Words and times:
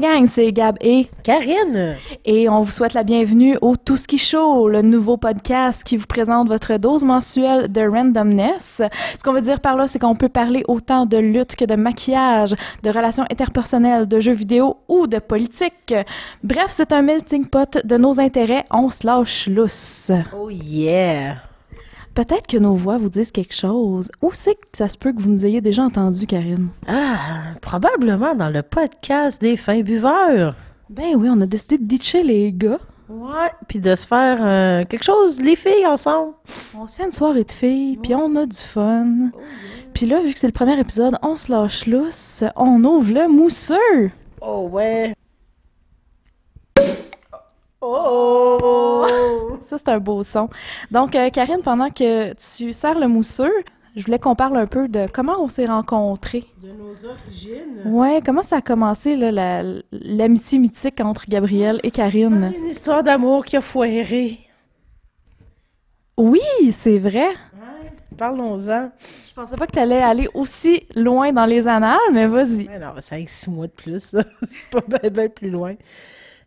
Gang, 0.00 0.26
c'est 0.26 0.50
Gab 0.50 0.76
et 0.80 1.08
Karine. 1.22 1.96
Et 2.24 2.48
on 2.48 2.62
vous 2.62 2.70
souhaite 2.70 2.94
la 2.94 3.04
bienvenue 3.04 3.58
au 3.60 3.76
Tout 3.76 3.98
ce 3.98 4.08
qui 4.08 4.16
show, 4.16 4.66
le 4.66 4.80
nouveau 4.80 5.18
podcast 5.18 5.84
qui 5.84 5.98
vous 5.98 6.06
présente 6.06 6.48
votre 6.48 6.78
dose 6.78 7.04
mensuelle 7.04 7.70
de 7.70 7.82
randomness. 7.82 8.80
Ce 9.18 9.22
qu'on 9.22 9.34
veut 9.34 9.42
dire 9.42 9.60
par 9.60 9.76
là, 9.76 9.86
c'est 9.88 9.98
qu'on 9.98 10.14
peut 10.14 10.30
parler 10.30 10.64
autant 10.68 11.04
de 11.04 11.18
lutte 11.18 11.54
que 11.54 11.66
de 11.66 11.74
maquillage, 11.74 12.54
de 12.82 12.88
relations 12.88 13.24
interpersonnelles, 13.30 14.08
de 14.08 14.20
jeux 14.20 14.32
vidéo 14.32 14.78
ou 14.88 15.06
de 15.06 15.18
politique. 15.18 15.94
Bref, 16.42 16.68
c'est 16.68 16.92
un 16.92 17.02
melting 17.02 17.46
pot 17.46 17.78
de 17.84 17.96
nos 17.98 18.18
intérêts. 18.20 18.64
On 18.70 18.88
se 18.88 19.06
lâche 19.06 19.48
lousse. 19.48 20.12
Oh 20.34 20.48
yeah. 20.48 21.49
Peut-être 22.20 22.46
que 22.46 22.58
nos 22.58 22.74
voix 22.74 22.98
vous 22.98 23.08
disent 23.08 23.32
quelque 23.32 23.54
chose. 23.54 24.10
Où 24.20 24.32
c'est 24.34 24.54
que 24.54 24.66
ça 24.74 24.90
se 24.90 24.98
peut 24.98 25.10
que 25.10 25.22
vous 25.22 25.30
nous 25.30 25.46
ayez 25.46 25.62
déjà 25.62 25.84
entendu, 25.84 26.26
Karine? 26.26 26.68
Ah, 26.86 27.54
probablement 27.62 28.34
dans 28.34 28.50
le 28.50 28.60
podcast 28.60 29.40
des 29.40 29.56
fins 29.56 29.80
buveurs. 29.80 30.54
Ben 30.90 31.14
oui, 31.16 31.30
on 31.30 31.40
a 31.40 31.46
décidé 31.46 31.78
de 31.78 31.84
ditcher 31.84 32.22
les 32.22 32.52
gars. 32.52 32.78
Ouais, 33.08 33.50
puis 33.68 33.78
de 33.78 33.94
se 33.94 34.06
faire 34.06 34.36
euh, 34.42 34.84
quelque 34.84 35.02
chose, 35.02 35.40
les 35.40 35.56
filles, 35.56 35.86
ensemble. 35.86 36.34
On 36.78 36.86
se 36.86 36.96
fait 36.96 37.04
une 37.04 37.10
soirée 37.10 37.44
de 37.44 37.52
filles, 37.52 37.96
puis 37.96 38.14
on 38.14 38.36
a 38.36 38.44
du 38.44 38.58
fun. 38.58 39.30
Puis 39.94 40.04
là, 40.04 40.20
vu 40.20 40.34
que 40.34 40.38
c'est 40.38 40.46
le 40.46 40.52
premier 40.52 40.78
épisode, 40.78 41.16
on 41.22 41.36
se 41.36 41.50
lâche 41.50 41.86
lousse, 41.86 42.44
on 42.54 42.84
ouvre 42.84 43.14
le 43.14 43.28
mousseux. 43.28 44.10
Oh 44.42 44.68
ouais. 44.70 45.14
Oh! 47.82 49.58
Ça, 49.62 49.78
c'est 49.78 49.88
un 49.88 49.98
beau 49.98 50.22
son. 50.22 50.48
Donc, 50.90 51.16
euh, 51.16 51.30
Karine, 51.30 51.60
pendant 51.62 51.90
que 51.90 52.32
tu 52.34 52.72
sers 52.72 52.98
le 52.98 53.08
mousseux, 53.08 53.52
je 53.96 54.04
voulais 54.04 54.18
qu'on 54.18 54.34
parle 54.34 54.56
un 54.58 54.66
peu 54.66 54.88
de 54.88 55.06
comment 55.12 55.40
on 55.42 55.48
s'est 55.48 55.66
rencontrés. 55.66 56.44
De 56.62 56.68
nos 56.72 56.92
origines. 57.10 57.80
Ouais, 57.84 58.20
comment 58.24 58.42
ça 58.42 58.56
a 58.56 58.60
commencé, 58.60 59.16
la- 59.16 59.62
l'amitié 59.92 60.58
mythique 60.58 61.00
entre 61.00 61.24
Gabrielle 61.28 61.80
et 61.82 61.90
Karine? 61.90 62.52
Une 62.56 62.66
histoire 62.66 63.02
d'amour 63.02 63.44
qui 63.44 63.56
a 63.56 63.60
foiré. 63.60 64.38
Oui, 66.18 66.40
c'est 66.72 66.98
vrai. 66.98 67.28
Ouais, 67.28 67.92
parlons-en. 68.18 68.90
Je 69.28 69.34
pensais 69.34 69.56
pas 69.56 69.66
que 69.66 69.72
t'allais 69.72 70.02
aller 70.02 70.28
aussi 70.34 70.86
loin 70.94 71.32
dans 71.32 71.46
les 71.46 71.66
annales, 71.66 71.98
mais 72.12 72.26
vas-y. 72.26 72.68
Ouais, 72.68 72.78
non, 72.78 72.92
5-6 73.00 73.48
mois 73.48 73.68
de 73.68 73.72
plus, 73.72 74.00
c'est 74.50 74.66
pas 74.70 75.08
bien 75.08 75.28
plus 75.28 75.48
loin. 75.48 75.74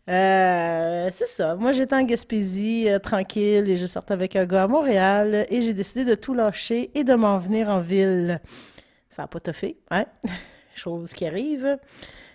Euh, 0.10 1.10
c'est 1.14 1.28
ça. 1.28 1.56
Moi, 1.56 1.72
j'étais 1.72 1.96
en 1.96 2.04
Gaspésie, 2.04 2.90
euh, 2.90 3.00
tranquille, 3.00 3.70
et 3.70 3.76
j'ai 3.78 3.88
sorti 3.88 4.12
avec 4.12 4.36
un 4.36 4.46
gars 4.46 4.64
à 4.64 4.68
Montréal, 4.68 5.46
et 5.50 5.62
j'ai 5.62 5.74
décidé 5.74 6.04
de 6.04 6.16
tout 6.16 6.34
lâcher 6.34 6.92
et 6.94 7.04
de 7.04 7.14
m'en 7.14 7.38
venir 7.38 7.70
en 7.70 7.80
ville. 7.80 8.42
Ça 9.10 9.24
n'a 9.24 9.28
pas 9.28 9.40
toffé, 9.40 9.78
hein? 9.92 10.06
Chose 10.76 11.14
qui 11.14 11.26
arrive. 11.26 11.78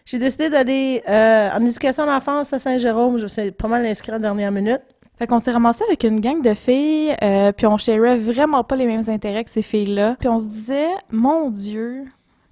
J'ai 0.07 0.19
décidé 0.19 0.49
d'aller 0.49 1.03
euh, 1.07 1.51
en 1.53 1.63
éducation 1.67 2.05
à 2.05 2.07
l'enfance 2.07 2.53
à 2.53 2.59
Saint-Jérôme. 2.59 3.19
Je 3.19 3.25
me 3.25 3.29
suis 3.29 3.51
pas 3.51 3.69
mal 3.69 3.85
inscrit 3.85 4.13
en 4.13 4.19
dernière 4.19 4.51
minute. 4.51 4.81
Fait 5.19 5.27
qu'on 5.27 5.39
s'est 5.41 5.51
ramassé 5.51 5.85
avec 5.85 6.05
une 6.05 6.21
gang 6.21 6.41
de 6.41 6.55
filles, 6.55 7.15
euh, 7.23 7.51
puis 7.53 7.67
on 7.67 7.77
sharait 7.77 8.17
vraiment 8.17 8.63
pas 8.63 8.77
les 8.77 8.87
mêmes 8.87 9.03
intérêts 9.09 9.45
que 9.45 9.51
ces 9.51 9.63
filles-là. 9.63 10.17
Puis 10.19 10.29
on 10.29 10.39
se 10.39 10.47
disait, 10.47 10.89
mon 11.11 11.51
Dieu, 11.51 12.05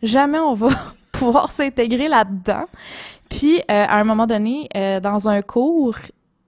jamais 0.02 0.40
on 0.40 0.52
va 0.52 0.68
pouvoir 1.12 1.52
s'intégrer 1.52 2.08
là-dedans. 2.08 2.66
Puis 3.28 3.58
euh, 3.58 3.62
à 3.68 3.98
un 3.98 4.04
moment 4.04 4.26
donné, 4.26 4.68
euh, 4.76 5.00
dans 5.00 5.28
un 5.28 5.42
cours, 5.42 5.96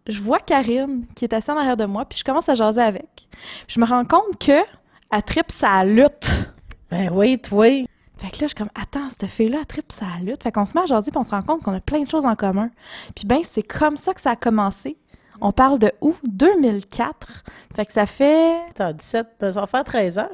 je 0.07 0.21
vois 0.21 0.39
Karine 0.39 1.07
qui 1.15 1.25
est 1.25 1.33
assise 1.33 1.51
en 1.51 1.57
arrière 1.57 1.77
de 1.77 1.85
moi, 1.85 2.05
puis 2.05 2.19
je 2.19 2.25
commence 2.25 2.49
à 2.49 2.55
jaser 2.55 2.81
avec. 2.81 3.29
Je 3.67 3.81
me 3.81 3.87
rends 3.87 4.05
compte 4.05 4.39
que 4.39 4.65
elle 5.11 5.23
tripe 5.23 5.51
sa 5.51 5.85
lutte. 5.85 6.51
Ben 6.91 7.11
oui, 7.13 7.39
toi. 7.39 7.87
Fait 8.17 8.31
que 8.31 8.37
là, 8.37 8.43
je 8.43 8.47
suis 8.49 8.55
comme, 8.55 8.71
attends, 8.75 9.09
cette 9.11 9.27
fille-là, 9.27 9.59
elle 9.61 9.67
tripe 9.67 9.93
sa 9.93 10.07
lutte. 10.23 10.43
Fait 10.43 10.51
qu'on 10.51 10.67
se 10.67 10.75
met 10.75 10.81
à 10.81 10.87
jaser, 10.87 11.11
puis 11.11 11.19
on 11.19 11.23
se 11.23 11.31
rend 11.31 11.43
compte 11.43 11.63
qu'on 11.63 11.75
a 11.75 11.81
plein 11.81 12.03
de 12.03 12.09
choses 12.09 12.27
en 12.27 12.35
commun. 12.35 12.71
Puis 13.15 13.27
ben, 13.27 13.41
c'est 13.45 13.63
comme 13.63 13.97
ça 13.97 14.13
que 14.13 14.21
ça 14.21 14.33
a 14.33 14.37
commencé. 14.37 14.99
On 15.41 15.53
parle 15.53 15.79
de 15.79 15.93
où? 16.01 16.15
2004. 16.25 17.45
Fait 17.77 17.87
que 17.87 17.93
ça 17.93 18.07
fait... 18.07 18.59
T'as 18.75 18.93
17, 18.93 19.29
ça 19.39 19.51
va 19.53 19.67
faire 19.67 19.85
13 19.85 20.19
ans. 20.19 20.31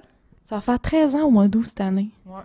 Ça 0.49 0.55
va 0.57 0.61
faire 0.63 0.81
13 0.81 1.15
ans 1.17 1.23
au 1.25 1.31
mois 1.31 1.49
d'août 1.49 1.67
cette 1.67 1.83
année. 1.83 2.11
Ouais. 2.25 2.41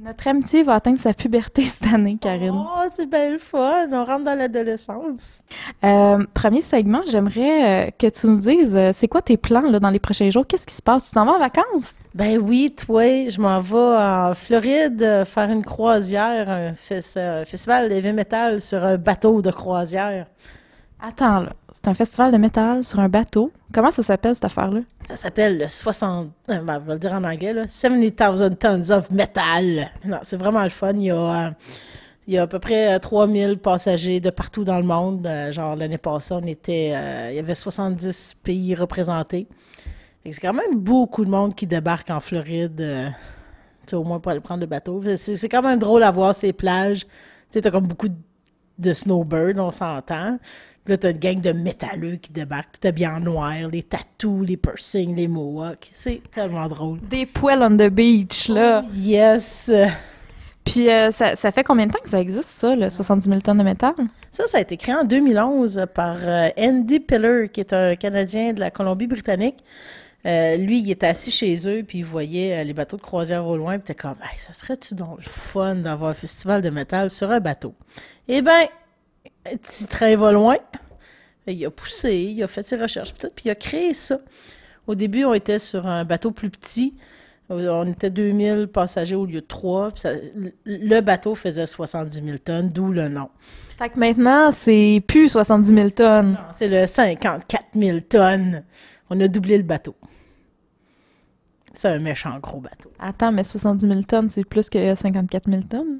Notre 0.00 0.26
amitié 0.26 0.64
va 0.64 0.74
atteindre 0.74 0.98
sa 0.98 1.14
puberté 1.14 1.62
cette 1.64 1.86
année, 1.92 2.18
Karine. 2.20 2.52
Oh, 2.54 2.82
c'est 2.96 3.08
bien 3.08 3.30
le 3.30 3.38
fun. 3.38 3.86
On 3.92 4.04
rentre 4.04 4.24
dans 4.24 4.36
l'adolescence. 4.36 5.42
Euh, 5.84 6.18
premier 6.34 6.62
segment, 6.62 7.02
j'aimerais 7.08 7.86
euh, 7.86 7.90
que 7.96 8.08
tu 8.08 8.26
nous 8.26 8.38
dises, 8.38 8.76
euh, 8.76 8.90
c'est 8.92 9.06
quoi 9.08 9.22
tes 9.22 9.36
plans 9.36 9.70
là, 9.70 9.78
dans 9.78 9.90
les 9.90 10.00
prochains 10.00 10.28
jours? 10.30 10.46
Qu'est-ce 10.46 10.66
qui 10.66 10.74
se 10.74 10.82
passe? 10.82 11.08
Tu 11.08 11.14
t'en 11.14 11.24
vas 11.24 11.32
en 11.34 11.38
vacances? 11.38 11.94
Ben 12.12 12.38
oui, 12.38 12.74
toi, 12.76 13.28
je 13.28 13.40
m'en 13.40 13.60
vais 13.60 13.78
en 13.78 14.34
Floride 14.34 15.24
faire 15.26 15.50
une 15.50 15.64
croisière, 15.64 16.50
un, 16.50 16.72
fes- 16.72 17.16
un 17.18 17.44
festival 17.44 17.90
heavy 17.92 18.12
metal 18.12 18.60
sur 18.60 18.82
un 18.84 18.96
bateau 18.96 19.42
de 19.42 19.50
croisière. 19.52 20.26
Attends, 21.06 21.40
là. 21.40 21.52
C'est 21.70 21.88
un 21.88 21.94
festival 21.94 22.32
de 22.32 22.38
métal 22.38 22.82
sur 22.82 22.98
un 22.98 23.10
bateau. 23.10 23.52
Comment 23.74 23.90
ça 23.90 24.02
s'appelle, 24.02 24.34
cette 24.34 24.46
affaire-là? 24.46 24.80
Ça 25.06 25.16
s'appelle 25.16 25.58
le 25.58 25.68
60, 25.68 26.30
euh, 26.48 26.58
ben, 26.60 26.82
le 26.86 26.98
dire 26.98 27.12
en 27.12 27.24
anglais, 27.24 27.52
là, 27.52 27.68
70,000 27.68 28.56
tons 28.56 28.90
of 28.90 29.10
metal. 29.10 29.90
Non, 30.04 30.18
c'est 30.22 30.36
vraiment 30.36 30.62
le 30.62 30.70
fun. 30.70 30.92
Il 30.94 31.02
y 31.02 31.10
a, 31.10 31.16
euh, 31.16 31.50
il 32.26 32.34
y 32.34 32.38
a 32.38 32.42
à 32.42 32.46
peu 32.46 32.58
près 32.58 32.94
euh, 32.94 32.98
3000 32.98 33.58
passagers 33.58 34.20
de 34.20 34.30
partout 34.30 34.64
dans 34.64 34.78
le 34.78 34.84
monde. 34.84 35.26
Euh, 35.26 35.52
genre, 35.52 35.76
l'année 35.76 35.98
passée, 35.98 36.32
on 36.32 36.46
était, 36.46 36.92
euh, 36.94 37.28
il 37.32 37.36
y 37.36 37.38
avait 37.38 37.54
70 37.54 38.36
pays 38.42 38.74
représentés. 38.74 39.46
C'est 40.24 40.40
quand 40.40 40.54
même 40.54 40.78
beaucoup 40.78 41.26
de 41.26 41.30
monde 41.30 41.54
qui 41.54 41.66
débarque 41.66 42.08
en 42.08 42.20
Floride, 42.20 42.80
euh, 42.80 43.10
au 43.92 44.04
moins 44.04 44.20
pour 44.20 44.32
aller 44.32 44.40
prendre 44.40 44.60
le 44.60 44.66
bateau. 44.66 45.02
C'est 45.16 45.50
quand 45.50 45.60
même 45.60 45.78
drôle 45.78 46.02
à 46.02 46.10
voir 46.10 46.34
ces 46.34 46.54
plages. 46.54 47.00
Tu 47.00 47.08
sais, 47.50 47.60
t'as 47.60 47.70
comme 47.70 47.86
beaucoup 47.86 48.08
de 48.78 48.94
snowbirds, 48.94 49.58
on 49.58 49.70
s'entend. 49.70 50.38
Là, 50.86 50.98
t'as 50.98 51.12
une 51.12 51.18
gang 51.18 51.40
de 51.40 51.52
métalleux 51.52 52.16
qui 52.16 52.30
débarquent, 52.30 52.78
tout 52.78 52.86
habillé 52.86 53.06
en 53.06 53.20
noir, 53.20 53.54
les 53.72 53.82
tattoos, 53.82 54.42
les 54.44 54.58
piercings, 54.58 55.16
les 55.16 55.28
mohawks. 55.28 55.90
C'est 55.94 56.20
tellement 56.30 56.68
drôle. 56.68 57.00
Des 57.08 57.24
poêles 57.24 57.62
on 57.62 57.74
the 57.74 57.88
beach, 57.88 58.48
là. 58.48 58.84
Yes! 58.92 59.70
Puis 60.64 60.90
euh, 60.90 61.10
ça, 61.10 61.36
ça 61.36 61.50
fait 61.52 61.64
combien 61.64 61.86
de 61.86 61.92
temps 61.92 62.02
que 62.02 62.10
ça 62.10 62.20
existe, 62.20 62.48
ça, 62.48 62.74
le 62.76 62.90
70 62.90 63.28
000 63.28 63.40
tonnes 63.40 63.58
de 63.58 63.62
métal? 63.62 63.94
Ça, 64.30 64.46
ça 64.46 64.58
a 64.58 64.60
été 64.60 64.76
créé 64.76 64.94
en 64.94 65.04
2011 65.04 65.86
par 65.94 66.16
euh, 66.20 66.48
Andy 66.58 67.00
Piller, 67.00 67.48
qui 67.50 67.60
est 67.60 67.72
un 67.72 67.96
Canadien 67.96 68.52
de 68.52 68.60
la 68.60 68.70
Colombie-Britannique. 68.70 69.64
Euh, 70.26 70.56
lui, 70.56 70.80
il 70.80 70.90
était 70.90 71.06
assis 71.06 71.30
chez 71.30 71.68
eux, 71.68 71.82
puis 71.82 71.98
il 71.98 72.04
voyait 72.04 72.64
les 72.64 72.72
bateaux 72.72 72.96
de 72.96 73.02
croisière 73.02 73.46
au 73.46 73.56
loin, 73.56 73.78
puis 73.78 73.84
il 73.88 73.92
était 73.92 74.02
comme, 74.02 74.16
hey, 74.22 74.38
ça 74.38 74.52
serait-tu 74.54 74.94
donc 74.94 75.18
le 75.18 75.24
fun 75.24 75.76
d'avoir 75.76 76.10
un 76.10 76.14
festival 76.14 76.62
de 76.62 76.70
métal 76.70 77.10
sur 77.10 77.30
un 77.30 77.40
bateau? 77.40 77.74
Eh 78.26 78.40
bien, 78.40 78.68
petit 79.44 79.86
train 79.86 80.16
va 80.16 80.32
loin. 80.32 80.56
Il 81.46 81.64
a 81.66 81.70
poussé, 81.70 82.14
il 82.16 82.42
a 82.42 82.46
fait 82.46 82.66
ses 82.66 82.76
recherches, 82.76 83.12
puis 83.12 83.20
tout, 83.28 83.32
puis 83.34 83.44
il 83.46 83.50
a 83.50 83.54
créé 83.54 83.92
ça. 83.92 84.18
Au 84.86 84.94
début, 84.94 85.24
on 85.24 85.34
était 85.34 85.58
sur 85.58 85.86
un 85.86 86.04
bateau 86.04 86.30
plus 86.30 86.50
petit. 86.50 86.94
On 87.50 87.86
était 87.86 88.08
2000 88.08 88.68
passagers 88.68 89.14
au 89.16 89.26
lieu 89.26 89.42
de 89.42 89.46
3. 89.46 89.90
Puis 89.90 90.00
ça- 90.00 90.12
le 90.64 91.00
bateau 91.00 91.34
faisait 91.34 91.66
70 91.66 92.22
000 92.24 92.38
tonnes, 92.38 92.70
d'où 92.70 92.90
le 92.90 93.08
nom. 93.08 93.28
Fait 93.78 93.90
que 93.90 93.98
maintenant, 93.98 94.50
c'est 94.52 95.02
plus 95.06 95.28
70 95.28 95.74
000 95.74 95.90
tonnes. 95.90 96.32
Non, 96.32 96.38
c'est 96.54 96.68
le 96.68 96.86
54 96.86 97.66
000 97.74 98.00
tonnes. 98.00 98.64
On 99.10 99.20
a 99.20 99.28
doublé 99.28 99.58
le 99.58 99.62
bateau. 99.64 99.94
C'est 101.74 101.88
un 101.88 101.98
méchant 101.98 102.38
gros 102.38 102.60
bateau. 102.60 102.90
Attends, 102.98 103.32
mais 103.32 103.44
70 103.44 103.86
000 103.86 104.02
tonnes, 104.02 104.30
c'est 104.30 104.44
plus 104.44 104.70
que 104.70 104.94
54 104.94 105.50
000 105.50 105.62
tonnes? 105.64 105.98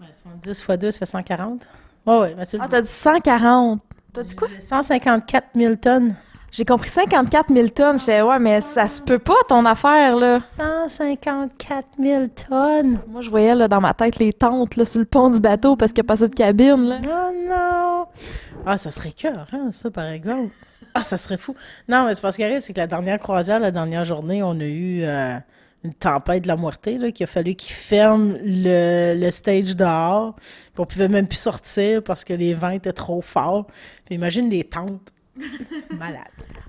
Ouais, 0.00 0.06
10 0.42 0.62
fois 0.62 0.76
2, 0.78 0.90
ça 0.90 1.00
fait 1.00 1.06
140. 1.06 1.68
Ouais, 2.06 2.18
ouais, 2.18 2.34
mais 2.36 2.44
c'est 2.44 2.58
Ah, 2.60 2.68
t'as 2.70 2.82
dit 2.82 2.88
140. 2.88 3.80
T'as 4.12 4.22
dit 4.22 4.34
quoi? 4.34 4.48
154 4.58 5.46
000 5.54 5.76
tonnes. 5.76 6.14
J'ai 6.52 6.64
compris 6.64 6.88
54 6.88 7.52
000 7.52 7.68
tonnes. 7.68 7.98
J'étais, 7.98 8.22
ouais, 8.22 8.38
mais 8.38 8.60
ça 8.62 8.88
se 8.88 9.02
peut 9.02 9.18
pas, 9.18 9.34
ton 9.48 9.64
affaire, 9.66 10.16
là. 10.16 10.40
154 10.56 11.86
000 11.98 12.26
tonnes. 12.48 12.98
Moi, 13.08 13.20
je 13.20 13.28
voyais, 13.28 13.54
là, 13.54 13.68
dans 13.68 13.80
ma 13.80 13.92
tête, 13.92 14.16
les 14.18 14.32
tentes, 14.32 14.76
là, 14.76 14.86
sur 14.86 15.00
le 15.00 15.04
pont 15.04 15.28
du 15.28 15.40
bateau 15.40 15.76
parce 15.76 15.92
qu'il 15.92 16.02
n'y 16.02 16.06
a 16.06 16.16
pas 16.16 16.26
de 16.26 16.34
cabine, 16.34 16.88
là. 16.88 16.98
Non, 17.00 17.32
non. 17.48 18.06
Ah, 18.64 18.78
ça 18.78 18.90
serait 18.90 19.12
cœur, 19.12 19.46
hein, 19.52 19.68
ça, 19.70 19.90
par 19.90 20.06
exemple. 20.06 20.50
Ah, 20.94 21.02
ça 21.02 21.18
serait 21.18 21.36
fou. 21.36 21.54
Non, 21.88 22.06
mais 22.06 22.14
c'est 22.14 22.22
parce 22.22 22.36
qu'il 22.36 22.44
arrive, 22.46 22.60
c'est 22.60 22.72
que 22.72 22.80
la 22.80 22.86
dernière 22.86 23.18
croisière, 23.18 23.60
la 23.60 23.70
dernière 23.70 24.04
journée, 24.04 24.42
on 24.42 24.58
a 24.58 24.64
eu 24.64 25.02
euh, 25.02 25.36
une 25.86 25.94
tempête 25.94 26.42
de 26.42 26.48
la 26.48 26.56
moitié, 26.56 26.98
là, 26.98 27.10
qu'il 27.10 27.24
a 27.24 27.26
fallu 27.26 27.54
qu'ils 27.54 27.74
ferment 27.74 28.34
le, 28.42 29.14
le 29.16 29.30
stage 29.30 29.74
dehors. 29.76 30.34
Puis 30.36 30.80
on 30.80 30.86
pouvait 30.86 31.08
même 31.08 31.26
plus 31.26 31.38
sortir 31.38 32.02
parce 32.02 32.24
que 32.24 32.34
les 32.34 32.54
vents 32.54 32.70
étaient 32.70 32.92
trop 32.92 33.20
forts. 33.20 33.66
Puis 34.04 34.14
imagine 34.14 34.50
les 34.50 34.64
tentes. 34.64 35.12
Malade. 35.90 36.22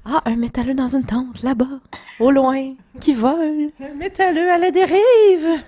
Ah, 0.05 0.21
un 0.25 0.35
métalleux 0.35 0.73
dans 0.73 0.87
une 0.87 1.03
tente, 1.03 1.41
là-bas, 1.41 1.79
au 2.19 2.31
loin, 2.31 2.73
qui 2.99 3.13
vole. 3.13 3.71
Un 3.81 3.93
métalleux 3.95 4.49
à 4.49 4.57
la 4.57 4.71
dérive. 4.71 5.61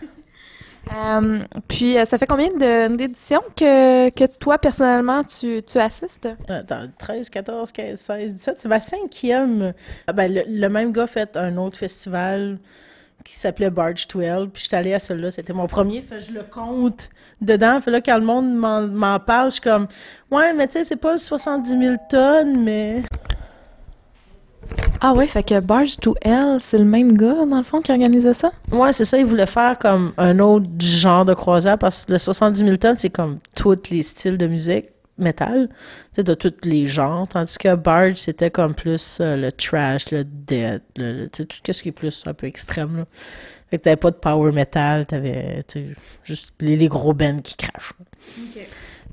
Euh, 0.93 1.39
puis, 1.67 1.97
euh, 1.97 2.05
ça 2.05 2.17
fait 2.17 2.25
combien 2.25 2.49
d'éditions 2.89 3.41
que, 3.55 4.09
que 4.09 4.25
toi, 4.37 4.57
personnellement, 4.57 5.23
tu, 5.23 5.61
tu 5.63 5.77
assistes? 5.77 6.27
Attends, 6.47 6.87
13, 6.97 7.29
14, 7.29 7.71
15, 7.71 7.99
16, 7.99 8.33
17, 8.33 8.55
c'est 8.59 8.69
ma 8.69 8.79
cinquième. 8.79 9.73
Ah 10.07 10.13
ben, 10.13 10.33
le, 10.33 10.43
le 10.47 10.69
même 10.69 10.91
gars 10.91 11.07
fait 11.07 11.35
un 11.37 11.57
autre 11.57 11.77
festival 11.77 12.57
qui 13.23 13.33
s'appelait 13.33 13.69
Barge 13.69 14.07
12. 14.07 14.49
Puis 14.53 14.63
je 14.63 14.67
suis 14.67 14.75
allée 14.75 14.93
à 14.93 14.99
celui-là, 14.99 15.31
c'était 15.31 15.53
mon 15.53 15.67
premier. 15.67 16.01
Fait 16.01 16.21
je 16.21 16.31
le 16.31 16.43
compte 16.43 17.09
dedans. 17.41 17.79
Fait 17.81 17.91
là, 17.91 18.01
quand 18.01 18.17
le 18.17 18.25
monde 18.25 18.53
m'en, 18.55 19.19
parle, 19.19 19.49
je 19.49 19.53
suis 19.55 19.61
comme, 19.61 19.87
ouais, 20.31 20.53
mais 20.53 20.67
tu 20.67 20.73
sais, 20.73 20.83
c'est 20.83 20.95
pas 20.95 21.17
70 21.17 21.69
000 21.69 21.95
tonnes, 22.09 22.63
mais. 22.63 23.03
Ah 25.01 25.13
ouais, 25.13 25.27
fait 25.27 25.43
que 25.43 25.59
Barge 25.59 25.97
to 25.97 26.15
Hell, 26.21 26.57
c'est 26.59 26.77
le 26.77 26.85
même 26.85 27.17
gars, 27.17 27.45
dans 27.45 27.57
le 27.57 27.63
fond, 27.63 27.81
qui 27.81 27.91
organisait 27.91 28.33
ça? 28.33 28.51
Ouais, 28.71 28.91
c'est 28.91 29.05
ça, 29.05 29.17
ils 29.17 29.25
voulaient 29.25 29.45
faire 29.45 29.79
comme 29.79 30.11
un 30.17 30.37
autre 30.39 30.67
genre 30.79 31.25
de 31.25 31.33
croisière 31.33 31.77
parce 31.77 32.05
que 32.05 32.11
le 32.11 32.19
70 32.19 32.59
000 32.59 32.77
tonnes, 32.77 32.97
c'est 32.97 33.09
comme 33.09 33.39
tous 33.55 33.89
les 33.89 34.03
styles 34.03 34.37
de 34.37 34.47
musique 34.47 34.87
métal, 35.19 35.69
de 36.17 36.33
tous 36.33 36.53
les 36.63 36.87
genres, 36.87 37.27
tandis 37.27 37.57
que 37.57 37.75
Barge, 37.75 38.15
c'était 38.15 38.51
comme 38.51 38.73
plus 38.75 39.19
euh, 39.21 39.35
le 39.35 39.51
trash, 39.51 40.11
le 40.11 40.23
death, 40.23 40.81
le, 40.97 41.13
le- 41.13 41.29
tu 41.29 41.43
sais, 41.43 41.45
tout 41.45 41.73
ce 41.73 41.81
qui 41.83 41.89
est 41.89 41.93
plus 41.93 42.23
un 42.25 42.33
peu 42.33 42.47
extrême, 42.47 42.97
là. 42.97 43.05
Fait 43.69 43.77
que 43.77 43.83
t'avais 43.83 43.95
pas 43.97 44.09
de 44.09 44.15
power 44.15 44.51
metal, 44.51 45.05
t'avais, 45.05 45.63
juste 46.23 46.53
les, 46.59 46.75
les 46.75 46.87
gros 46.87 47.13
bands 47.13 47.39
qui 47.39 47.55
crachent. 47.55 47.93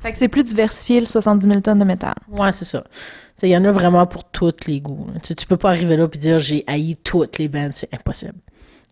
Fait 0.01 0.13
que 0.13 0.19
c'est 0.19 0.29
plus 0.29 0.45
diversifié, 0.45 1.01
le 1.01 1.07
70 1.07 1.47
000 1.47 1.61
tonnes 1.61 1.79
de 1.79 1.85
métal. 1.85 2.15
Ouais, 2.29 2.53
c'est 2.53 2.65
ça. 2.65 2.83
Il 3.43 3.51
y 3.51 3.57
en 3.57 3.65
a 3.67 3.71
vraiment 3.71 4.07
pour 4.07 4.25
tous 4.25 4.55
les 4.67 4.81
goûts. 4.81 5.09
tu 5.23 5.47
peux 5.47 5.59
pas 5.59 5.69
arriver 5.71 5.97
là 5.99 6.09
et 6.11 6.19
dire 6.19 6.39
j'ai 6.39 6.65
haï 6.67 6.97
toutes 6.97 7.37
les 7.39 7.49
bands, 7.49 7.69
c'est 7.73 7.93
impossible. 7.93 8.33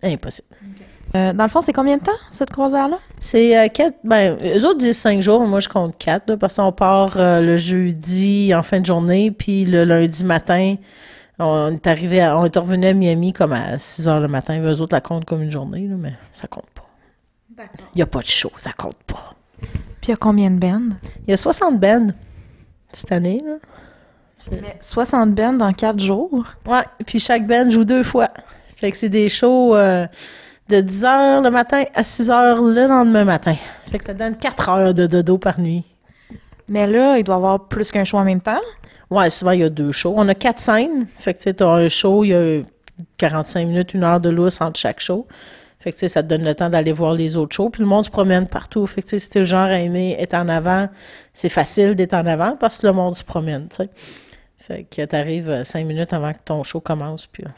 Impossible. 0.02 0.48
Euh, 1.16 1.32
dans 1.32 1.44
le 1.44 1.48
fond, 1.48 1.60
c'est 1.60 1.72
combien 1.72 1.96
de 1.96 2.02
temps, 2.02 2.12
cette 2.30 2.50
croisière-là? 2.50 2.98
C'est 3.20 3.56
euh, 3.56 3.68
quatre, 3.68 3.96
ben, 4.02 4.36
eux 4.42 4.66
autres 4.66 4.78
disent 4.78 4.98
cinq 4.98 5.20
jours, 5.20 5.46
moi 5.46 5.60
je 5.60 5.68
compte 5.68 5.96
quatre, 5.96 6.28
là, 6.30 6.36
parce 6.36 6.56
qu'on 6.56 6.72
part 6.72 7.16
euh, 7.16 7.40
le 7.40 7.56
jeudi 7.56 8.52
en 8.54 8.62
fin 8.64 8.80
de 8.80 8.86
journée, 8.86 9.30
puis 9.30 9.64
le 9.64 9.84
lundi 9.84 10.24
matin, 10.24 10.74
on 11.38 11.72
est 11.72 11.86
arrivé, 11.86 12.20
à- 12.20 12.36
on 12.36 12.44
est 12.44 12.56
revenu 12.56 12.86
à 12.86 12.94
Miami 12.94 13.32
comme 13.32 13.52
à 13.52 13.78
6 13.78 14.08
heures 14.08 14.20
le 14.20 14.26
matin. 14.28 14.60
Eux 14.60 14.80
autres 14.80 14.94
la 14.94 15.00
comptent 15.00 15.24
comme 15.24 15.42
une 15.42 15.50
journée, 15.50 15.86
là, 15.86 15.94
mais 15.98 16.14
ça 16.32 16.48
compte 16.48 16.68
pas. 16.74 16.84
D'accord. 17.56 17.86
Il 17.94 17.98
y 18.00 18.02
a 18.02 18.06
pas 18.06 18.20
de 18.20 18.26
show, 18.26 18.50
ça 18.56 18.72
compte 18.72 18.98
pas. 19.06 19.34
Puis 19.60 20.08
il 20.08 20.10
y 20.10 20.14
a 20.14 20.16
combien 20.16 20.50
de 20.50 20.58
bands? 20.58 20.82
Il 21.26 21.30
y 21.30 21.34
a 21.34 21.36
60 21.36 21.78
bands 21.78 22.08
cette 22.92 23.12
année, 23.12 23.40
là. 23.44 23.54
Mais 24.50 24.76
60 24.80 25.32
bands 25.34 25.52
dans 25.54 25.72
4 25.72 25.98
jours? 26.00 26.44
Ouais, 26.68 26.82
puis 27.06 27.18
chaque 27.20 27.46
band 27.46 27.70
joue 27.70 27.84
deux 27.84 28.02
fois. 28.02 28.28
Fait 28.76 28.90
que 28.90 28.96
c'est 28.96 29.08
des 29.08 29.28
shows 29.30 29.74
euh, 29.74 30.06
de 30.68 30.80
10 30.80 31.04
heures 31.04 31.42
le 31.42 31.50
matin 31.50 31.84
à 31.94 32.02
6 32.02 32.30
heures 32.30 32.62
le 32.62 32.86
lendemain 32.86 33.24
matin. 33.24 33.56
Fait 33.90 33.98
que 33.98 34.04
ça 34.04 34.14
donne 34.14 34.36
4 34.36 34.68
heures 34.68 34.94
de 34.94 35.06
dodo 35.06 35.38
par 35.38 35.60
nuit. 35.60 35.84
Mais 36.68 36.86
là, 36.86 37.18
il 37.18 37.24
doit 37.24 37.34
y 37.34 37.38
avoir 37.38 37.68
plus 37.68 37.90
qu'un 37.90 38.04
show 38.04 38.16
en 38.16 38.24
même 38.24 38.40
temps. 38.40 38.60
Ouais, 39.10 39.28
souvent, 39.30 39.50
il 39.50 39.60
y 39.60 39.64
a 39.64 39.68
deux 39.68 39.92
shows. 39.92 40.14
On 40.16 40.28
a 40.28 40.34
quatre 40.34 40.58
scènes. 40.58 41.06
Fait 41.18 41.34
que, 41.34 41.38
tu 41.38 41.44
sais, 41.44 41.54
t'as 41.54 41.68
un 41.68 41.88
show, 41.88 42.24
il 42.24 42.28
y 42.28 42.34
a 42.34 42.62
45 43.18 43.66
minutes, 43.66 43.94
une 43.94 44.04
heure 44.04 44.20
de 44.20 44.30
lousse 44.30 44.60
entre 44.60 44.80
chaque 44.80 45.00
show. 45.00 45.26
Fait 45.78 45.90
que, 45.90 45.96
tu 45.96 46.00
sais, 46.00 46.08
ça 46.08 46.22
te 46.22 46.28
donne 46.28 46.44
le 46.44 46.54
temps 46.54 46.70
d'aller 46.70 46.92
voir 46.92 47.12
les 47.12 47.36
autres 47.36 47.54
shows. 47.54 47.68
Puis 47.68 47.82
le 47.82 47.88
monde 47.88 48.06
se 48.06 48.10
promène 48.10 48.46
partout. 48.46 48.86
Fait 48.86 49.02
que, 49.02 49.08
tu 49.08 49.10
sais, 49.10 49.18
si 49.18 49.28
t'es 49.28 49.40
le 49.40 49.44
genre 49.44 49.66
à 49.66 49.78
aimer 49.78 50.16
être 50.18 50.32
en 50.32 50.48
avant, 50.48 50.88
c'est 51.34 51.50
facile 51.50 51.94
d'être 51.94 52.14
en 52.14 52.24
avant 52.24 52.56
parce 52.56 52.78
que 52.78 52.86
le 52.86 52.94
monde 52.94 53.14
se 53.14 53.24
promène, 53.24 53.68
tu 53.68 53.76
sais. 53.76 53.90
Fait 54.56 54.84
que 54.84 55.04
t'arrives 55.04 55.50
euh, 55.50 55.64
cinq 55.64 55.84
minutes 55.84 56.14
avant 56.14 56.32
que 56.32 56.38
ton 56.42 56.62
show 56.62 56.80
commence, 56.80 57.26
puis 57.26 57.44
euh, 57.44 57.50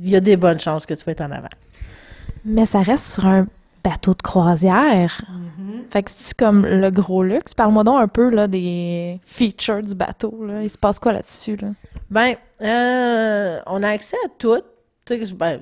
il 0.00 0.08
y 0.08 0.16
a 0.16 0.20
des 0.20 0.38
bonnes 0.38 0.58
chances 0.58 0.86
que 0.86 0.94
tu 0.94 1.04
vas 1.04 1.12
être 1.12 1.20
en 1.20 1.30
avant. 1.30 1.50
Mais 2.48 2.66
ça 2.66 2.82
reste 2.82 3.06
sur 3.14 3.26
un 3.26 3.46
bateau 3.84 4.14
de 4.14 4.22
croisière. 4.22 5.20
Fait 5.90 6.02
que 6.02 6.10
c'est 6.10 6.36
comme 6.36 6.66
le 6.66 6.90
gros 6.90 7.22
luxe. 7.22 7.54
Parle-moi 7.54 7.84
donc 7.84 8.00
un 8.00 8.08
peu 8.08 8.28
là, 8.30 8.46
des 8.48 9.20
features 9.24 9.82
du 9.82 9.94
bateau. 9.94 10.44
Là. 10.44 10.62
Il 10.62 10.70
se 10.70 10.76
passe 10.78 10.98
quoi 10.98 11.12
là-dessus? 11.12 11.56
Là? 11.56 11.68
Ben, 12.10 12.34
euh, 12.62 13.60
on 13.66 13.82
a 13.82 13.88
accès 13.90 14.16
à 14.24 14.28
tout. 14.38 14.60
Tu 15.06 15.24
sais, 15.24 15.32
ben, 15.34 15.60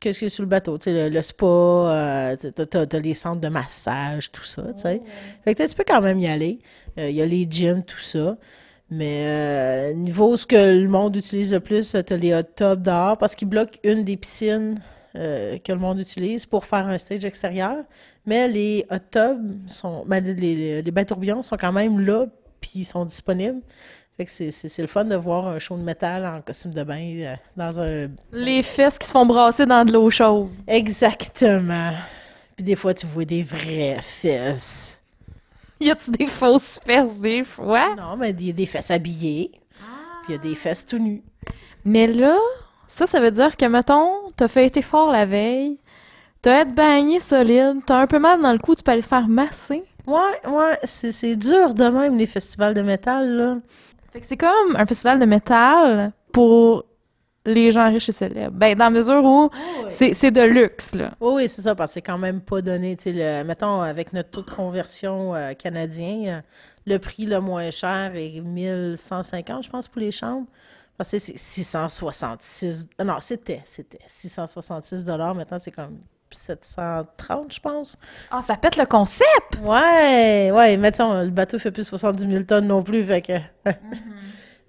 qu'est-ce 0.00 0.18
qui 0.18 0.24
est 0.26 0.28
sur 0.30 0.42
le 0.44 0.48
bateau? 0.48 0.78
Tu 0.78 0.84
sais, 0.84 0.92
le, 0.92 1.08
le 1.14 1.22
spa, 1.22 1.44
euh, 1.46 2.36
t'as, 2.54 2.66
t'as- 2.66 2.86
t'as 2.86 2.98
les 2.98 3.14
centres 3.14 3.40
de 3.40 3.48
massage, 3.48 4.30
tout 4.32 4.44
ça, 4.44 4.62
tu 4.74 4.80
sais. 4.82 5.02
Fait 5.44 5.54
que 5.54 5.62
tu 5.68 5.74
peux 5.74 5.84
quand 5.86 6.00
même 6.00 6.18
y 6.20 6.28
aller. 6.28 6.58
Euh, 6.98 7.10
Il 7.10 7.16
y 7.16 7.22
a 7.22 7.26
les 7.26 7.46
gyms, 7.50 7.82
tout 7.82 8.00
ça. 8.00 8.36
Mais 8.90 9.24
euh, 9.26 9.92
niveau 9.94 10.36
ce 10.36 10.46
que 10.46 10.56
le 10.80 10.88
monde 10.88 11.16
utilise 11.16 11.52
le 11.52 11.60
plus, 11.60 11.90
t'as 12.06 12.16
les 12.16 12.32
hot 12.34 12.42
tubs 12.56 12.82
dehors 12.82 13.18
parce 13.18 13.34
qu'ils 13.34 13.48
bloquent 13.48 13.78
une 13.84 14.04
des 14.04 14.16
piscines 14.16 14.76
euh, 15.16 15.58
que 15.58 15.72
le 15.72 15.78
monde 15.78 15.98
utilise 15.98 16.46
pour 16.46 16.64
faire 16.64 16.86
un 16.86 16.98
stage 16.98 17.24
extérieur. 17.24 17.76
Mais 18.26 18.48
les 18.48 18.86
hot 18.90 18.96
tubs 19.10 19.68
sont, 19.68 20.04
ben, 20.06 20.22
les, 20.22 20.82
bains 20.82 21.04
tourbillons 21.04 21.42
sont 21.42 21.56
quand 21.56 21.72
même 21.72 22.00
là, 22.00 22.26
puis 22.60 22.72
ils 22.76 22.84
sont 22.84 23.04
disponibles. 23.04 23.60
Fait 24.16 24.24
que 24.24 24.30
c'est, 24.30 24.78
le 24.78 24.86
fun 24.86 25.04
de 25.04 25.14
voir 25.14 25.46
un 25.46 25.58
show 25.58 25.76
de 25.76 25.82
métal 25.82 26.24
en 26.24 26.40
costume 26.40 26.72
de 26.72 26.82
bain 26.82 27.16
euh, 27.20 27.34
dans 27.56 27.80
un... 27.80 28.08
Les 28.32 28.62
fesses 28.62 28.98
qui 28.98 29.06
se 29.06 29.12
font 29.12 29.26
brasser 29.26 29.66
dans 29.66 29.84
de 29.84 29.92
l'eau 29.92 30.10
chaude. 30.10 30.50
Exactement. 30.66 31.92
Puis 32.56 32.64
des 32.64 32.74
fois, 32.74 32.94
tu 32.94 33.06
vois 33.06 33.26
des 33.26 33.42
vraies 33.42 33.98
fesses. 34.00 35.00
Y 35.80 35.90
a-tu 35.90 36.10
des 36.10 36.26
fausses 36.26 36.80
fesses 36.84 37.20
des 37.20 37.44
fois? 37.44 37.94
Non, 37.94 38.16
mais 38.16 38.30
il 38.30 38.46
y 38.46 38.50
a 38.50 38.54
des 38.54 38.66
fesses 38.66 38.90
habillées. 38.90 39.50
Puis 40.24 40.30
il 40.30 40.32
y 40.32 40.34
a 40.34 40.38
des 40.38 40.54
fesses 40.54 40.86
tout 40.86 40.98
nues. 40.98 41.22
Mais 41.84 42.06
là, 42.06 42.38
ça, 42.86 43.06
ça 43.06 43.20
veut 43.20 43.30
dire 43.30 43.56
que, 43.56 43.66
mettons, 43.66 44.10
t'as 44.36 44.48
fait 44.48 44.66
été 44.66 44.82
fort 44.82 45.10
la 45.10 45.26
veille, 45.26 45.78
t'as 46.42 46.62
été 46.62 46.72
bagné 46.72 47.20
solide, 47.20 47.80
t'as 47.84 47.98
un 47.98 48.06
peu 48.06 48.18
mal 48.18 48.40
dans 48.40 48.52
le 48.52 48.58
cou, 48.58 48.74
tu 48.74 48.82
peux 48.82 48.92
aller 48.92 49.02
te 49.02 49.08
faire 49.08 49.28
masser. 49.28 49.84
Ouais, 50.06 50.48
ouais, 50.48 50.78
c'est, 50.84 51.34
dur 51.36 51.74
de 51.74 51.88
même, 51.88 52.16
les 52.16 52.26
festivals 52.26 52.74
de 52.74 52.82
métal, 52.82 53.28
là. 53.28 53.56
Fait 54.12 54.20
que 54.20 54.26
c'est 54.26 54.36
comme 54.36 54.76
un 54.76 54.86
festival 54.86 55.18
de 55.18 55.26
métal 55.26 56.12
pour 56.32 56.84
les 57.44 57.70
gens 57.70 57.88
riches 57.88 58.08
et 58.08 58.12
célèbres. 58.12 58.56
Ben, 58.56 58.76
dans 58.76 58.84
la 58.84 58.90
mesure 58.90 59.24
où 59.24 59.50
c'est 59.88 60.14
c'est 60.14 60.30
de 60.30 60.42
luxe, 60.42 60.94
là. 60.94 61.12
Oui, 61.20 61.32
oui, 61.34 61.48
c'est 61.48 61.62
ça, 61.62 61.74
parce 61.74 61.90
que 61.90 61.94
c'est 61.94 62.02
quand 62.02 62.18
même 62.18 62.40
pas 62.40 62.60
donné. 62.60 62.96
Tu 62.96 63.14
sais, 63.14 63.44
mettons, 63.44 63.80
avec 63.80 64.12
notre 64.12 64.30
taux 64.30 64.42
de 64.42 64.50
conversion 64.50 65.34
euh, 65.34 65.54
canadien, 65.54 66.26
euh, 66.26 66.40
le 66.86 66.98
prix 66.98 67.26
le 67.26 67.40
moins 67.40 67.70
cher 67.70 68.12
est 68.14 68.40
1150, 68.40 69.64
je 69.64 69.70
pense, 69.70 69.88
pour 69.88 70.00
les 70.00 70.12
chambres. 70.12 70.46
Parce 70.96 71.10
que 71.10 71.18
c'est 71.18 71.36
666. 71.36 72.86
euh, 73.00 73.04
Non, 73.04 73.18
c'était, 73.20 73.62
c'était 73.64 73.98
666 74.06 75.04
Maintenant, 75.04 75.58
c'est 75.58 75.70
comme 75.70 75.98
730, 76.30 77.52
je 77.52 77.60
pense. 77.60 77.98
Ah, 78.30 78.42
ça 78.42 78.56
pète 78.56 78.76
le 78.76 78.86
concept! 78.86 79.60
Ouais, 79.62 80.50
ouais, 80.52 80.76
mettons, 80.76 81.22
le 81.22 81.30
bateau 81.30 81.58
fait 81.58 81.70
plus 81.70 81.86
70 81.86 82.28
000 82.28 82.42
tonnes 82.44 82.66
non 82.66 82.82
plus, 82.82 83.04
fait 83.04 83.22
que... 83.22 83.32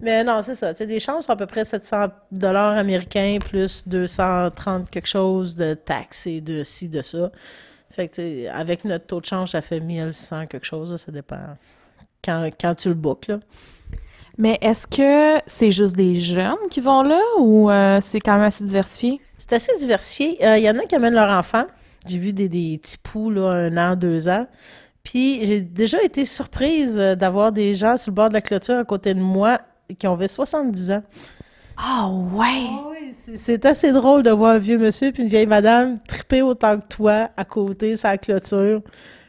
Mais 0.00 0.22
non, 0.22 0.42
c'est 0.42 0.54
ça. 0.54 0.72
Tu 0.74 0.78
sais, 0.78 0.86
des 0.86 1.00
chambres 1.00 1.24
sont 1.24 1.32
à 1.32 1.36
peu 1.36 1.46
près 1.46 1.64
700 1.64 2.06
dollars 2.30 2.78
américains 2.78 3.38
plus 3.40 3.86
230 3.88 4.88
quelque 4.90 5.08
chose 5.08 5.56
de 5.56 5.74
taxes 5.74 6.28
et 6.28 6.40
de 6.40 6.62
ci, 6.62 6.88
de 6.88 7.02
ça. 7.02 7.32
Fait 7.90 8.06
que, 8.08 8.48
avec 8.48 8.84
notre 8.84 9.06
taux 9.06 9.20
de 9.20 9.26
change, 9.26 9.50
ça 9.50 9.60
fait 9.60 9.80
1100 9.80 10.46
quelque 10.46 10.66
chose, 10.66 10.92
là, 10.92 10.98
ça 10.98 11.10
dépend 11.10 11.56
quand, 12.24 12.48
quand 12.60 12.74
tu 12.76 12.90
le 12.90 12.94
là. 13.26 13.40
Mais 14.38 14.56
est-ce 14.60 14.86
que 14.86 15.42
c'est 15.46 15.70
juste 15.72 15.96
des 15.96 16.14
jeunes 16.14 16.54
qui 16.70 16.80
vont 16.80 17.02
là 17.02 17.20
ou 17.40 17.68
euh, 17.70 17.98
c'est 18.00 18.20
quand 18.20 18.34
même 18.34 18.44
assez 18.44 18.62
diversifié? 18.64 19.20
C'est 19.36 19.52
assez 19.52 19.72
diversifié. 19.78 20.38
Euh, 20.46 20.56
Il 20.56 20.62
y 20.64 20.70
en 20.70 20.78
a 20.78 20.84
qui 20.84 20.94
amènent 20.94 21.14
leurs 21.14 21.30
enfants. 21.36 21.66
J'ai 22.06 22.18
vu 22.18 22.32
des, 22.32 22.48
des 22.48 22.78
petits 22.80 22.98
poux, 22.98 23.30
là, 23.30 23.48
un 23.50 23.76
an, 23.76 23.96
deux 23.96 24.28
ans. 24.28 24.46
Puis 25.02 25.44
j'ai 25.44 25.60
déjà 25.60 26.02
été 26.02 26.24
surprise 26.24 26.96
euh, 26.98 27.14
d'avoir 27.16 27.50
des 27.50 27.74
gens 27.74 27.96
sur 27.96 28.10
le 28.12 28.14
bord 28.14 28.28
de 28.28 28.34
la 28.34 28.40
clôture 28.40 28.76
à 28.78 28.84
côté 28.84 29.12
de 29.14 29.20
moi 29.20 29.60
qui 29.98 30.06
avaient 30.06 30.28
70 30.28 30.92
ans. 30.92 31.02
Ah 31.76 32.08
ouais! 32.10 32.66
C'est- 33.24 33.36
C'est 33.36 33.66
assez 33.66 33.92
drôle 33.92 34.22
de 34.22 34.30
voir 34.30 34.52
un 34.54 34.58
vieux 34.58 34.78
monsieur 34.78 35.10
puis 35.12 35.22
une 35.24 35.28
vieille 35.28 35.46
madame 35.46 35.98
triper 36.06 36.42
autant 36.42 36.78
que 36.78 36.86
toi 36.86 37.30
à 37.36 37.44
côté, 37.44 37.96
sur 37.96 38.08
la 38.08 38.18
clôture. 38.18 38.82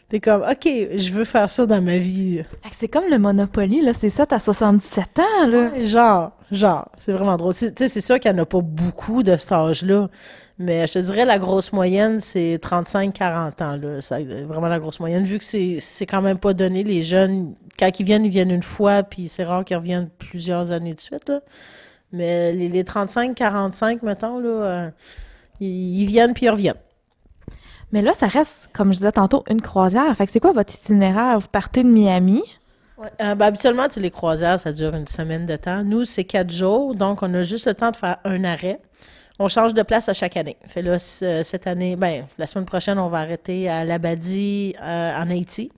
T'es 0.10 0.20
comme, 0.20 0.42
OK, 0.42 0.66
je 0.66 1.12
veux 1.14 1.24
faire 1.24 1.52
ça 1.52 1.68
dans 1.68 1.82
ma 1.82 2.00
vie. 2.00 2.42
Fait 2.64 2.70
que 2.72 2.76
c'est 2.76 2.88
comme 2.88 3.06
le 3.12 3.20
Monopoly, 3.20 3.82
là. 3.82 3.94
C'est 3.94 4.10
ça, 4.10 4.26
t'as 4.26 4.40
77 4.40 5.20
ans, 5.20 5.48
là. 5.48 5.72
Ouais, 5.72 5.86
genre, 5.86 6.32
genre, 6.52 6.90
c'est 6.98 7.12
vraiment 7.12 7.38
drôle. 7.38 7.54
Tu 7.54 7.72
sais, 7.76 7.88
c'est 7.88 8.02
sûr 8.02 8.20
qu'il 8.20 8.32
n'y 8.32 8.40
en 8.40 8.42
a 8.42 8.46
pas 8.48 8.62
beaucoup 8.62 9.22
de 9.22 9.38
cet 9.38 9.52
âge-là, 9.52 10.10
mais 10.58 10.88
je 10.88 10.94
te 10.94 11.00
dirais 11.00 11.26
la 11.26 11.38
grosse 11.38 11.72
moyenne, 11.74 12.22
c'est 12.22 12.58
35-40 12.58 13.64
ans, 13.64 13.78
là. 13.78 14.02
C'est 14.02 14.24
vraiment 14.46 14.68
la 14.68 14.80
grosse 14.80 15.00
moyenne, 15.00 15.24
vu 15.26 15.38
que 15.38 15.44
c'est 15.44 15.78
c'est 15.80 16.08
quand 16.08 16.24
même 16.24 16.40
pas 16.40 16.56
donné. 16.56 16.84
Les 16.84 17.04
jeunes, 17.04 17.54
quand 17.78 18.00
ils 18.00 18.06
viennent, 18.06 18.26
ils 18.26 18.32
viennent 18.32 18.52
une 18.52 18.64
fois, 18.64 19.04
puis 19.04 19.28
c'est 19.28 19.44
rare 19.44 19.64
qu'ils 19.64 19.78
reviennent 19.78 20.10
plusieurs 20.18 20.72
années 20.72 20.96
de 20.96 21.00
suite, 21.00 21.30
là. 21.30 21.42
Mais 22.12 22.52
les, 22.54 22.68
les 22.70 22.84
35-45, 22.84 24.00
mettons, 24.02 24.40
là, 24.40 24.50
euh, 24.50 24.90
ils, 25.60 26.02
ils 26.02 26.06
viennent 26.08 26.34
puis 26.34 26.48
ils 26.48 26.50
reviennent. 26.50 26.74
Mais 27.92 28.02
là, 28.02 28.14
ça 28.14 28.28
reste, 28.28 28.70
comme 28.74 28.94
je 28.94 28.98
disais 29.00 29.12
tantôt, 29.12 29.44
une 29.50 29.62
croisière. 29.62 30.16
Fait 30.16 30.26
que 30.26 30.32
c'est 30.32 30.40
quoi 30.40 30.52
votre 30.52 30.74
itinéraire? 30.76 31.40
Vous 31.40 31.48
partez 31.52 31.84
de 31.84 31.90
Miami? 31.90 32.44
Ouais. 32.98 33.08
Euh, 33.22 33.34
ben, 33.36 33.46
habituellement, 33.48 33.88
tu 33.88 33.96
sais, 33.96 34.00
les 34.02 34.12
croisières, 34.12 34.60
ça 34.60 34.72
dure 34.72 34.94
une 34.94 35.08
semaine 35.08 35.46
de 35.46 35.56
temps. 35.56 35.84
Nous, 35.84 36.06
c'est 36.06 36.26
quatre 36.26 36.52
jours, 36.52 36.94
donc 36.96 37.24
on 37.24 37.34
a 37.34 37.42
juste 37.42 37.66
le 37.68 37.74
temps 37.74 37.92
de 37.92 37.96
faire 37.96 38.18
un 38.26 38.44
arrêt. 38.44 38.80
On 39.40 39.48
change 39.48 39.74
de 39.74 39.82
place 39.84 40.10
à 40.10 40.14
chaque 40.14 40.36
année. 40.36 40.58
Fait 40.68 40.82
là, 40.82 41.00
c- 41.00 41.44
cette 41.44 41.66
année, 41.66 41.96
ben, 41.96 42.26
la 42.38 42.46
semaine 42.46 42.66
prochaine, 42.66 43.00
on 43.00 43.08
va 43.08 43.20
arrêter 43.20 43.70
à 43.70 43.86
Labadie, 43.86 44.76
euh, 44.84 45.14
en 45.16 45.30
Haïti. 45.30 45.72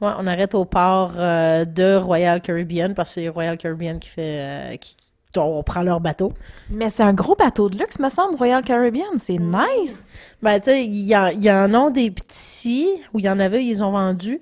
Ouais, 0.00 0.10
on 0.16 0.26
arrête 0.28 0.54
au 0.54 0.64
port 0.64 1.10
euh, 1.16 1.64
de 1.64 1.96
Royal 1.96 2.40
Caribbean 2.40 2.94
parce 2.94 3.10
que 3.10 3.14
c'est 3.22 3.28
Royal 3.28 3.58
Caribbean 3.58 3.98
qui 3.98 4.08
fait, 4.08 4.22
euh, 4.22 4.76
qui, 4.76 4.94
on 5.44 5.62
prend 5.62 5.82
leur 5.82 6.00
bateau. 6.00 6.32
Mais 6.70 6.90
c'est 6.90 7.02
un 7.02 7.12
gros 7.12 7.34
bateau 7.34 7.68
de 7.68 7.78
luxe, 7.78 7.98
me 7.98 8.08
semble, 8.08 8.36
Royal 8.36 8.62
Caribbean. 8.62 9.18
C'est 9.18 9.38
nice. 9.38 10.08
Ben, 10.42 10.58
tu 10.60 10.70
sais, 10.70 10.84
il 10.84 10.94
y, 10.94 11.08
y 11.10 11.50
en 11.50 11.74
a 11.74 11.90
des 11.90 12.10
petits, 12.10 12.88
où 13.12 13.18
il 13.18 13.24
y 13.24 13.30
en 13.30 13.38
avait, 13.40 13.64
ils 13.64 13.82
ont 13.82 13.90
vendu. 13.92 14.40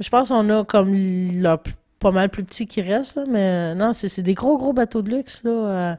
Je 0.00 0.08
pense 0.08 0.28
qu'on 0.28 0.48
a 0.50 0.64
comme 0.64 0.92
le 0.94 1.56
pas 1.98 2.10
mal 2.12 2.28
plus 2.28 2.44
petits 2.44 2.66
qui 2.68 2.80
restent, 2.80 3.16
là, 3.16 3.24
mais 3.28 3.74
non, 3.74 3.92
c'est 3.92 4.22
des 4.22 4.34
gros, 4.34 4.56
gros 4.56 4.72
bateaux 4.72 5.02
de 5.02 5.10
luxe, 5.10 5.42
là. 5.42 5.50
euh, 5.50 5.94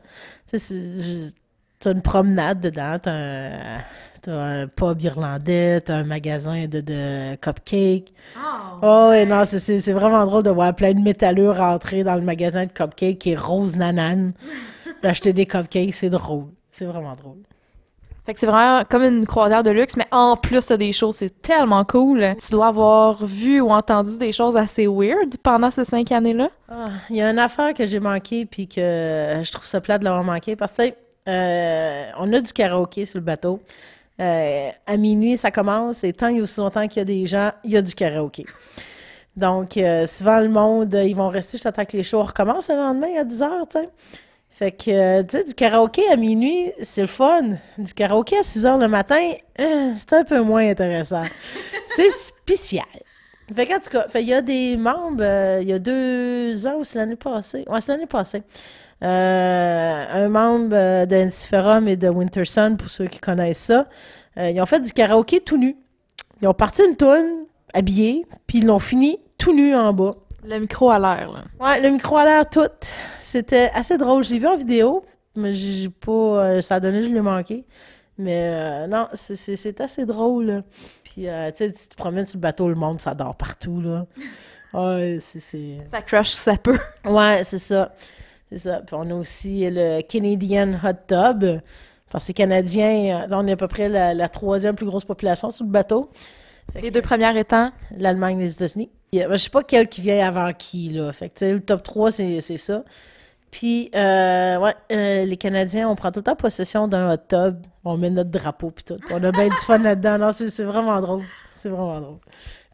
tu 0.49 0.57
sais, 0.57 0.59
c'est- 0.59 1.01
j- 1.01 1.33
t'as 1.79 1.91
une 1.91 2.01
promenade 2.01 2.61
dedans, 2.61 2.97
t'as 3.01 3.11
un, 3.11 3.79
t'as 4.21 4.41
un 4.63 4.67
pub 4.67 5.01
irlandais, 5.01 5.81
t'as 5.81 5.95
un 5.97 6.03
magasin 6.03 6.65
de, 6.67 6.81
de 6.81 7.35
cupcakes. 7.35 8.13
Oh, 8.81 9.07
ouais, 9.09 9.25
non, 9.25 9.43
c'est- 9.45 9.91
vraiment 9.91 10.25
drôle 10.25 10.43
de 10.43 10.49
voir 10.49 10.73
plein 10.75 10.93
de 10.93 10.99
métalleux 11.01 11.51
rentrer 11.51 12.03
dans 12.03 12.15
le 12.15 12.21
magasin 12.21 12.65
de 12.65 12.71
cupcakes 12.71 13.19
qui 13.19 13.31
est 13.31 13.35
rose 13.37 13.75
nanane. 13.75 14.33
Acheter 15.03 15.33
des 15.33 15.45
cupcakes, 15.45 15.93
c'est 15.93 16.09
drôle. 16.09 16.45
C'est 16.71 16.85
vraiment 16.85 17.15
drôle. 17.15 17.37
Fait 18.25 18.33
que 18.33 18.39
c'est 18.41 18.45
vraiment 18.47 18.83
comme 18.87 19.03
une 19.03 19.25
croisière 19.25 19.63
de 19.63 19.71
luxe, 19.71 19.97
mais 19.97 20.05
en 20.11 20.35
plus, 20.37 20.63
t'as 20.65 20.77
des 20.77 20.91
choses, 20.91 21.15
c'est 21.15 21.41
tellement 21.41 21.83
cool. 21.83 22.35
Tu 22.39 22.51
dois 22.51 22.67
avoir 22.67 23.25
vu 23.25 23.59
ou 23.59 23.71
entendu 23.71 24.17
des 24.19 24.31
choses 24.31 24.55
assez 24.55 24.85
weird 24.87 25.37
pendant 25.41 25.71
ces 25.71 25.83
cinq 25.85 26.11
années-là. 26.11 26.49
Ah, 26.69 26.89
Il 27.09 27.15
y 27.15 27.21
a 27.21 27.29
une 27.31 27.39
affaire 27.39 27.73
que 27.73 27.85
j'ai 27.87 27.99
manquée 27.99 28.45
puis 28.45 28.67
que 28.67 28.79
euh, 28.81 29.43
je 29.43 29.51
trouve 29.51 29.65
ça 29.65 29.81
plate 29.81 30.01
de 30.01 30.05
l'avoir 30.05 30.23
manqué 30.23 30.55
parce 30.55 30.73
que 30.73 30.93
euh, 31.27 32.03
on 32.19 32.31
a 32.33 32.39
du 32.41 32.53
karaoké 32.53 33.05
sur 33.05 33.19
le 33.19 33.25
bateau. 33.25 33.61
Euh, 34.19 34.69
à 34.85 34.97
minuit, 34.97 35.37
ça 35.37 35.49
commence 35.49 36.03
et 36.03 36.11
tant 36.13 36.27
et 36.27 36.41
aussi 36.41 36.59
longtemps 36.59 36.87
qu'il 36.87 36.97
y 36.97 37.01
a 37.01 37.05
des 37.05 37.25
gens, 37.25 37.51
il 37.63 37.71
y 37.71 37.77
a 37.77 37.81
du 37.81 37.93
karaoké. 37.93 38.45
Donc, 39.39 39.77
euh, 39.77 40.05
souvent, 40.05 40.41
le 40.41 40.49
monde, 40.49 40.93
euh, 40.93 41.03
ils 41.03 41.15
vont 41.15 41.29
rester 41.29 41.53
jusqu'à 41.57 41.71
temps 41.71 41.85
que 41.85 41.95
les 41.95 42.03
shows 42.03 42.23
recommencent 42.23 42.69
le 42.69 42.75
lendemain 42.75 43.19
à 43.19 43.23
10 43.23 43.41
heures, 43.41 43.67
tu 43.69 43.79
sais. 43.79 43.89
Fait 44.49 44.71
que, 44.73 44.91
euh, 44.91 45.23
tu 45.23 45.37
sais, 45.37 45.43
du 45.45 45.53
karaoké 45.53 46.09
à 46.09 46.17
minuit, 46.17 46.73
c'est 46.83 46.99
le 46.99 47.07
fun. 47.07 47.57
Du 47.77 47.93
karaoké 47.93 48.37
à 48.37 48.43
6 48.43 48.65
heures 48.65 48.77
le 48.77 48.89
matin, 48.89 49.31
c'est 49.57 50.11
un 50.11 50.25
peu 50.25 50.41
moins 50.41 50.67
intéressant. 50.67 51.23
c'est 51.95 52.11
spécial. 52.11 52.83
Fait 53.55 53.65
qu'en 53.65 53.79
tout 53.79 53.89
cas, 53.89 54.05
il 54.15 54.27
y 54.27 54.33
a 54.33 54.41
des 54.41 54.75
membres, 54.75 55.23
il 55.61 55.69
y 55.69 55.73
a 55.73 55.79
deux 55.79 56.67
ans 56.67 56.75
ou 56.79 56.83
c'est 56.83 56.99
l'année 56.99 57.15
passée. 57.15 57.63
Ouais, 57.69 57.79
c'est 57.79 57.93
l'année 57.93 58.05
passée. 58.05 58.43
Euh, 59.01 60.05
un 60.09 60.29
membre 60.29 60.75
euh, 60.75 61.05
de 61.05 61.15
Ensiferum 61.15 61.87
et 61.87 61.95
de 61.95 62.09
Wintersun, 62.09 62.75
pour 62.75 62.89
ceux 62.89 63.05
qui 63.07 63.19
connaissent 63.19 63.57
ça, 63.59 63.87
euh, 64.37 64.49
ils 64.49 64.61
ont 64.61 64.65
fait 64.65 64.79
du 64.81 64.91
karaoké 64.91 65.39
tout 65.39 65.57
nu. 65.57 65.75
Ils 66.41 66.47
ont 66.47 66.53
parti 66.53 66.81
une 66.87 66.95
toune, 66.95 67.45
habillés, 67.73 68.25
puis 68.47 68.59
ils 68.59 68.65
l'ont 68.65 68.79
fini 68.79 69.19
tout 69.37 69.53
nu 69.53 69.75
en 69.75 69.93
bas. 69.93 70.15
Le 70.45 70.57
micro 70.59 70.89
à 70.89 70.99
l'air, 70.99 71.31
là. 71.31 71.43
Ouais, 71.65 71.81
le 71.81 71.89
micro 71.89 72.17
à 72.17 72.25
l'air 72.25 72.49
tout. 72.49 72.61
C'était 73.21 73.71
assez 73.73 73.97
drôle. 73.97 74.23
Je 74.23 74.31
l'ai 74.33 74.39
vu 74.39 74.47
en 74.47 74.55
vidéo, 74.57 75.03
mais 75.35 75.53
j'ai 75.53 75.89
pas. 75.89 76.11
euh, 76.11 76.61
ça 76.61 76.75
a 76.75 76.79
donné, 76.79 77.01
je 77.01 77.09
l'ai 77.09 77.21
manqué. 77.21 77.65
Mais 78.17 78.49
euh, 78.53 78.87
non, 78.87 79.07
c'est- 79.13 79.79
assez 79.81 80.05
drôle. 80.05 80.45
là. 80.45 80.61
Puis, 81.05 81.29
euh, 81.29 81.51
tu 81.51 81.57
sais, 81.67 81.71
tu 81.71 81.87
te 81.87 81.95
promènes 81.95 82.25
sur 82.25 82.37
le 82.37 82.41
bateau, 82.41 82.67
le 82.67 82.75
monde, 82.75 82.99
ça 83.01 83.13
dort 83.15 83.35
partout, 83.35 83.79
là. 83.81 84.05
Ouais, 84.73 85.17
c'est- 85.19 85.39
c'est. 85.39 85.77
Ça 85.83 85.99
crush 86.03 86.29
ça 86.29 86.55
peut. 86.55 86.77
Ouais, 87.03 87.41
c'est 87.43 87.57
ça. 87.57 87.91
C'est 88.51 88.57
ça. 88.57 88.81
Puis 88.85 88.95
on 88.97 89.09
a 89.09 89.13
aussi 89.13 89.69
le 89.69 90.01
Canadian 90.01 90.73
Hot 90.83 90.93
Tub. 91.07 91.61
Parce 92.11 92.23
que 92.23 92.29
les 92.29 92.33
Canadiens, 92.33 93.23
euh, 93.23 93.35
on 93.35 93.45
est 93.47 93.51
à 93.51 93.55
peu 93.55 93.67
près 93.67 93.87
la, 93.87 94.13
la 94.13 94.29
troisième 94.29 94.75
plus 94.75 94.85
grosse 94.85 95.05
population 95.05 95.51
sur 95.51 95.65
le 95.65 95.71
bateau. 95.71 96.09
Fait 96.73 96.81
Les 96.81 96.91
deux 96.91 97.01
premières 97.01 97.37
étant? 97.37 97.71
l'Allemagne 97.95 98.39
et 98.39 98.43
les 98.43 98.53
États-Unis. 98.53 98.89
Je 99.13 99.35
sais 99.37 99.49
pas 99.49 99.63
quel 99.63 99.87
qui 99.87 100.01
vient 100.01 100.27
avant 100.27 100.53
qui, 100.53 100.89
là. 100.89 101.11
Fait 101.11 101.29
que, 101.29 101.45
le 101.45 101.59
top 101.59 101.83
3, 101.83 102.11
c'est 102.11 102.41
ça. 102.41 102.83
Puis, 103.51 103.89
euh, 103.95 104.57
ouais, 104.59 104.75
euh, 104.91 105.25
les 105.25 105.37
Canadiens, 105.37 105.89
on 105.89 105.95
prend 105.95 106.11
tout 106.11 106.19
le 106.19 106.23
temps 106.23 106.35
possession 106.35 106.87
d'un 106.87 107.11
hot 107.11 107.17
tub. 107.27 107.65
On 107.83 107.97
met 107.97 108.11
notre 108.11 108.29
drapeau, 108.29 108.69
puis 108.69 108.83
tout. 108.83 108.99
On 109.09 109.23
a 109.23 109.31
bien 109.31 109.47
du 109.47 109.55
fun 109.55 109.79
là-dedans. 109.79 110.19
Non, 110.19 110.31
c'est 110.31 110.49
c'est 110.49 110.63
vraiment 110.63 111.01
drôle. 111.01 111.23
C'est 111.55 111.69
vraiment 111.69 111.99
drôle. 111.99 112.17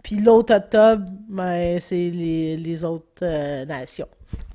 Puis 0.04 0.18
l'autre 0.18 0.54
hot 0.54 0.68
tub, 0.70 1.06
ben, 1.30 1.80
c'est 1.80 1.96
les, 2.10 2.58
les 2.58 2.84
autres 2.84 3.24
euh, 3.24 3.66
nations. 3.66 4.08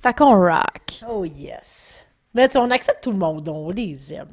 Fait 0.03 0.17
qu'on 0.17 0.35
rock. 0.35 1.03
Oh 1.09 1.25
yes. 1.25 2.07
Mais 2.35 2.57
on 2.57 2.71
accepte 2.71 3.05
tout 3.05 3.11
le 3.11 3.19
monde, 3.19 3.49
on 3.49 3.71
les 3.71 4.15
aime. 4.15 4.29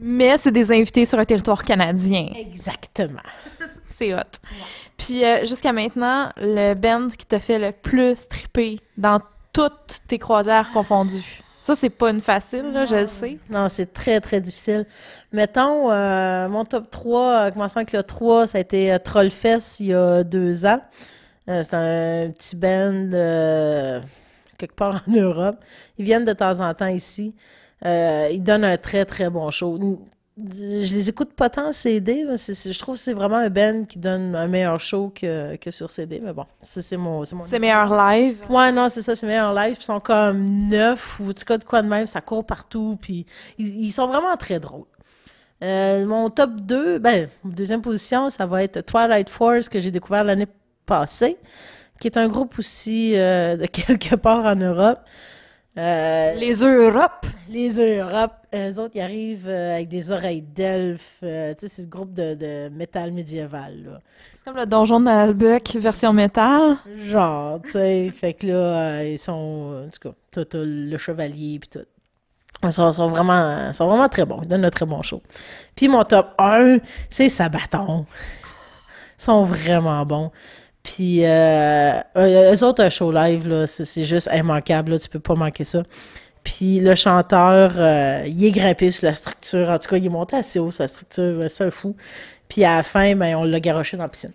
Mais 0.00 0.36
c'est 0.38 0.52
des 0.52 0.70
invités 0.72 1.04
sur 1.04 1.18
un 1.18 1.24
territoire 1.24 1.64
canadien. 1.64 2.28
Exactement. 2.36 3.20
C'est 3.96 4.14
hot. 4.14 4.38
Puis 4.96 5.24
euh, 5.24 5.44
jusqu'à 5.44 5.72
maintenant, 5.72 6.30
le 6.36 6.74
band 6.74 7.08
qui 7.08 7.26
t'a 7.26 7.40
fait 7.40 7.58
le 7.58 7.72
plus 7.72 8.28
triper 8.28 8.78
dans 8.96 9.20
toutes 9.52 9.98
tes 10.06 10.18
croisières 10.18 10.70
confondues. 10.70 11.42
Ça, 11.60 11.74
c'est 11.74 11.90
pas 11.90 12.10
une 12.10 12.20
facile, 12.20 12.72
là, 12.72 12.84
je 12.84 12.94
le 12.94 13.06
sais. 13.06 13.38
Non, 13.50 13.68
c'est 13.68 13.92
très, 13.92 14.20
très 14.20 14.40
difficile. 14.40 14.86
Mettons, 15.32 15.90
euh, 15.90 16.48
mon 16.48 16.64
top 16.64 16.90
3, 16.90 17.20
euh, 17.20 17.50
commençons 17.50 17.78
avec 17.78 17.92
le 17.92 18.02
3, 18.02 18.46
ça 18.46 18.58
a 18.58 18.60
été 18.60 18.96
Trollfest 19.04 19.80
il 19.80 19.86
y 19.86 19.94
a 19.94 20.22
deux 20.24 20.64
ans. 20.64 20.80
Euh, 21.48 21.62
c'est 21.62 21.74
un 21.74 22.30
petit 22.30 22.56
band 22.56 23.10
quelque 24.58 24.74
part 24.74 25.02
en 25.06 25.10
Europe. 25.10 25.56
Ils 25.98 26.04
viennent 26.04 26.24
de 26.24 26.32
temps 26.32 26.60
en 26.60 26.74
temps 26.74 26.88
ici. 26.88 27.34
Euh, 27.86 28.28
ils 28.30 28.42
donnent 28.42 28.64
un 28.64 28.76
très, 28.76 29.04
très 29.04 29.30
bon 29.30 29.50
show. 29.50 29.78
Je 30.36 30.94
les 30.94 31.08
écoute 31.08 31.32
pas 31.32 31.48
tant 31.48 31.72
CD. 31.72 32.24
je 32.24 32.78
trouve 32.78 32.94
que 32.94 33.00
c'est 33.00 33.12
vraiment 33.12 33.36
un 33.36 33.50
band 33.50 33.84
qui 33.88 33.98
donne 33.98 34.36
un 34.36 34.46
meilleur 34.46 34.78
show 34.78 35.12
que, 35.14 35.56
que 35.56 35.70
sur 35.70 35.90
CD. 35.90 36.20
Mais 36.22 36.32
bon, 36.32 36.44
c'est 36.60 36.96
mon, 36.96 37.24
c'est 37.24 37.58
meilleur 37.58 37.92
live? 37.92 38.38
Ouais, 38.50 38.70
non, 38.70 38.88
c'est 38.88 39.02
ça, 39.02 39.14
c'est 39.14 39.26
meilleur 39.26 39.54
live. 39.54 39.74
Puis 39.74 39.82
ils 39.82 39.86
sont 39.86 40.00
comme 40.00 40.44
neuf 40.44 41.18
ou 41.20 41.30
en 41.30 41.32
tout 41.32 41.44
cas 41.44 41.58
de 41.58 41.64
quoi 41.64 41.82
de 41.82 41.88
même, 41.88 42.06
ça 42.06 42.20
court 42.20 42.44
partout. 42.44 42.98
Puis 43.00 43.26
ils, 43.58 43.86
ils 43.86 43.90
sont 43.92 44.06
vraiment 44.06 44.36
très 44.36 44.60
drôles. 44.60 44.86
Euh, 45.62 46.06
mon 46.06 46.30
top 46.30 46.56
2, 46.60 46.98
ben, 46.98 47.28
deuxième 47.44 47.82
position, 47.82 48.28
ça 48.28 48.46
va 48.46 48.62
être 48.62 48.80
Twilight 48.82 49.28
Force 49.28 49.68
que 49.68 49.80
j'ai 49.80 49.90
découvert 49.90 50.22
l'année 50.22 50.46
passée, 50.86 51.36
qui 52.00 52.06
est 52.08 52.16
un 52.16 52.28
groupe 52.28 52.58
aussi 52.58 53.12
euh, 53.16 53.56
de 53.56 53.66
quelque 53.66 54.14
part 54.16 54.44
en 54.44 54.56
Europe. 54.56 55.00
Euh, 55.76 56.34
Les 56.34 56.54
Europes. 56.64 57.26
les 57.48 57.78
Europes, 57.80 58.34
eux 58.52 58.80
autres, 58.80 58.96
ils 58.96 59.00
arrivent 59.00 59.46
euh, 59.48 59.74
avec 59.74 59.88
des 59.88 60.10
oreilles 60.10 60.42
d'elfes. 60.42 61.18
euh, 61.22 61.54
tu 61.54 61.68
sais, 61.68 61.74
c'est 61.76 61.82
le 61.82 61.88
groupe 61.88 62.12
de, 62.12 62.34
de 62.34 62.68
métal 62.70 63.12
médiéval. 63.12 64.00
C'est 64.34 64.44
comme 64.44 64.56
le 64.56 64.66
donjon 64.66 64.98
d'Albuck 64.98 65.76
version 65.76 66.12
métal. 66.12 66.78
Genre, 67.04 67.60
tu 67.62 67.70
sais, 67.72 68.10
fait 68.12 68.34
que 68.34 68.48
là, 68.48 69.04
ils 69.04 69.20
sont, 69.20 69.84
en 69.86 69.88
tout 69.88 70.12
cas, 70.34 70.44
le 70.54 70.96
chevalier 70.98 71.60
puis 71.60 71.68
tout. 71.68 71.86
Ils 72.64 72.72
sont, 72.72 72.90
sont 72.90 73.08
vraiment, 73.10 73.68
ils 73.68 73.74
sont 73.74 73.86
vraiment 73.86 74.08
très 74.08 74.24
bons. 74.24 74.40
Ils 74.42 74.48
donnent 74.48 74.64
un 74.64 74.70
très 74.70 74.86
bon 74.86 75.00
show. 75.02 75.22
Puis 75.76 75.86
mon 75.86 76.02
top 76.02 76.34
1, 76.38 76.78
c'est 77.08 77.28
Sabaton. 77.28 78.04
Ils 79.16 79.22
sont 79.22 79.44
vraiment 79.44 80.04
bons. 80.04 80.32
Puis 80.82 81.24
euh, 81.24 82.00
euh, 82.16 82.54
eux 82.54 82.64
autres, 82.64 82.82
un 82.82 82.88
show 82.88 83.12
live, 83.12 83.48
là, 83.48 83.66
c'est, 83.66 84.04
juste 84.04 84.28
immanquable. 84.32 84.92
Là, 84.92 84.98
tu 84.98 85.08
peux 85.08 85.20
pas 85.20 85.34
manquer 85.34 85.64
ça. 85.64 85.82
Puis 86.44 86.80
le 86.80 86.94
chanteur, 86.94 87.72
euh, 87.76 88.22
il 88.26 88.44
est 88.44 88.50
grimpé 88.50 88.90
sur 88.90 89.06
la 89.06 89.14
structure. 89.14 89.68
En 89.68 89.78
tout 89.78 89.88
cas, 89.88 89.96
il 89.96 90.06
est 90.06 90.10
monté 90.10 90.36
assez 90.36 90.58
haut 90.58 90.70
sur 90.70 90.84
la 90.84 90.88
structure. 90.88 91.22
euh, 91.24 91.48
C'est 91.48 91.64
un 91.64 91.70
fou. 91.70 91.94
Puis 92.48 92.64
à 92.64 92.76
la 92.76 92.82
fin, 92.82 93.14
ben, 93.14 93.36
on 93.36 93.44
l'a 93.44 93.60
garoché 93.60 93.96
dans 93.96 94.04
la 94.04 94.08
piscine. 94.08 94.32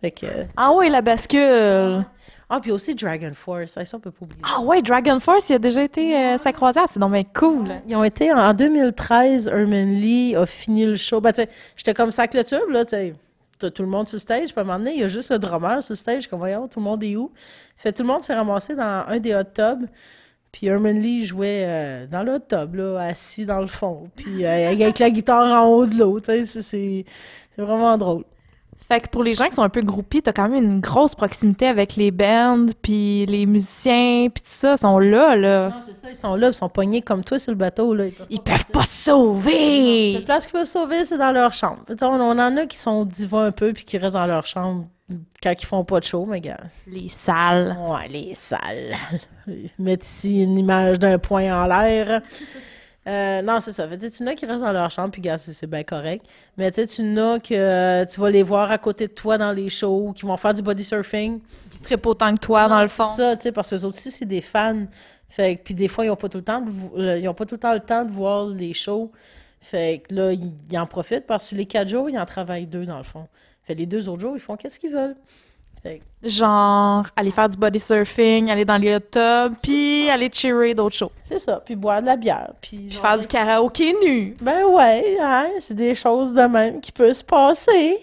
Fait 0.00 0.10
que... 0.10 0.26
Ah 0.56 0.72
ouais, 0.72 0.90
la 0.90 1.00
bascule. 1.00 2.04
ah, 2.50 2.60
puis 2.60 2.70
aussi 2.72 2.94
Dragon 2.94 3.30
Force, 3.34 3.70
ça, 3.70 3.84
ça 3.84 3.96
on 3.96 4.00
peut 4.00 4.10
pas 4.10 4.24
oublier. 4.24 4.42
Ah 4.44 4.60
ouais, 4.60 4.82
Dragon 4.82 5.18
Force, 5.20 5.48
il 5.48 5.54
a 5.54 5.58
déjà 5.58 5.82
été 5.84 6.14
euh, 6.14 6.38
sa 6.38 6.52
croisière. 6.52 6.84
C'est 6.92 6.98
donc 6.98 7.12
bien 7.12 7.22
cool. 7.34 7.70
Ils 7.88 7.96
ont 7.96 8.04
été, 8.04 8.30
en 8.30 8.52
2013, 8.52 9.48
Herman 9.48 9.94
Lee 9.94 10.36
a 10.36 10.44
fini 10.44 10.84
le 10.84 10.96
show. 10.96 11.20
Ben, 11.20 11.32
j'étais 11.76 11.94
comme 11.94 12.10
sac 12.10 12.34
le 12.34 12.44
tube, 12.44 12.68
là, 12.68 12.84
tu 12.84 12.90
sais. 12.90 13.14
Tout 13.70 13.82
le 13.82 13.88
monde 13.88 14.08
sur 14.08 14.20
stage, 14.20 14.52
puis 14.52 14.58
à 14.58 14.60
un 14.60 14.64
moment 14.64 14.78
donné, 14.78 14.94
il 14.94 15.00
y 15.00 15.04
a 15.04 15.08
juste 15.08 15.30
le 15.30 15.38
drummer 15.38 15.82
sur 15.82 15.92
le 15.92 15.96
stage, 15.96 16.26
comme 16.26 16.38
voyons, 16.38 16.68
tout 16.68 16.80
le 16.80 16.84
monde 16.84 17.02
est 17.02 17.16
où? 17.16 17.32
Fait 17.76 17.92
tout 17.92 18.02
le 18.02 18.08
monde 18.08 18.22
s'est 18.22 18.34
ramassé 18.34 18.74
dans 18.74 19.04
un 19.06 19.18
des 19.18 19.34
hot 19.34 19.44
tubs, 19.54 19.86
puis 20.50 20.66
Herman 20.66 20.98
Lee 20.98 21.24
jouait 21.24 21.64
euh, 21.66 22.06
dans 22.06 22.22
le 22.22 22.34
hot 22.34 22.40
tub, 22.40 22.74
là, 22.74 22.98
assis 22.98 23.46
dans 23.46 23.60
le 23.60 23.66
fond, 23.66 24.10
puis 24.16 24.44
euh, 24.44 24.70
avec 24.70 24.98
la 24.98 25.10
guitare 25.10 25.62
en 25.62 25.68
haut 25.68 25.86
de 25.86 25.96
l'eau, 25.96 26.18
c'est 26.24 27.04
vraiment 27.56 27.96
drôle. 27.98 28.24
Fait 28.78 29.00
que 29.00 29.08
pour 29.08 29.22
les 29.22 29.34
gens 29.34 29.46
qui 29.46 29.54
sont 29.54 29.62
un 29.62 29.68
peu 29.68 29.80
groupies, 29.82 30.22
t'as 30.22 30.32
quand 30.32 30.48
même 30.48 30.62
une 30.62 30.80
grosse 30.80 31.14
proximité 31.14 31.66
avec 31.66 31.96
les 31.96 32.10
bands, 32.10 32.66
puis 32.82 33.24
les 33.26 33.46
musiciens, 33.46 34.28
puis 34.28 34.42
tout 34.42 34.48
ça, 34.50 34.76
sont 34.76 34.98
là, 34.98 35.36
là. 35.36 35.68
Non, 35.68 35.74
c'est 35.86 35.94
ça, 35.94 36.08
ils 36.10 36.16
sont 36.16 36.34
là, 36.34 36.48
ils 36.48 36.54
sont 36.54 36.68
pognés 36.68 37.00
comme 37.02 37.22
toi 37.24 37.38
sur 37.38 37.52
le 37.52 37.56
bateau, 37.56 37.94
là. 37.94 38.06
Ils 38.28 38.40
peuvent 38.40 38.70
pas 38.72 38.82
se 38.82 38.86
C'est 38.88 39.10
sauver! 39.10 40.12
la 40.14 40.20
place 40.22 40.46
qu'ils 40.46 40.52
peuvent 40.52 40.66
sauver, 40.66 41.04
c'est 41.04 41.18
dans 41.18 41.32
leur 41.32 41.52
chambre. 41.52 41.78
On, 42.00 42.06
on 42.06 42.38
en 42.38 42.56
a 42.56 42.66
qui 42.66 42.76
sont 42.78 43.04
divas 43.04 43.44
un 43.46 43.52
peu 43.52 43.72
puis 43.72 43.84
qui 43.84 43.98
restent 43.98 44.16
dans 44.16 44.26
leur 44.26 44.46
chambre 44.46 44.86
quand 45.42 45.52
ils 45.60 45.66
font 45.66 45.84
pas 45.84 46.00
de 46.00 46.04
show, 46.04 46.26
mais 46.26 46.40
gars. 46.40 46.60
Les 46.86 47.08
salles. 47.08 47.76
Ouais, 47.88 48.08
les 48.08 48.34
salles. 48.34 48.96
Mettre 49.78 50.04
ici 50.06 50.42
une 50.42 50.58
image 50.58 50.98
d'un 50.98 51.18
point 51.18 51.52
en 51.52 51.66
l'air. 51.66 52.22
Euh, 53.08 53.42
non, 53.42 53.58
c'est 53.58 53.72
ça. 53.72 53.88
Fait, 53.88 53.98
tu 53.98 54.06
sais, 54.06 54.12
tu 54.12 54.22
en 54.22 54.26
as 54.28 54.34
qui 54.36 54.46
restent 54.46 54.64
dans 54.64 54.72
leur 54.72 54.90
chambre, 54.90 55.10
puis 55.10 55.20
gars, 55.20 55.36
c'est 55.36 55.66
bien 55.66 55.82
correct. 55.82 56.24
Mais 56.56 56.70
tu 56.70 56.86
tu 56.86 57.02
en 57.02 57.16
as 57.34 57.40
que 57.40 57.52
euh, 57.54 58.04
tu 58.04 58.20
vas 58.20 58.30
les 58.30 58.44
voir 58.44 58.70
à 58.70 58.78
côté 58.78 59.08
de 59.08 59.12
toi 59.12 59.36
dans 59.38 59.50
les 59.50 59.70
shows, 59.70 60.12
qui 60.14 60.24
vont 60.24 60.36
faire 60.36 60.54
du 60.54 60.62
body 60.62 60.84
surfing. 60.84 61.40
Qui 61.70 61.78
trippent 61.80 62.06
autant 62.06 62.32
que 62.34 62.40
toi, 62.40 62.68
dans 62.68 62.80
le 62.80 62.86
fond. 62.88 63.06
C'est 63.06 63.22
ça, 63.22 63.36
tu 63.36 63.42
sais, 63.42 63.52
parce 63.52 63.70
que 63.70 63.74
eux 63.76 63.84
autres 63.84 63.96
aussi, 63.98 64.10
c'est 64.12 64.24
des 64.24 64.40
fans. 64.40 64.86
Fait 65.28 65.56
que, 65.56 65.62
puis 65.62 65.74
des 65.74 65.88
fois, 65.88 66.04
ils 66.04 66.08
n'ont 66.08 66.16
pas 66.16 66.28
tout 66.28 66.38
le 66.38 66.44
temps 66.44 66.60
de 66.60 66.70
vo- 66.70 66.92
euh, 66.98 67.18
ils 67.18 67.28
ont 67.28 67.34
pas 67.34 67.46
tout 67.46 67.54
le 67.56 67.60
temps 67.60 67.72
le 67.74 67.80
temps 67.80 68.04
de 68.04 68.12
voir 68.12 68.46
les 68.46 68.72
shows. 68.74 69.10
Fait 69.60 70.02
que 70.08 70.14
là, 70.14 70.32
ils, 70.32 70.52
ils 70.70 70.78
en 70.78 70.86
profitent 70.86 71.26
parce 71.26 71.50
que 71.50 71.54
les 71.56 71.66
quatre 71.66 71.88
jours, 71.88 72.08
ils 72.10 72.18
en 72.18 72.26
travaillent 72.26 72.66
deux 72.66 72.84
dans 72.86 72.98
le 72.98 73.04
fond. 73.04 73.26
Fait 73.64 73.74
les 73.74 73.86
deux 73.86 74.08
autres 74.08 74.20
jours, 74.20 74.36
ils 74.36 74.40
font 74.40 74.56
qu'est-ce 74.56 74.78
qu'ils 74.78 74.92
veulent. 74.92 75.16
Genre, 76.22 77.04
aller 77.16 77.30
faire 77.32 77.48
du 77.48 77.56
body 77.56 77.80
surfing, 77.80 78.50
aller 78.50 78.64
dans 78.64 78.76
les 78.76 78.94
hot 78.94 79.00
tubs, 79.10 79.56
puis 79.62 80.08
aller 80.08 80.30
cheerer 80.32 80.72
d'autres 80.74 80.94
shows. 80.94 81.12
c'est 81.24 81.40
ça. 81.40 81.60
Puis 81.64 81.74
boire 81.74 82.00
de 82.00 82.06
la 82.06 82.16
bière. 82.16 82.52
Puis, 82.60 82.86
Puis 82.88 82.96
faire 82.96 83.18
du 83.18 83.26
karaoké 83.26 83.92
nu. 84.04 84.36
Ben 84.40 84.64
ouais, 84.66 85.16
hein, 85.20 85.48
c'est 85.58 85.74
des 85.74 85.94
choses 85.94 86.32
de 86.32 86.42
même 86.42 86.80
qui 86.80 86.92
peuvent 86.92 87.12
se 87.12 87.24
passer. 87.24 88.00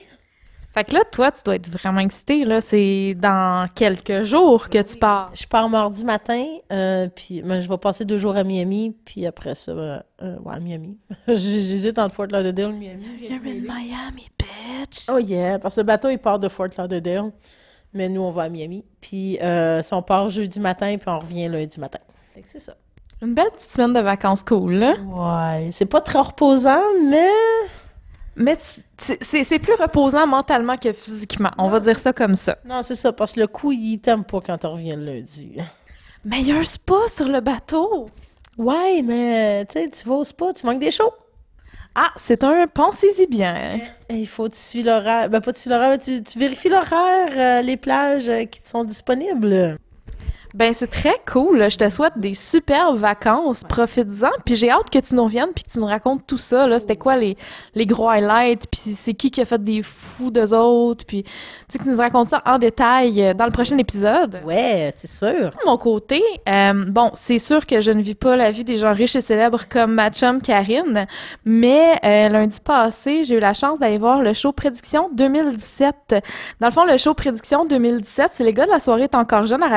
Fait 0.72 0.84
que 0.84 0.94
là, 0.94 1.04
toi, 1.04 1.32
tu 1.32 1.42
dois 1.44 1.56
être 1.56 1.68
vraiment 1.68 2.00
excité, 2.00 2.46
là. 2.46 2.62
C'est 2.62 3.16
dans 3.18 3.68
quelques 3.74 4.24
jours 4.24 4.70
que 4.70 4.82
tu 4.82 4.98
pars. 4.98 5.32
Je 5.34 5.48
pars 5.48 5.68
mardi 5.68 6.06
matin, 6.06 6.46
euh, 6.72 7.08
puis 7.14 7.42
ben, 7.42 7.60
je 7.60 7.68
vais 7.68 7.78
passer 7.78 8.06
deux 8.06 8.18
jours 8.18 8.38
à 8.38 8.44
Miami, 8.44 8.96
puis 9.04 9.26
après 9.26 9.56
ça, 9.56 9.72
euh, 9.72 10.00
euh, 10.22 10.38
ouais, 10.46 10.54
à 10.54 10.60
Miami. 10.60 10.98
J'hésite 11.28 11.98
entre 11.98 12.14
Fort 12.14 12.28
Lauderdale 12.28 12.70
et 12.70 12.74
Miami. 12.74 13.06
You're 13.20 13.40
in. 13.44 13.62
Miami, 13.62 14.30
bitch. 14.38 15.10
Oh 15.12 15.18
yeah, 15.18 15.58
parce 15.58 15.76
que 15.76 15.82
le 15.82 15.86
bateau, 15.86 16.10
il 16.10 16.20
part 16.20 16.38
de 16.38 16.50
Fort 16.50 16.70
Lauderdale, 16.78 17.32
mais 17.94 18.10
nous, 18.10 18.22
on 18.22 18.32
va 18.32 18.44
à 18.44 18.50
Miami. 18.50 18.84
Puis 19.02 19.40
euh, 19.42 19.82
si 19.82 19.94
on 19.94 20.02
part 20.02 20.30
jeudi 20.30 20.60
matin, 20.60 20.96
puis 20.98 21.10
on 21.10 21.20
revient 21.20 21.48
lundi 21.50 21.80
matin. 21.80 22.00
Fait 22.36 22.42
que 22.42 22.48
c'est 22.48 22.60
ça. 22.60 22.76
Une 23.22 23.34
belle 23.34 23.50
petite 23.52 23.72
semaine 23.72 23.92
de 23.94 24.00
vacances 24.00 24.44
cool, 24.44 24.76
là. 24.76 24.94
Ouais, 24.98 25.70
c'est 25.72 25.86
pas 25.86 26.00
très 26.02 26.20
reposant, 26.20 26.80
mais... 27.06 27.28
Mais 28.36 28.56
tu- 28.56 28.82
c'est- 28.98 29.22
c'est 29.22 29.44
c'est 29.44 29.60
plus 29.60 29.74
reposant 29.74 30.26
mentalement 30.26 30.78
que 30.78 30.94
physiquement. 30.94 31.52
On 31.58 31.68
va 31.68 31.82
dire 31.82 32.00
ça 32.00 32.14
comme 32.14 32.36
ça. 32.36 32.58
Non, 32.64 32.82
c'est 32.82 32.96
ça, 32.96 33.12
parce 33.12 33.34
que 33.34 33.42
le 33.42 33.48
coup, 33.48 33.74
il 33.74 34.00
t'aime 34.00 34.24
pas 34.24 34.40
quand 34.40 34.64
on 34.64 34.72
revient 34.74 34.96
le 34.96 35.04
lundi. 35.16 35.58
Mais 36.24 36.40
il 36.40 36.48
y 36.48 36.52
a 36.54 36.56
un 36.58 36.64
spa 36.64 37.08
sur 37.08 37.28
le 37.28 37.42
bateau. 37.42 38.06
Ouais, 38.58 39.02
mais 39.04 39.66
tu 39.66 39.74
sais, 39.80 39.90
tu 39.90 40.08
vas 40.08 40.16
au 40.16 40.24
spa, 40.24 40.54
tu 40.54 40.66
manques 40.66 40.80
des 40.80 40.92
shows. 40.92 41.12
Ah, 42.02 42.14
c'est 42.16 42.46
un 42.46 42.66
pensez-y 42.66 43.28
bien. 43.28 43.82
Il 44.10 44.26
faut 44.26 44.46
que 44.46 44.54
tu 44.54 44.62
suis 44.62 44.84
l'horaire. 44.84 45.30
Ben, 45.30 45.42
pas 45.42 45.52
tu 45.52 45.60
suis 45.60 45.70
l'horaire, 45.70 45.90
mais 45.90 46.22
tu, 46.22 46.40
vérifies 46.40 46.70
l'horaire, 46.70 47.28
euh, 47.36 47.62
les 47.62 47.76
plages 47.76 48.30
euh, 48.30 48.46
qui 48.46 48.62
sont 48.64 48.86
disponibles. 48.86 49.78
Ben, 50.56 50.74
c'est 50.74 50.88
très 50.88 51.16
cool. 51.32 51.70
Je 51.70 51.78
te 51.78 51.90
souhaite 51.90 52.18
des 52.18 52.34
superbes 52.34 52.98
vacances. 52.98 53.64
Profites-en. 53.64 54.32
Puis 54.46 54.56
j'ai 54.56 54.72
hâte 54.72 54.90
que 54.90 55.00
tu 55.00 55.16
nous 55.16 55.24
reviennes 55.24 55.52
puis 55.54 55.64
que 55.64 55.72
tu 55.72 55.80
nous 55.80 55.86
racontes 55.86 56.26
tout 56.26 56.38
ça. 56.38 56.68
Là, 56.68 56.80
c'était 56.80 56.96
quoi 56.96 57.16
les, 57.18 57.38
les 57.76 57.86
gros 57.86 58.10
highlights? 58.10 58.66
Puis 58.70 58.96
c'est 58.96 59.14
qui 59.14 59.30
qui 59.30 59.42
a 59.42 59.46
fait 59.46 59.64
des 59.64 59.84
fous 59.84 60.32
d'eux 60.32 60.54
autres? 60.54 61.06
Puis 61.06 61.24
tu 61.24 61.30
sais, 61.70 61.80
que 61.80 61.84
tu 61.84 61.90
nous 61.90 61.98
racontes 61.98 62.30
ça 62.30 62.42
en 62.46 62.58
détail 62.58 63.24
euh, 63.24 63.34
dans 63.34 63.46
le 63.46 63.52
prochain 63.52 63.78
épisode. 63.78 64.42
Ouais, 64.44 64.94
c'est 64.96 65.10
sûr. 65.10 65.52
De 65.52 65.66
mon 65.66 65.78
côté, 65.78 66.24
euh, 66.48 66.86
bon, 66.88 67.12
c'est 67.14 67.38
sûr 67.38 67.66
que 67.66 67.80
je 67.82 67.92
ne 67.92 68.02
vis 68.02 68.16
pas 68.16 68.36
la 68.36 68.50
vie 68.52 68.64
des 68.64 68.78
gens 68.78 68.94
riches 68.94 69.16
et 69.16 69.22
célèbres 69.22 69.62
comme 69.70 69.94
ma 69.94 70.10
chum 70.10 70.42
Karine, 70.42 71.06
mais 71.46 72.00
euh, 72.04 72.30
lundi 72.30 72.60
passé, 72.60 73.24
j'ai 73.24 73.36
eu 73.36 73.40
la 73.40 73.54
chance 73.54 73.80
d'aller 73.80 73.98
voir 73.98 74.22
le 74.22 74.34
show 74.34 74.52
Prédiction 74.52 75.10
2017. 75.14 76.16
Dans 76.60 76.68
le 76.68 76.74
fond, 76.74 76.86
le 76.86 76.98
show 76.98 77.14
Prédiction 77.14 77.66
2017, 77.66 78.30
c'est 78.34 78.44
les 78.44 78.54
gars 78.54 78.66
de 78.66 78.72
la 78.72 78.80
soirée 78.80 79.04
Est 79.04 79.16
encore 79.16 79.46
jeune 79.46 79.64
à 79.64 79.68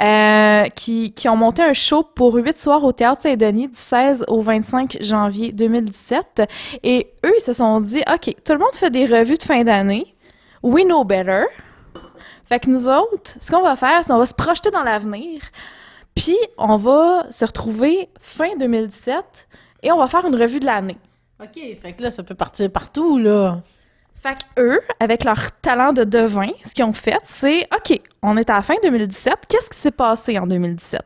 Euh, 0.00 0.68
qui, 0.68 1.12
ont 1.28 1.36
monté 1.36 1.62
un 1.62 1.72
show 1.72 2.02
pour 2.02 2.34
huit 2.34 2.60
soirs 2.60 2.84
au 2.84 2.92
Théâtre 2.92 3.22
Saint-Denis 3.22 3.68
du 3.68 3.78
16 3.78 4.24
au 4.28 4.40
25 4.40 4.98
janvier 5.00 5.52
2017. 5.52 6.42
Et 6.82 7.08
eux, 7.24 7.32
ils 7.36 7.42
se 7.42 7.52
sont 7.52 7.80
dit, 7.80 8.02
OK, 8.12 8.34
tout 8.44 8.52
le 8.52 8.58
monde 8.58 8.74
fait 8.74 8.90
des 8.90 9.06
revues 9.06 9.36
de 9.36 9.42
fin 9.42 9.64
d'année. 9.64 10.14
We 10.62 10.84
know 10.84 11.04
better. 11.04 11.44
Fait 12.44 12.60
que 12.60 12.68
nous 12.68 12.88
autres, 12.88 13.34
ce 13.38 13.50
qu'on 13.50 13.62
va 13.62 13.76
faire, 13.76 14.04
c'est 14.04 14.12
on 14.12 14.18
va 14.18 14.26
se 14.26 14.34
projeter 14.34 14.70
dans 14.70 14.82
l'avenir, 14.82 15.40
puis 16.14 16.36
on 16.58 16.76
va 16.76 17.26
se 17.30 17.44
retrouver 17.44 18.10
fin 18.20 18.56
2017 18.58 19.48
et 19.82 19.92
on 19.92 19.98
va 19.98 20.08
faire 20.08 20.26
une 20.26 20.36
revue 20.36 20.60
de 20.60 20.66
l'année. 20.66 20.98
OK, 21.42 21.54
fait 21.54 21.92
que 21.92 22.02
là, 22.02 22.10
ça 22.10 22.22
peut 22.22 22.34
partir 22.34 22.70
partout, 22.70 23.18
là. 23.18 23.62
Fait 24.24 24.36
que 24.36 24.62
eux, 24.62 24.80
avec 25.00 25.22
leur 25.22 25.52
talent 25.60 25.92
de 25.92 26.02
devin, 26.02 26.48
ce 26.64 26.72
qu'ils 26.72 26.86
ont 26.86 26.94
fait, 26.94 27.18
c'est 27.26 27.68
OK, 27.76 28.00
on 28.22 28.38
est 28.38 28.48
à 28.48 28.54
la 28.54 28.62
fin 28.62 28.72
2017, 28.82 29.34
qu'est-ce 29.46 29.68
qui 29.68 29.76
s'est 29.76 29.90
passé 29.90 30.38
en 30.38 30.46
2017? 30.46 31.02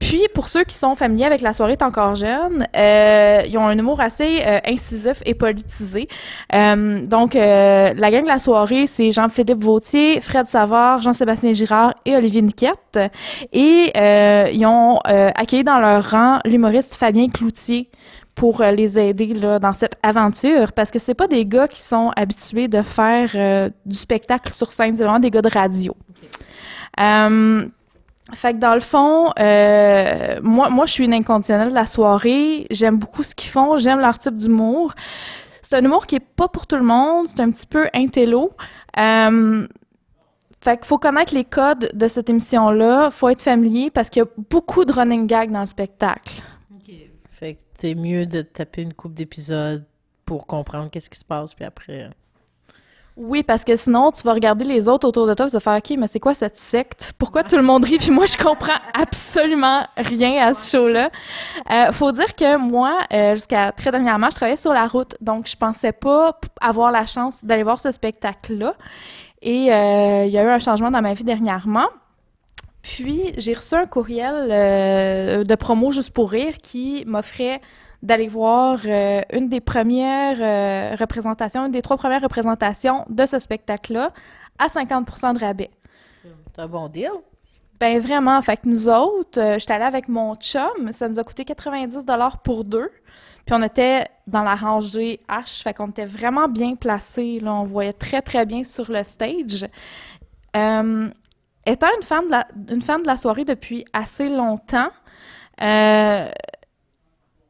Puis, 0.00 0.26
pour 0.34 0.48
ceux 0.48 0.64
qui 0.64 0.74
sont 0.74 0.96
familiers 0.96 1.26
avec 1.26 1.40
La 1.40 1.52
soirée 1.52 1.76
encore 1.80 2.16
jeune, 2.16 2.66
euh, 2.76 3.42
ils 3.46 3.56
ont 3.58 3.68
un 3.68 3.78
humour 3.78 4.00
assez 4.00 4.40
euh, 4.44 4.58
incisif 4.66 5.22
et 5.24 5.34
politisé. 5.34 6.08
Euh, 6.52 7.06
donc, 7.06 7.34
la 7.34 8.10
gang 8.10 8.24
de 8.24 8.26
la 8.26 8.40
soirée, 8.40 8.88
c'est 8.88 9.12
Jean-Philippe 9.12 9.62
Vautier, 9.62 10.20
Fred 10.20 10.48
Savard, 10.48 11.00
Jean-Sébastien 11.00 11.52
Girard 11.52 11.94
et 12.06 12.16
Olivier 12.16 12.42
Niquette. 12.42 12.98
Et 13.52 13.92
ils 13.94 14.66
ont 14.66 14.98
accueilli 15.04 15.62
dans 15.62 15.78
leur 15.78 16.10
rang 16.10 16.40
l'humoriste 16.44 16.96
Fabien 16.96 17.28
Cloutier 17.28 17.88
pour 18.38 18.60
euh, 18.60 18.70
les 18.70 18.98
aider 18.98 19.34
là, 19.34 19.58
dans 19.58 19.72
cette 19.72 19.98
aventure 20.02 20.72
parce 20.72 20.92
que 20.92 21.00
c'est 21.00 21.14
pas 21.14 21.26
des 21.26 21.44
gars 21.44 21.66
qui 21.66 21.80
sont 21.80 22.12
habitués 22.16 22.68
de 22.68 22.82
faire 22.82 23.30
euh, 23.34 23.68
du 23.84 23.96
spectacle 23.96 24.52
sur 24.52 24.70
scène, 24.70 24.96
c'est 24.96 25.02
vraiment 25.02 25.18
des 25.18 25.30
gars 25.30 25.42
de 25.42 25.50
radio. 25.50 25.94
Euh, 27.00 27.66
fait 28.32 28.54
que 28.54 28.58
dans 28.58 28.74
le 28.74 28.80
fond, 28.80 29.32
moi, 30.42 30.86
je 30.86 30.92
suis 30.92 31.04
une 31.04 31.14
inconditionnelle 31.14 31.70
de 31.70 31.74
la 31.74 31.86
soirée. 31.86 32.66
J'aime 32.70 32.98
beaucoup 32.98 33.22
ce 33.22 33.34
qu'ils 33.34 33.50
font. 33.50 33.78
J'aime 33.78 34.00
leur 34.00 34.18
type 34.18 34.36
d'humour. 34.36 34.92
C'est 35.62 35.76
un 35.76 35.82
humour 35.82 36.06
qui 36.06 36.16
est 36.16 36.26
pas 36.36 36.46
pour 36.46 36.66
tout 36.66 36.76
le 36.76 36.82
monde. 36.82 37.26
C'est 37.26 37.40
un 37.40 37.50
petit 37.50 37.66
peu 37.66 37.88
intello. 37.94 38.50
Fait 38.94 40.76
qu'il 40.76 40.86
faut 40.86 40.98
connaître 40.98 41.34
les 41.34 41.44
codes 41.44 41.90
de 41.94 42.06
cette 42.06 42.28
émission-là. 42.28 43.10
Faut 43.10 43.30
être 43.30 43.42
familier 43.42 43.90
parce 43.90 44.10
qu'il 44.10 44.22
y 44.22 44.26
a 44.26 44.28
beaucoup 44.50 44.84
de 44.84 44.92
running 44.92 45.26
gag 45.26 45.50
dans 45.50 45.60
le 45.60 45.66
spectacle. 45.66 46.42
Fait 47.38 47.54
que 47.54 47.60
c'est 47.78 47.94
mieux 47.94 48.26
de 48.26 48.42
taper 48.42 48.82
une 48.82 48.94
coupe 48.94 49.14
d'épisodes 49.14 49.84
pour 50.24 50.46
comprendre 50.46 50.90
qu'est-ce 50.90 51.08
qui 51.08 51.18
se 51.18 51.24
passe, 51.24 51.54
puis 51.54 51.64
après... 51.64 52.02
euh, 52.04 52.08
Oui, 53.16 53.42
parce 53.44 53.64
que 53.64 53.76
sinon, 53.76 54.10
tu 54.10 54.22
vas 54.24 54.32
regarder 54.32 54.64
les 54.64 54.88
autres 54.88 55.06
autour 55.06 55.26
de 55.26 55.34
toi 55.34 55.46
tu 55.46 55.52
vas 55.52 55.60
faire 55.60 55.76
OK, 55.76 55.96
mais 55.96 56.08
c'est 56.08 56.20
quoi 56.20 56.34
cette 56.34 56.58
secte? 56.58 57.12
Pourquoi 57.16 57.44
tout 57.44 57.56
le 57.56 57.62
monde 57.62 57.84
rit? 57.84 57.98
Puis 57.98 58.10
moi, 58.10 58.26
je 58.26 58.36
comprends 58.36 58.78
absolument 58.92 59.86
rien 59.96 60.48
à 60.48 60.52
ce 60.52 60.70
show-là. 60.76 61.10
Euh, 61.70 61.92
faut 61.92 62.10
dire 62.12 62.34
que 62.34 62.56
moi, 62.56 62.98
euh, 63.12 63.34
jusqu'à 63.36 63.70
très 63.72 63.92
dernièrement, 63.92 64.30
je 64.30 64.36
travaillais 64.36 64.56
sur 64.56 64.72
la 64.72 64.86
route, 64.88 65.16
donc 65.20 65.46
je 65.48 65.56
pensais 65.56 65.92
pas 65.92 66.38
avoir 66.60 66.90
la 66.90 67.06
chance 67.06 67.44
d'aller 67.44 67.62
voir 67.62 67.80
ce 67.80 67.92
spectacle-là. 67.92 68.74
Et 69.42 69.72
euh, 69.72 70.24
il 70.24 70.30
y 70.32 70.38
a 70.38 70.42
eu 70.42 70.48
un 70.48 70.58
changement 70.58 70.90
dans 70.90 71.02
ma 71.02 71.14
vie 71.14 71.24
dernièrement. 71.24 71.86
Puis, 72.82 73.34
j'ai 73.36 73.54
reçu 73.54 73.74
un 73.74 73.86
courriel 73.86 74.48
euh, 74.50 75.44
de 75.44 75.54
promo 75.54 75.90
juste 75.90 76.10
pour 76.10 76.30
rire 76.30 76.56
qui 76.58 77.04
m'offrait 77.06 77.60
d'aller 78.02 78.28
voir 78.28 78.78
euh, 78.86 79.20
une 79.32 79.48
des 79.48 79.60
premières 79.60 80.38
euh, 80.40 80.96
représentations, 80.96 81.66
une 81.66 81.72
des 81.72 81.82
trois 81.82 81.96
premières 81.96 82.22
représentations 82.22 83.04
de 83.08 83.26
ce 83.26 83.38
spectacle-là 83.38 84.12
à 84.58 84.68
50% 84.68 85.34
de 85.34 85.40
rabais. 85.40 85.70
C'est 86.54 86.62
un 86.62 86.68
bon 86.68 86.88
deal. 86.88 87.10
Ben 87.80 88.00
vraiment, 88.00 88.40
fait 88.42 88.56
que 88.56 88.68
nous 88.68 88.88
autres, 88.88 89.40
euh, 89.40 89.58
j'étais 89.58 89.74
allée 89.74 89.84
avec 89.84 90.08
mon 90.08 90.34
chum, 90.34 90.90
ça 90.90 91.08
nous 91.08 91.18
a 91.18 91.24
coûté 91.24 91.44
90 91.44 92.04
pour 92.42 92.64
deux. 92.64 92.90
Puis 93.46 93.54
on 93.54 93.62
était 93.62 94.06
dans 94.26 94.42
la 94.42 94.56
rangée 94.56 95.20
H, 95.28 95.62
fait 95.62 95.74
qu'on 95.74 95.88
était 95.88 96.04
vraiment 96.04 96.48
bien 96.48 96.74
placés, 96.74 97.38
là, 97.40 97.54
on 97.54 97.64
voyait 97.64 97.92
très 97.92 98.20
très 98.20 98.46
bien 98.46 98.64
sur 98.64 98.90
le 98.90 99.04
stage. 99.04 99.66
Euh, 100.56 101.08
étant 101.72 101.88
une 101.96 102.02
femme, 102.02 102.26
de 102.26 102.32
la, 102.32 102.48
une 102.70 102.82
femme 102.82 103.02
de 103.02 103.06
la 103.06 103.16
soirée 103.16 103.44
depuis 103.44 103.84
assez 103.92 104.28
longtemps, 104.28 104.90
euh, 105.62 106.28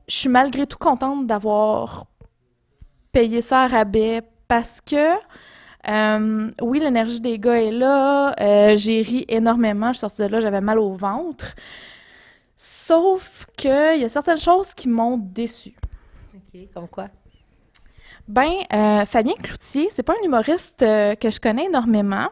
je 0.08 0.14
suis 0.14 0.28
malgré 0.28 0.66
tout 0.66 0.78
contente 0.78 1.26
d'avoir 1.26 2.06
payé 3.12 3.42
ça 3.42 3.62
à 3.62 3.66
rabais 3.68 4.22
parce 4.48 4.80
que 4.80 5.14
euh, 5.88 6.50
oui, 6.60 6.80
l'énergie 6.80 7.20
des 7.20 7.38
gars 7.38 7.60
est 7.60 7.70
là. 7.70 8.34
euh, 8.40 8.76
j'ai 8.76 9.02
ri 9.02 9.24
énormément. 9.28 9.88
Je 9.88 9.94
suis 9.94 10.00
sortie 10.00 10.22
de 10.22 10.26
là, 10.26 10.40
j'avais 10.40 10.60
mal 10.60 10.78
au 10.78 10.92
ventre. 10.92 11.54
Sauf 12.56 13.46
que 13.56 13.96
il 13.96 14.02
y 14.02 14.04
a 14.04 14.08
certaines 14.08 14.40
choses 14.40 14.74
qui 14.74 14.88
m'ont 14.88 15.16
déçue. 15.16 15.76
OK, 16.34 16.60
comme 16.74 16.88
quoi? 16.88 17.08
Ben, 18.26 18.52
euh, 18.72 19.06
Fabien 19.06 19.34
Cloutier, 19.34 19.88
c'est 19.90 20.02
pas 20.02 20.14
un 20.20 20.26
humoriste 20.26 20.80
que 20.80 21.30
je 21.30 21.40
connais 21.40 21.66
énormément. 21.66 22.28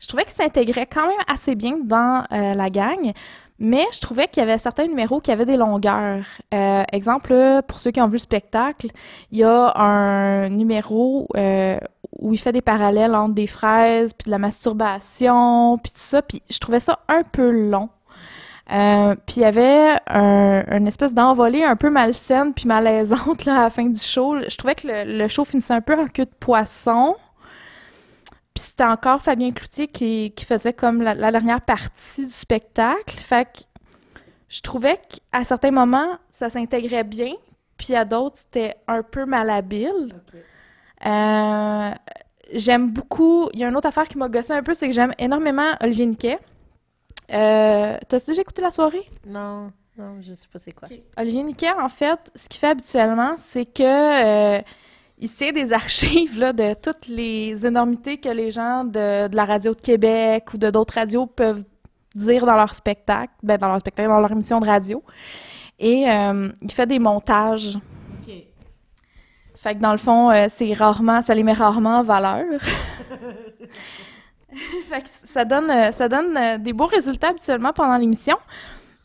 Je 0.00 0.08
trouvais 0.08 0.24
qu'il 0.24 0.32
s'intégrait 0.32 0.86
quand 0.86 1.06
même 1.06 1.20
assez 1.28 1.54
bien 1.54 1.76
dans 1.84 2.24
euh, 2.32 2.54
la 2.54 2.70
gang, 2.70 3.12
mais 3.58 3.84
je 3.92 4.00
trouvais 4.00 4.26
qu'il 4.28 4.40
y 4.40 4.44
avait 4.44 4.56
certains 4.56 4.86
numéros 4.86 5.20
qui 5.20 5.30
avaient 5.30 5.44
des 5.44 5.58
longueurs. 5.58 6.24
Euh, 6.54 6.82
exemple, 6.90 7.34
pour 7.68 7.78
ceux 7.78 7.90
qui 7.90 8.00
ont 8.00 8.06
vu 8.06 8.14
le 8.14 8.18
spectacle, 8.18 8.88
il 9.30 9.38
y 9.38 9.44
a 9.44 9.78
un 9.78 10.48
numéro 10.48 11.28
euh, 11.36 11.78
où 12.18 12.32
il 12.32 12.38
fait 12.38 12.52
des 12.52 12.62
parallèles 12.62 13.14
entre 13.14 13.34
des 13.34 13.46
fraises, 13.46 14.14
puis 14.14 14.24
de 14.24 14.30
la 14.30 14.38
masturbation, 14.38 15.76
puis 15.76 15.92
tout 15.92 16.00
ça, 16.00 16.22
puis 16.22 16.42
je 16.48 16.58
trouvais 16.58 16.80
ça 16.80 17.00
un 17.08 17.22
peu 17.22 17.50
long. 17.50 17.90
Puis 19.26 19.36
il 19.36 19.42
y 19.42 19.44
avait 19.44 19.98
un, 20.06 20.62
une 20.70 20.86
espèce 20.86 21.12
d'envolée 21.12 21.64
un 21.64 21.74
peu 21.74 21.90
malsaine 21.90 22.54
puis 22.54 22.68
malaisante 22.68 23.46
à 23.48 23.62
la 23.62 23.70
fin 23.70 23.84
du 23.84 24.00
show. 24.00 24.36
Je 24.48 24.56
trouvais 24.56 24.76
que 24.76 24.86
le, 24.86 25.18
le 25.18 25.28
show 25.28 25.44
finissait 25.44 25.74
un 25.74 25.80
peu 25.80 26.00
en 26.00 26.06
queue 26.06 26.24
de 26.24 26.30
poisson. 26.38 27.16
Puis 28.54 28.64
c'était 28.64 28.84
encore 28.84 29.22
Fabien 29.22 29.52
Cloutier 29.52 29.88
qui, 29.88 30.32
qui 30.34 30.44
faisait 30.44 30.72
comme 30.72 31.02
la, 31.02 31.14
la 31.14 31.30
dernière 31.30 31.60
partie 31.60 32.26
du 32.26 32.32
spectacle. 32.32 33.16
Fait 33.16 33.44
que 33.44 33.60
je 34.48 34.60
trouvais 34.60 34.98
qu'à 35.08 35.44
certains 35.44 35.70
moments, 35.70 36.18
ça 36.30 36.50
s'intégrait 36.50 37.04
bien, 37.04 37.32
puis 37.76 37.94
à 37.94 38.04
d'autres, 38.04 38.38
c'était 38.38 38.74
un 38.88 39.02
peu 39.02 39.24
malhabile. 39.24 40.14
Euh, 41.06 41.90
j'aime 42.52 42.90
beaucoup. 42.90 43.48
Il 43.52 43.60
y 43.60 43.64
a 43.64 43.68
une 43.68 43.76
autre 43.76 43.86
affaire 43.86 44.08
qui 44.08 44.18
m'a 44.18 44.28
gossé 44.28 44.52
un 44.52 44.62
peu, 44.62 44.74
c'est 44.74 44.88
que 44.88 44.94
j'aime 44.94 45.12
énormément 45.18 45.72
Olivier 45.80 46.06
Niquet. 46.06 46.38
Euh, 47.32 47.96
T'as-tu 48.08 48.26
déjà 48.30 48.42
écouté 48.42 48.60
la 48.60 48.72
soirée? 48.72 49.08
Non, 49.24 49.70
non, 49.96 50.20
je 50.20 50.34
sais 50.34 50.48
pas 50.52 50.58
c'est 50.58 50.72
quoi. 50.72 50.88
Olivier 51.16 51.44
Niquet, 51.44 51.70
en 51.80 51.88
fait, 51.88 52.18
ce 52.34 52.48
qu'il 52.48 52.58
fait 52.58 52.70
habituellement, 52.70 53.36
c'est 53.36 53.66
que 53.66 54.58
euh, 54.58 54.60
il 55.20 55.30
tient 55.30 55.52
des 55.52 55.72
archives 55.72 56.38
là, 56.38 56.52
de 56.52 56.74
toutes 56.74 57.06
les 57.06 57.66
énormités 57.66 58.18
que 58.18 58.30
les 58.30 58.50
gens 58.50 58.84
de, 58.84 59.28
de 59.28 59.36
la 59.36 59.44
radio 59.44 59.74
de 59.74 59.80
Québec 59.80 60.54
ou 60.54 60.58
de 60.58 60.70
d'autres 60.70 60.94
radios 60.94 61.26
peuvent 61.26 61.62
dire 62.14 62.46
dans 62.46 62.54
leur 62.54 62.74
spectacle, 62.74 63.32
ben, 63.42 63.58
dans 63.58 63.68
leur 63.68 63.80
spectacle, 63.80 64.08
dans 64.08 64.20
leur 64.20 64.32
émission 64.32 64.60
de 64.60 64.66
radio. 64.66 65.02
Et 65.78 66.10
euh, 66.10 66.48
il 66.60 66.72
fait 66.72 66.86
des 66.86 66.98
montages. 66.98 67.78
Fait 69.54 69.74
que 69.74 69.80
dans 69.80 69.92
le 69.92 69.98
fond, 69.98 70.30
euh, 70.30 70.46
c'est 70.48 70.72
rarement, 70.72 71.20
ça 71.20 71.34
les 71.34 71.42
met 71.42 71.52
rarement 71.52 71.98
en 71.98 72.02
valeur. 72.02 72.46
fait 74.88 75.02
que 75.02 75.08
ça 75.08 75.44
donne, 75.44 75.70
euh, 75.70 75.92
ça 75.92 76.08
donne 76.08 76.62
des 76.62 76.72
beaux 76.72 76.86
résultats 76.86 77.28
habituellement 77.28 77.74
pendant 77.74 77.98
l'émission. 77.98 78.38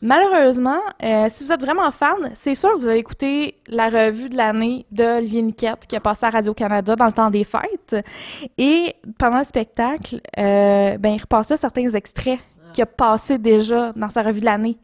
Malheureusement, 0.06 0.78
euh, 1.02 1.26
si 1.28 1.42
vous 1.42 1.50
êtes 1.50 1.60
vraiment 1.60 1.90
fan, 1.90 2.30
c'est 2.34 2.54
sûr 2.54 2.72
que 2.74 2.78
vous 2.78 2.86
avez 2.86 2.98
écouté 3.00 3.56
la 3.66 3.88
revue 3.88 4.28
de 4.28 4.36
l'année 4.36 4.86
de 4.92 5.02
Olivier 5.18 5.42
Niquette 5.42 5.84
qui 5.88 5.96
a 5.96 6.00
passé 6.00 6.26
à 6.26 6.30
Radio-Canada 6.30 6.94
dans 6.94 7.06
le 7.06 7.12
temps 7.12 7.28
des 7.28 7.42
fêtes. 7.42 7.96
Et 8.56 8.94
pendant 9.18 9.38
le 9.38 9.44
spectacle, 9.44 10.20
euh, 10.38 10.96
ben, 10.96 11.14
il 11.14 11.20
repassait 11.20 11.56
certains 11.56 11.90
extraits 11.90 12.38
qu'il 12.72 12.82
a 12.82 12.86
passé 12.86 13.36
déjà 13.38 13.92
dans 13.96 14.08
sa 14.08 14.22
revue 14.22 14.38
de 14.38 14.44
l'année. 14.44 14.78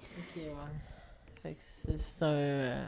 Ouais. 1.45 1.53
Que 1.55 1.93
c'est 1.97 2.25
un... 2.25 2.27
euh, 2.27 2.85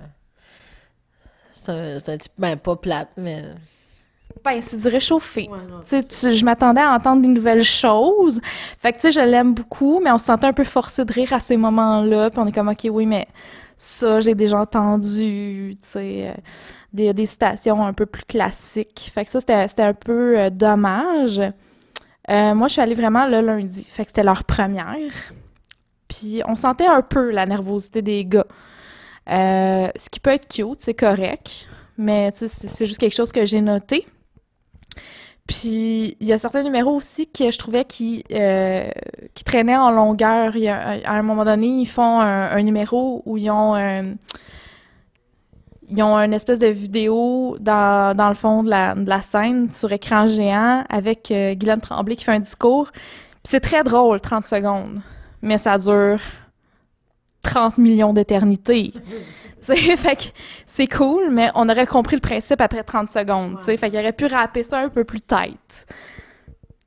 C'est 1.51 1.69
un, 1.71 1.97
un 2.15 2.19
type, 2.19 2.33
ben 2.37 2.57
pas 2.57 2.75
plate, 2.75 3.11
mais... 3.17 3.45
Ben, 4.45 4.61
c'est 4.61 4.77
du 4.77 4.89
réchauffé. 4.89 5.49
Ouais, 5.51 5.59
non, 5.71 5.81
Tu 5.81 6.01
sais, 6.01 6.03
tu- 6.05 6.35
je 6.37 6.45
m'attendais 6.45 6.81
à 6.83 6.93
entendre 6.95 7.23
des 7.23 7.29
nouvelles 7.29 7.65
choses. 7.65 8.41
Fait 8.79 8.93
que, 8.93 8.97
tu 8.99 9.03
sais, 9.03 9.11
je 9.11 9.21
l'aime 9.21 9.55
beaucoup, 9.55 10.01
mais 10.03 10.11
on 10.13 10.19
se 10.19 10.27
sentait 10.27 10.47
un 10.47 10.53
peu 10.53 10.65
forcé 10.65 11.05
de 11.05 11.13
rire 11.13 11.33
à 11.33 11.41
ces 11.41 11.57
moments-là. 11.57 12.29
Puis 12.31 12.39
on 12.41 12.47
est 12.47 12.53
comme, 12.53 12.69
OK, 12.69 12.87
oui, 12.91 13.07
mais 13.07 13.27
ça, 13.77 14.21
j'ai 14.21 14.35
déjà 14.35 14.59
entendu, 14.61 15.77
tu 15.81 15.89
sais, 15.89 16.29
euh, 16.29 16.41
des, 16.93 17.13
des 17.15 17.27
citations 17.27 17.83
un 17.85 17.93
peu 17.95 18.05
plus 18.07 18.25
classiques. 18.25 19.11
Fait 19.15 19.25
que 19.25 19.31
ça, 19.31 19.41
c'était 19.41 19.83
un 19.83 19.95
peu 19.95 20.39
euh, 20.39 20.51
dommage. 20.51 21.41
Euh, 22.31 22.55
moi, 22.55 22.69
je 22.69 22.73
suis 22.75 22.83
allée 22.83 22.95
vraiment 22.95 23.27
le 23.27 23.41
lundi. 23.41 23.87
Fait 23.91 24.03
que 24.03 24.09
c'était 24.09 24.23
leur 24.23 24.45
première. 24.45 25.11
Puis 26.09 26.43
on 26.47 26.55
sentait 26.55 26.87
un 26.87 27.03
peu 27.03 27.31
la 27.31 27.47
nervosité 27.47 28.03
des 28.03 28.25
gars. 28.27 28.47
Ce 29.27 30.09
qui 30.11 30.21
peut 30.21 30.31
être 30.31 30.47
cute, 30.53 30.81
c'est 30.81 30.95
correct. 30.95 31.69
Mais, 31.97 32.31
c'est 32.35 32.87
juste 32.87 32.99
quelque 32.99 33.15
chose 33.15 33.33
que 33.33 33.45
j'ai 33.45 33.61
noté. 33.61 34.07
Puis 35.47 36.17
il 36.21 36.27
y 36.27 36.33
a 36.33 36.39
certains 36.39 36.63
numéros 36.63 36.93
aussi 36.95 37.27
que 37.27 37.51
je 37.51 37.59
trouvais 37.59 37.85
qui, 37.85 38.25
euh, 38.33 38.89
traînaient 39.45 39.77
en 39.77 39.91
longueur. 39.91 40.57
Il 40.57 40.67
a- 40.69 41.01
à 41.05 41.13
un 41.13 41.23
moment 41.23 41.45
donné, 41.45 41.67
ils 41.67 41.87
font 41.87 42.21
un, 42.21 42.63
numéro 42.63 43.23
où 43.27 43.37
ils 43.37 43.51
ont 43.51 43.75
un- 43.75 44.15
ils 45.89 46.03
ont 46.03 46.17
une 46.17 46.33
espèce 46.33 46.61
de 46.61 46.69
vidéo 46.69 47.57
dans, 47.61 48.17
dans 48.17 48.31
le 48.31 48.35
fond 48.35 48.63
de 48.63 48.71
la, 48.71 49.23
scène 49.23 49.71
sur 49.71 49.93
écran 49.93 50.27
géant 50.27 50.85
avec 50.89 51.31
euh, 51.31 51.55
Guylaine 51.55 51.81
Tremblay 51.81 52.17
qui 52.17 52.25
fait 52.25 52.33
un 52.33 52.41
discours. 52.41 52.91
C'est 53.43 53.61
très 53.61 53.85
drôle, 53.85 54.21
30 54.23 54.45
secondes, 54.47 55.01
mais 55.43 55.59
ça 55.59 55.77
dure 55.77 56.21
30 57.43 57.77
millions 57.77 58.15
d'éternités. 58.15 58.95
C'est 60.67 60.87
cool, 60.87 61.31
mais 61.31 61.51
on 61.55 61.69
aurait 61.69 61.87
compris 61.87 62.17
le 62.17 62.21
principe 62.21 62.61
après 62.61 62.83
30 62.83 63.09
secondes, 63.09 63.59
tu 63.59 63.65
sais. 63.67 63.77
Fait 63.77 63.91
qu'il 63.91 63.99
aurait 63.99 64.13
pu 64.13 64.27
rapper 64.27 64.65
ça 64.65 64.81
un 64.81 64.89
peu 64.89 65.05
plus 65.05 65.21
tight. 65.23 65.87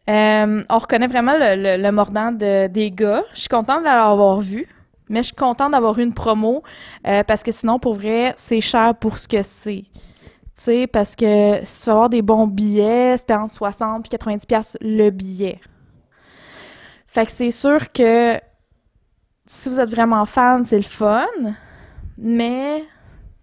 Euh, 0.09 0.63
on 0.69 0.77
reconnaît 0.77 1.07
vraiment 1.07 1.33
le, 1.37 1.55
le- 1.77 1.81
le 1.83 1.91
mordant 1.91 2.31
de- 2.31 2.67
des 2.67 2.91
gars. 2.91 3.23
Je 3.33 3.39
suis 3.41 3.49
contente 3.49 3.79
de 3.79 3.85
l'avoir 3.85 4.39
vu, 4.39 4.65
mais 5.09 5.19
je 5.19 5.27
suis 5.27 5.35
contente 5.35 5.71
d'avoir 5.71 5.97
eu 5.99 6.03
une 6.03 6.13
promo 6.13 6.63
euh, 7.05 7.23
parce 7.23 7.43
que 7.43 7.51
sinon, 7.51 7.77
pour 7.79 7.95
vrai, 7.95 8.33
c'est 8.37 8.61
cher 8.61 8.95
pour 8.95 9.17
ce 9.17 9.27
que 9.27 9.41
c'est. 9.43 9.83
Tu 9.83 10.63
sais, 10.63 10.87
parce 10.87 11.15
que 11.15 11.59
si 11.63 11.83
tu 11.83 11.89
avoir 11.89 12.09
des 12.09 12.21
bons 12.21 12.47
billets, 12.47 13.17
c'était 13.17 13.33
entre 13.35 13.53
60 13.53 14.05
et 14.05 14.09
90 14.09 14.45
pièces 14.45 14.77
le 14.81 15.09
billet. 15.09 15.59
Fait 17.07 17.25
que 17.25 17.31
c'est 17.31 17.51
sûr 17.51 17.91
que 17.91 18.39
si 19.45 19.69
vous 19.69 19.79
êtes 19.79 19.89
vraiment 19.89 20.25
fan, 20.25 20.63
c'est 20.65 20.77
le 20.77 20.83
fun. 20.83 21.25
Mais 22.17 22.83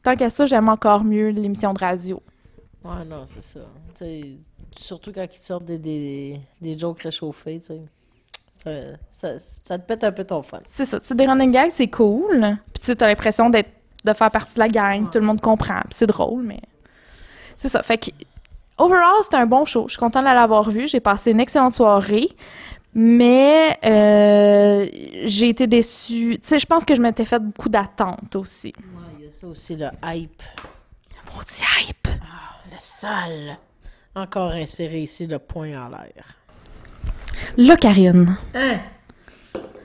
tant 0.03 0.17
qu'à 0.17 0.31
ça, 0.31 0.47
j'aime 0.47 0.69
encore 0.69 1.05
mieux 1.05 1.29
l'émission 1.29 1.73
de 1.73 1.79
radio. 1.79 2.23
Ouais, 2.85 3.05
non, 3.07 3.25
c'est 3.27 3.43
ça. 3.43 3.61
Tu 3.97 4.05
sais, 4.05 4.23
surtout 4.77 5.13
quand 5.13 5.27
ils 5.33 5.39
sortent 5.43 5.65
des, 5.65 5.79
des, 5.79 6.41
des 6.61 6.79
jokes 6.79 7.03
réchauffés, 7.03 7.61
tu 7.61 7.67
sais. 7.67 7.81
Ça, 8.63 8.71
ça, 9.11 9.39
ça 9.39 9.79
te 9.79 9.87
pète 9.87 10.05
un 10.05 10.13
peu 10.13 10.25
ton 10.25 10.41
fun. 10.41 10.61
C'est 10.67 10.87
ça. 10.87 10.99
Tu 10.99 11.09
sais, 11.09 11.15
des 11.15 11.27
running 11.27 11.53
gags, 11.53 11.71
c'est 11.71 11.89
cool. 11.89 12.57
Puis 12.73 12.83
tu 12.83 12.97
t'as 12.97 13.07
l'impression 13.07 13.51
d'être, 13.51 13.71
de 14.05 14.13
faire 14.13 14.31
partie 14.31 14.55
de 14.55 14.61
la 14.61 14.69
gang. 14.69 15.11
Tout 15.11 15.19
le 15.19 15.27
monde 15.27 15.41
comprend. 15.41 15.81
Puis 15.83 15.93
c'est 15.93 16.07
drôle, 16.07 16.43
mais... 16.43 16.61
C'est 17.57 17.69
ça. 17.69 17.83
Fait 17.83 17.99
que, 17.99 18.11
overall, 18.79 19.23
c'était 19.23 19.37
un 19.37 19.47
bon 19.47 19.65
show. 19.65 19.85
Je 19.87 19.93
suis 19.93 19.99
contente 19.99 20.25
de 20.25 20.31
l'avoir 20.31 20.71
vu. 20.71 20.87
J'ai 20.89 21.01
passé 21.01 21.31
une 21.33 21.41
excellente 21.41 21.73
soirée. 21.73 22.29
Mais 22.95 23.77
euh, 23.85 24.87
j'ai 25.25 25.49
été 25.49 25.67
déçue. 25.67 26.39
Tu 26.41 26.49
sais, 26.49 26.59
je 26.59 26.67
pense 26.67 26.85
que 26.85 26.95
je 26.95 27.03
m'étais 27.03 27.25
fait 27.25 27.41
beaucoup 27.43 27.69
d'attentes 27.69 28.37
aussi. 28.37 28.73
Ouais, 28.79 29.03
il 29.19 29.25
y 29.25 29.29
a 29.29 29.31
ça 29.33 29.49
aussi, 29.49 29.75
le 29.77 29.89
hype. 30.05 30.43
Maudit 31.35 31.63
hype! 31.89 32.09
Le 32.71 32.77
sale. 32.79 33.59
Encore 34.15 34.53
inséré 34.53 35.01
ici, 35.03 35.27
le 35.27 35.41
poing 35.41 35.71
en 35.87 35.89
l'air. 35.89 36.25
Là, 37.57 37.77
Karine, 37.77 38.37
Hein? 38.55 38.77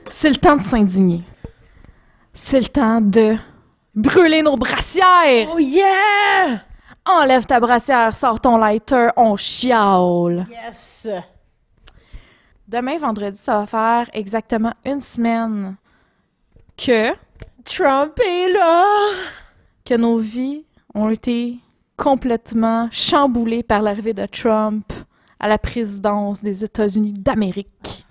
c'est 0.08 0.28
le 0.30 0.36
temps 0.36 0.56
de 0.56 0.62
s'indigner. 0.62 1.22
C'est 2.32 2.60
le 2.60 2.66
temps 2.68 3.00
de 3.00 3.34
brûler 3.94 4.42
nos 4.42 4.56
brassières! 4.56 5.48
Oh 5.52 5.58
yeah! 5.58 6.62
Enlève 7.04 7.44
ta 7.46 7.58
brassière, 7.58 8.14
sors 8.14 8.40
ton 8.40 8.56
lighter, 8.56 9.08
on 9.16 9.34
chiale. 9.36 10.46
Yes! 10.48 11.08
Demain, 12.70 12.98
vendredi, 12.98 13.36
ça 13.36 13.58
va 13.58 13.66
faire 13.66 14.10
exactement 14.12 14.72
une 14.84 15.00
semaine 15.00 15.74
que, 16.76 17.10
Trump 17.64 18.16
est 18.24 18.52
là! 18.52 18.84
que 19.84 19.94
nos 19.94 20.18
vies 20.18 20.64
ont 20.94 21.10
été 21.10 21.58
complètement 21.96 22.88
chamboulées 22.92 23.64
par 23.64 23.82
l'arrivée 23.82 24.14
de 24.14 24.24
Trump 24.24 24.92
à 25.40 25.48
la 25.48 25.58
présidence 25.58 26.42
des 26.42 26.62
États-Unis 26.62 27.14
d'Amérique. 27.14 28.06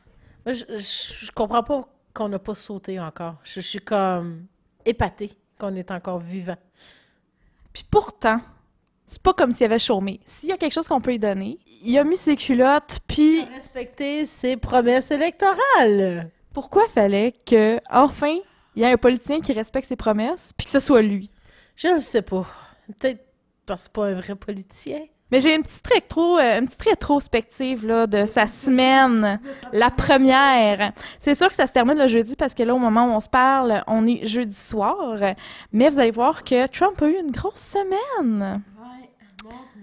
Moi, 0.46 0.52
je, 0.52 0.66
je, 0.76 1.26
je 1.26 1.32
comprends 1.32 1.64
pas 1.64 1.88
qu'on 2.14 2.28
n'a 2.28 2.40
pas 2.40 2.54
sauté 2.54 3.00
encore. 3.00 3.36
Je, 3.46 3.62
je 3.62 3.66
suis 3.66 3.80
comme 3.80 4.46
épatée 4.84 5.32
qu'on 5.58 5.74
est 5.76 5.90
encore 5.90 6.20
vivant. 6.20 6.58
Puis 7.72 7.86
pourtant, 7.90 8.42
c'est 9.10 9.22
pas 9.22 9.34
comme 9.34 9.52
s'il 9.52 9.66
avait 9.66 9.80
chômé. 9.80 10.20
S'il 10.24 10.50
y 10.50 10.52
a 10.52 10.58
quelque 10.58 10.72
chose 10.72 10.88
qu'on 10.88 11.02
peut 11.02 11.10
lui 11.12 11.20
donner, 11.20 11.58
il 11.84 11.98
a 11.98 12.04
mis 12.04 12.16
ses 12.16 12.36
culottes, 12.36 13.00
puis 13.08 13.44
Respecter 13.54 14.26
ses 14.26 14.56
promesses 14.56 15.10
électorales. 15.10 16.30
pourquoi 16.54 16.88
fallait 16.88 17.34
que, 17.46 17.80
enfin, 17.90 18.38
il 18.76 18.82
y 18.82 18.86
ait 18.86 18.92
un 18.92 18.98
politicien 18.98 19.42
qui 19.42 19.52
respecte 19.52 19.88
ses 19.88 19.96
promesses, 19.96 20.52
puis 20.56 20.66
que 20.66 20.72
ce 20.72 20.80
soit 20.80 21.02
lui? 21.02 21.32
Je 21.76 21.88
ne 21.88 22.00
sais 22.00 22.22
pas. 22.22 22.46
Peut-être 22.88 23.26
parce 23.66 23.82
que 23.82 23.86
c'est 23.86 23.94
pas 23.94 24.06
un 24.06 24.14
vrai 24.14 24.36
politicien. 24.36 25.00
Mais 25.32 25.40
j'ai 25.40 25.56
une 25.56 25.62
petite 25.64 25.86
rétro, 25.88 26.38
euh, 26.38 26.60
une 26.60 26.66
petite 26.66 26.82
rétrospective 26.82 27.86
là, 27.86 28.08
de 28.08 28.26
sa 28.26 28.48
semaine, 28.48 29.40
la 29.72 29.92
première. 29.92 30.92
C'est 31.20 31.36
sûr 31.36 31.50
que 31.50 31.56
ça 31.56 31.68
se 31.68 31.72
termine 31.72 31.98
le 31.98 32.08
jeudi 32.08 32.36
parce 32.36 32.54
que 32.56 32.64
là, 32.64 32.74
au 32.74 32.80
moment 32.80 33.06
où 33.06 33.12
on 33.12 33.20
se 33.20 33.30
parle, 33.30 33.84
on 33.86 34.08
est 34.08 34.26
jeudi 34.26 34.56
soir. 34.56 35.20
Mais 35.72 35.90
vous 35.90 36.00
allez 36.00 36.12
voir 36.12 36.44
que 36.44 36.66
Trump 36.68 37.00
a 37.02 37.08
eu 37.08 37.20
une 37.20 37.32
grosse 37.32 37.60
semaine. 37.60 38.62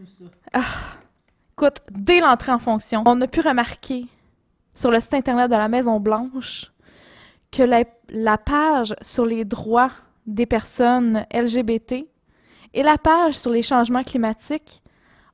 Ça. 0.06 0.24
Écoute, 1.52 1.80
dès 1.90 2.20
l'entrée 2.20 2.52
en 2.52 2.58
fonction, 2.58 3.02
on 3.06 3.20
a 3.20 3.26
pu 3.26 3.40
remarquer 3.40 4.06
sur 4.74 4.90
le 4.90 5.00
site 5.00 5.14
internet 5.14 5.50
de 5.50 5.56
la 5.56 5.68
Maison 5.68 5.98
Blanche 6.00 6.72
que 7.50 7.62
la, 7.62 7.84
la 8.08 8.38
page 8.38 8.94
sur 9.00 9.24
les 9.24 9.44
droits 9.44 9.90
des 10.26 10.46
personnes 10.46 11.24
LGBT 11.32 12.06
et 12.74 12.82
la 12.82 12.98
page 12.98 13.34
sur 13.34 13.50
les 13.50 13.62
changements 13.62 14.02
climatiques 14.02 14.82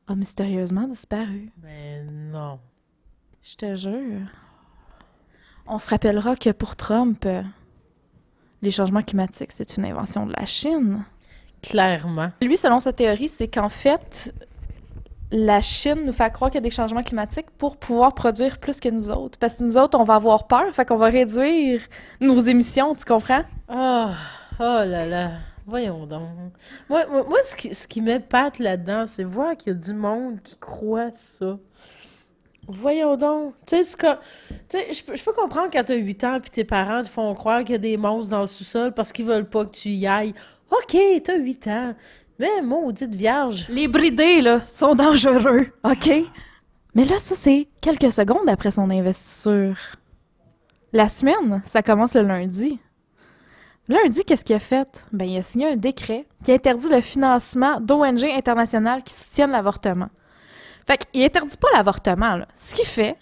a 0.06 0.14
mystérieusement 0.14 0.86
disparu. 0.86 1.50
Mais 1.62 2.04
non. 2.04 2.60
Je 3.42 3.56
te 3.56 3.74
jure. 3.74 4.28
On 5.66 5.78
se 5.78 5.90
rappellera 5.90 6.36
que 6.36 6.50
pour 6.50 6.76
Trump, 6.76 7.26
les 8.62 8.70
changements 8.70 9.02
climatiques, 9.02 9.52
c'est 9.52 9.76
une 9.76 9.84
invention 9.84 10.26
de 10.26 10.32
la 10.38 10.46
Chine. 10.46 11.04
Clairement. 11.62 12.30
Lui, 12.40 12.56
selon 12.56 12.80
sa 12.80 12.92
théorie, 12.92 13.28
c'est 13.28 13.48
qu'en 13.48 13.68
fait, 13.68 14.32
la 15.32 15.62
Chine 15.62 16.04
nous 16.04 16.12
fait 16.12 16.30
croire 16.30 16.50
qu'il 16.50 16.58
y 16.58 16.62
a 16.62 16.68
des 16.68 16.70
changements 16.70 17.02
climatiques 17.02 17.50
pour 17.56 17.78
pouvoir 17.78 18.14
produire 18.14 18.58
plus 18.58 18.78
que 18.78 18.90
nous 18.90 19.10
autres. 19.10 19.38
Parce 19.38 19.54
que 19.54 19.64
nous 19.64 19.78
autres, 19.78 19.98
on 19.98 20.04
va 20.04 20.16
avoir 20.16 20.46
peur, 20.46 20.72
fait 20.74 20.86
qu'on 20.86 20.96
va 20.96 21.06
réduire 21.06 21.80
nos 22.20 22.38
émissions, 22.38 22.94
tu 22.94 23.04
comprends? 23.04 23.42
Ah, 23.68 24.14
oh 24.60 24.84
là 24.84 25.06
là. 25.06 25.30
Voyons 25.66 26.06
donc. 26.06 26.28
Moi, 26.88 27.06
moi, 27.06 27.24
moi, 27.28 27.38
ce 27.44 27.56
qui, 27.56 27.74
ce 27.74 27.86
qui 27.86 28.02
m'épate 28.02 28.58
là-dedans, 28.58 29.04
c'est 29.06 29.24
voir 29.24 29.56
qu'il 29.56 29.72
y 29.72 29.76
a 29.76 29.78
du 29.78 29.94
monde 29.94 30.40
qui 30.42 30.58
croit 30.58 31.12
ça. 31.12 31.58
Voyons 32.68 33.16
donc. 33.16 33.54
Tu 33.66 33.82
sais, 33.82 34.12
je 34.92 35.02
peux, 35.02 35.14
peux 35.14 35.32
comprendre 35.32 35.68
quand 35.72 35.84
t'as 35.84 35.94
8 35.94 36.24
ans 36.24 36.40
puis 36.40 36.50
tes 36.50 36.64
parents 36.64 37.02
te 37.02 37.08
font 37.08 37.34
croire 37.34 37.60
qu'il 37.60 37.72
y 37.72 37.76
a 37.76 37.78
des 37.78 37.96
monstres 37.96 38.30
dans 38.30 38.40
le 38.40 38.46
sous-sol 38.46 38.92
parce 38.92 39.12
qu'ils 39.12 39.24
veulent 39.24 39.48
pas 39.48 39.64
que 39.64 39.70
tu 39.70 39.88
y 39.90 40.06
ailles. 40.06 40.34
OK, 40.70 40.96
t'as 41.22 41.36
8 41.36 41.66
ans. 41.68 41.94
Mais 42.42 42.60
maudite 42.60 43.14
vierge. 43.14 43.66
Les 43.68 43.86
bridés, 43.86 44.40
là, 44.40 44.60
sont 44.62 44.96
dangereux, 44.96 45.68
OK? 45.84 46.10
Mais 46.92 47.04
là, 47.04 47.20
ça, 47.20 47.36
c'est 47.36 47.68
quelques 47.80 48.10
secondes 48.10 48.48
après 48.48 48.72
son 48.72 48.90
investiture. 48.90 49.76
La 50.92 51.08
semaine, 51.08 51.62
ça 51.64 51.84
commence 51.84 52.16
le 52.16 52.22
lundi. 52.22 52.80
Lundi, 53.86 54.24
qu'est-ce 54.24 54.44
qu'il 54.44 54.56
a 54.56 54.58
fait? 54.58 55.04
Ben, 55.12 55.26
il 55.26 55.38
a 55.38 55.42
signé 55.44 55.68
un 55.68 55.76
décret 55.76 56.26
qui 56.42 56.50
interdit 56.50 56.88
le 56.88 57.00
financement 57.00 57.80
d'ONG 57.80 58.24
internationales 58.24 59.04
qui 59.04 59.14
soutiennent 59.14 59.52
l'avortement. 59.52 60.08
Fait 60.84 61.06
qu'il 61.12 61.22
interdit 61.22 61.56
pas 61.56 61.68
l'avortement, 61.72 62.34
là. 62.34 62.48
Ce 62.56 62.74
qu'il 62.74 62.86
fait, 62.86 63.18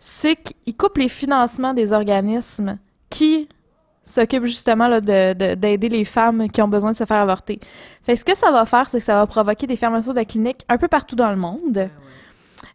c'est 0.00 0.34
qu'il 0.34 0.76
coupe 0.76 0.98
les 0.98 1.08
financements 1.08 1.74
des 1.74 1.92
organismes 1.92 2.80
qui 3.08 3.48
s'occupent 4.08 4.44
justement 4.46 4.88
là, 4.88 5.00
de- 5.00 5.32
de- 5.34 5.54
d'aider 5.54 5.88
les 5.88 6.04
femmes 6.04 6.50
qui 6.50 6.60
ont 6.62 6.68
besoin 6.68 6.90
de 6.92 6.96
se 6.96 7.04
faire 7.04 7.18
avorter. 7.18 7.60
Fait 8.02 8.14
que 8.14 8.18
ce 8.20 8.24
que 8.24 8.36
ça 8.36 8.50
va 8.50 8.64
faire, 8.66 8.88
c'est 8.90 8.98
que 8.98 9.04
ça 9.04 9.14
va 9.14 9.26
provoquer 9.26 9.66
des 9.66 9.76
fermetures 9.76 10.14
de 10.14 10.22
cliniques 10.22 10.64
un 10.68 10.78
peu 10.78 10.88
partout 10.88 11.16
dans 11.16 11.30
le 11.30 11.36
monde. 11.36 11.88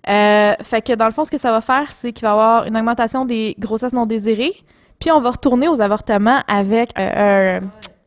Euh, 0.09 0.53
fait 0.63 0.81
que 0.81 0.93
dans 0.93 1.05
le 1.05 1.11
fond, 1.11 1.25
ce 1.25 1.31
que 1.31 1.37
ça 1.37 1.51
va 1.51 1.61
faire, 1.61 1.91
c'est 1.91 2.11
qu'il 2.13 2.23
va 2.23 2.29
y 2.29 2.31
avoir 2.31 2.65
une 2.65 2.75
augmentation 2.77 3.25
des 3.25 3.55
grossesses 3.59 3.93
non 3.93 4.05
désirées, 4.05 4.53
puis 4.99 5.11
on 5.11 5.19
va 5.19 5.31
retourner 5.31 5.67
aux 5.67 5.81
avortements 5.81 6.41
avec 6.47 6.97
euh, 6.99 7.59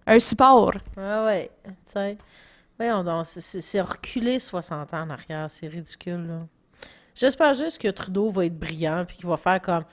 un, 0.06 0.14
un 0.14 0.18
support. 0.18 0.72
Ouais, 0.96 1.50
ouais. 1.94 2.16
Voyons 2.78 3.02
donc, 3.04 3.24
c'est- 3.26 3.80
reculer 3.80 4.38
60 4.38 4.92
ans 4.92 5.02
en 5.02 5.10
arrière. 5.10 5.46
C'est 5.48 5.66
ridicule, 5.68 6.26
là. 6.28 6.40
J'espère 7.14 7.54
juste 7.54 7.80
que 7.80 7.88
Trudeau 7.88 8.30
va 8.30 8.44
être 8.44 8.58
brillant 8.58 9.04
puis 9.08 9.16
qu'il 9.16 9.26
va 9.26 9.38
faire 9.38 9.60
comme 9.62 9.84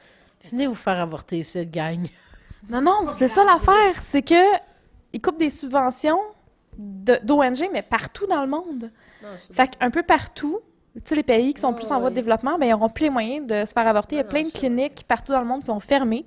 Venez 0.51 0.67
vous 0.67 0.75
faire 0.75 0.99
avorter 0.99 1.41
cette 1.43 1.71
gang. 1.71 2.05
Non, 2.69 2.81
non, 2.81 3.09
c'est 3.09 3.27
ça 3.27 3.43
l'affaire, 3.43 4.01
c'est 4.01 4.21
que 4.21 4.57
ils 5.11 5.21
coupent 5.21 5.37
des 5.39 5.49
subventions 5.49 6.19
de- 6.77 7.19
d'ONG, 7.23 7.69
mais 7.71 7.81
partout 7.81 8.25
dans 8.27 8.41
le 8.41 8.47
monde. 8.47 8.89
Fait 9.51 9.67
qu'un 9.77 9.89
peu 9.91 10.03
partout, 10.03 10.59
tu 10.95 11.01
sais, 11.05 11.15
les 11.15 11.23
pays 11.23 11.53
qui 11.53 11.61
sont 11.61 11.69
Ah, 11.71 11.73
plus 11.73 11.91
en 11.91 11.99
voie 11.99 12.09
de 12.09 12.15
développement, 12.15 12.57
ben, 12.57 12.65
ils 12.67 12.71
n'auront 12.71 12.89
plus 12.89 13.03
les 13.05 13.09
moyens 13.09 13.45
de 13.47 13.65
se 13.65 13.73
faire 13.73 13.87
avorter. 13.87 14.15
Il 14.15 14.19
y 14.19 14.21
a 14.21 14.25
Ah, 14.25 14.29
plein 14.29 14.41
non, 14.43 14.47
de 14.49 14.53
cliniques 14.53 15.05
partout 15.07 15.31
dans 15.31 15.39
le 15.39 15.45
monde 15.45 15.61
qui 15.61 15.67
vont 15.67 15.79
fermer. 15.79 16.25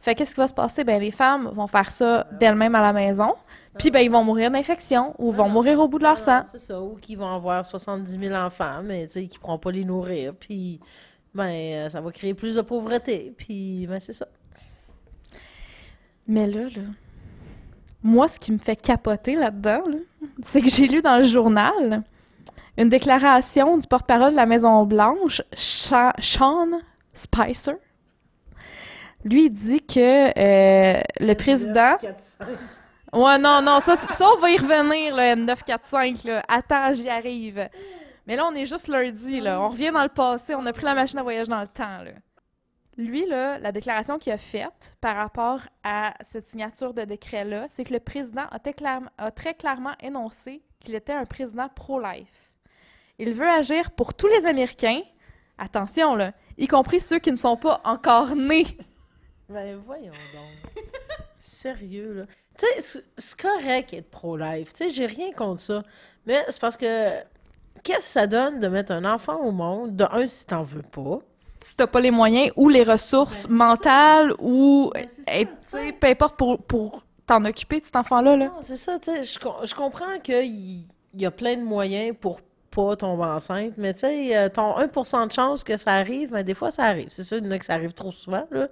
Fait 0.00 0.14
qu'est-ce 0.14 0.34
qui 0.34 0.40
va 0.40 0.46
se 0.48 0.54
passer? 0.54 0.84
Ben, 0.84 1.00
les 1.00 1.10
femmes 1.10 1.50
vont 1.54 1.66
faire 1.66 1.90
ça 1.90 2.26
d'elles-mêmes 2.32 2.74
à 2.74 2.82
la 2.82 2.92
maison, 2.92 3.34
puis 3.78 3.90
ben, 3.90 4.00
ils 4.00 4.10
vont 4.10 4.22
mourir 4.24 4.50
d'infection 4.50 5.14
ou 5.18 5.30
vont 5.30 5.46
Ah, 5.46 5.48
mourir 5.48 5.80
au 5.80 5.88
bout 5.88 5.98
de 5.98 6.04
leur 6.04 6.18
sang. 6.20 6.40
Ah, 6.40 6.44
C'est 6.44 6.58
ça, 6.58 6.80
ou 6.80 6.96
qu'ils 6.96 7.18
vont 7.18 7.32
avoir 7.34 7.64
70 7.64 8.18
000 8.18 8.34
enfants, 8.34 8.82
mais 8.84 9.06
tu 9.06 9.12
sais, 9.14 9.22
ne 9.22 9.38
pourront 9.40 9.58
pas 9.58 9.70
les 9.70 9.84
nourrir. 9.84 10.34
Puis, 10.38 10.78
ben, 11.34 11.46
euh, 11.48 11.88
ça 11.88 12.00
va 12.02 12.10
créer 12.12 12.34
plus 12.34 12.54
de 12.54 12.60
pauvreté. 12.62 13.32
Puis, 13.36 13.86
ben, 13.88 13.98
c'est 14.00 14.12
ça. 14.12 14.26
Mais 16.26 16.46
là, 16.46 16.64
là, 16.64 16.82
moi, 18.02 18.28
ce 18.28 18.38
qui 18.38 18.52
me 18.52 18.58
fait 18.58 18.76
capoter 18.76 19.34
là-dedans, 19.34 19.82
là, 19.86 19.98
c'est 20.42 20.60
que 20.60 20.68
j'ai 20.68 20.86
lu 20.86 21.02
dans 21.02 21.18
le 21.18 21.24
journal 21.24 22.02
une 22.76 22.88
déclaration 22.88 23.78
du 23.78 23.86
porte-parole 23.86 24.32
de 24.32 24.36
la 24.36 24.46
Maison-Blanche, 24.46 25.42
Sean 25.52 26.80
Spicer. 27.12 27.76
Lui, 29.24 29.46
il 29.46 29.50
dit 29.50 29.80
que 29.80 30.28
euh, 30.38 31.00
le 31.20 31.34
président... 31.34 31.96
Ouais, 33.12 33.38
non, 33.38 33.62
non, 33.62 33.78
ça, 33.78 33.94
ça, 33.94 34.26
on 34.36 34.40
va 34.40 34.50
y 34.50 34.56
revenir, 34.56 35.14
le 35.14 35.22
N945, 35.46 36.26
là. 36.26 36.42
Attends, 36.48 36.92
j'y 36.94 37.08
arrive. 37.08 37.68
Mais 38.26 38.34
là, 38.34 38.44
on 38.50 38.54
est 38.56 38.64
juste 38.64 38.88
lundi, 38.88 39.40
là. 39.40 39.60
On 39.62 39.68
revient 39.68 39.92
dans 39.92 40.02
le 40.02 40.08
passé, 40.08 40.54
on 40.56 40.66
a 40.66 40.72
pris 40.72 40.84
la 40.84 40.94
machine 40.94 41.20
à 41.20 41.22
voyage 41.22 41.46
dans 41.46 41.60
le 41.60 41.68
temps, 41.68 42.02
là. 42.02 42.10
Lui, 42.96 43.26
là, 43.26 43.58
la 43.58 43.72
déclaration 43.72 44.18
qu'il 44.18 44.32
a 44.32 44.38
faite 44.38 44.96
par 45.00 45.16
rapport 45.16 45.60
à 45.82 46.14
cette 46.22 46.46
signature 46.48 46.94
de 46.94 47.02
décret-là, 47.02 47.66
c'est 47.68 47.82
que 47.84 47.92
le 47.92 47.98
président 48.00 48.44
a, 48.50 49.30
très 49.32 49.54
clairement 49.54 49.94
énoncé 50.00 50.62
qu'il 50.80 50.94
était 50.94 51.12
un 51.12 51.24
président 51.24 51.68
pro-life. 51.68 52.52
Il 53.18 53.32
veut 53.32 53.48
agir 53.48 53.90
pour 53.92 54.14
tous 54.14 54.28
les 54.28 54.46
Américains, 54.46 55.00
attention, 55.58 56.14
là, 56.14 56.32
y 56.56 56.68
compris 56.68 57.00
ceux 57.00 57.18
qui 57.18 57.32
ne 57.32 57.36
sont 57.36 57.56
pas 57.56 57.80
encore 57.84 58.36
nés. 58.36 58.66
Ben, 59.48 59.76
voyons 59.84 60.12
donc. 60.32 60.84
Sérieux, 61.40 62.12
là. 62.12 62.24
Tu 62.58 62.66
sais, 62.66 62.82
c'est- 62.82 63.04
c'est 63.18 63.40
correct 63.40 63.92
être 63.92 64.10
pro-life. 64.10 64.72
Tu 64.72 64.84
sais, 64.84 64.90
j'ai 64.90 65.06
rien 65.06 65.32
contre 65.32 65.60
ça. 65.60 65.82
Mais 66.26 66.44
c'est 66.48 66.60
parce 66.60 66.76
que 66.76 67.10
qu'est-ce 67.82 67.98
que 67.98 68.02
ça 68.04 68.26
donne 68.28 68.60
de 68.60 68.68
mettre 68.68 68.92
un 68.92 69.04
enfant 69.04 69.36
au 69.40 69.50
monde? 69.50 69.96
De 69.96 70.04
un, 70.10 70.26
si 70.26 70.46
t'en 70.46 70.62
veux 70.62 70.82
pas. 70.82 71.18
Si 71.64 71.76
t'as 71.76 71.86
pas 71.86 72.00
les 72.00 72.10
moyens 72.10 72.50
ou 72.56 72.68
les 72.68 72.82
ressources 72.82 73.48
Ben, 73.48 73.54
mentales 73.54 74.34
ou 74.38 74.90
Ben, 74.92 75.06
ça, 75.62 75.78
peu 75.98 76.06
importe 76.06 76.36
pour, 76.36 76.62
pour 76.62 77.02
t'en 77.26 77.42
occuper 77.46 77.80
de 77.80 77.86
cet 77.86 77.96
enfant-là. 77.96 78.36
Là. 78.36 78.46
Non, 78.46 78.60
c'est 78.60 78.76
ça, 78.76 78.98
tu 78.98 79.10
sais. 79.10 79.22
Je, 79.22 79.38
je 79.66 79.74
comprends 79.74 80.18
qu'il 80.22 80.44
y, 80.44 80.86
y 81.16 81.24
a 81.24 81.30
plein 81.30 81.56
de 81.56 81.62
moyens 81.62 82.14
pour 82.20 82.40
pas 82.70 82.96
tomber 82.96 83.24
enceinte, 83.24 83.74
mais 83.78 83.94
tu 83.94 84.00
sais, 84.00 84.36
euh, 84.36 84.48
ton 84.50 84.76
1% 84.78 85.28
de 85.28 85.32
chance 85.32 85.64
que 85.64 85.78
ça 85.78 85.92
arrive, 85.92 86.32
mais 86.32 86.44
des 86.44 86.52
fois, 86.52 86.70
ça 86.70 86.84
arrive. 86.84 87.06
C'est 87.08 87.22
sûr, 87.22 87.38
il 87.38 87.46
y 87.46 87.48
en 87.48 87.52
a 87.52 87.58
que 87.58 87.64
ça 87.64 87.74
arrive 87.74 87.94
trop 87.94 88.12
souvent, 88.12 88.46
là. 88.50 88.68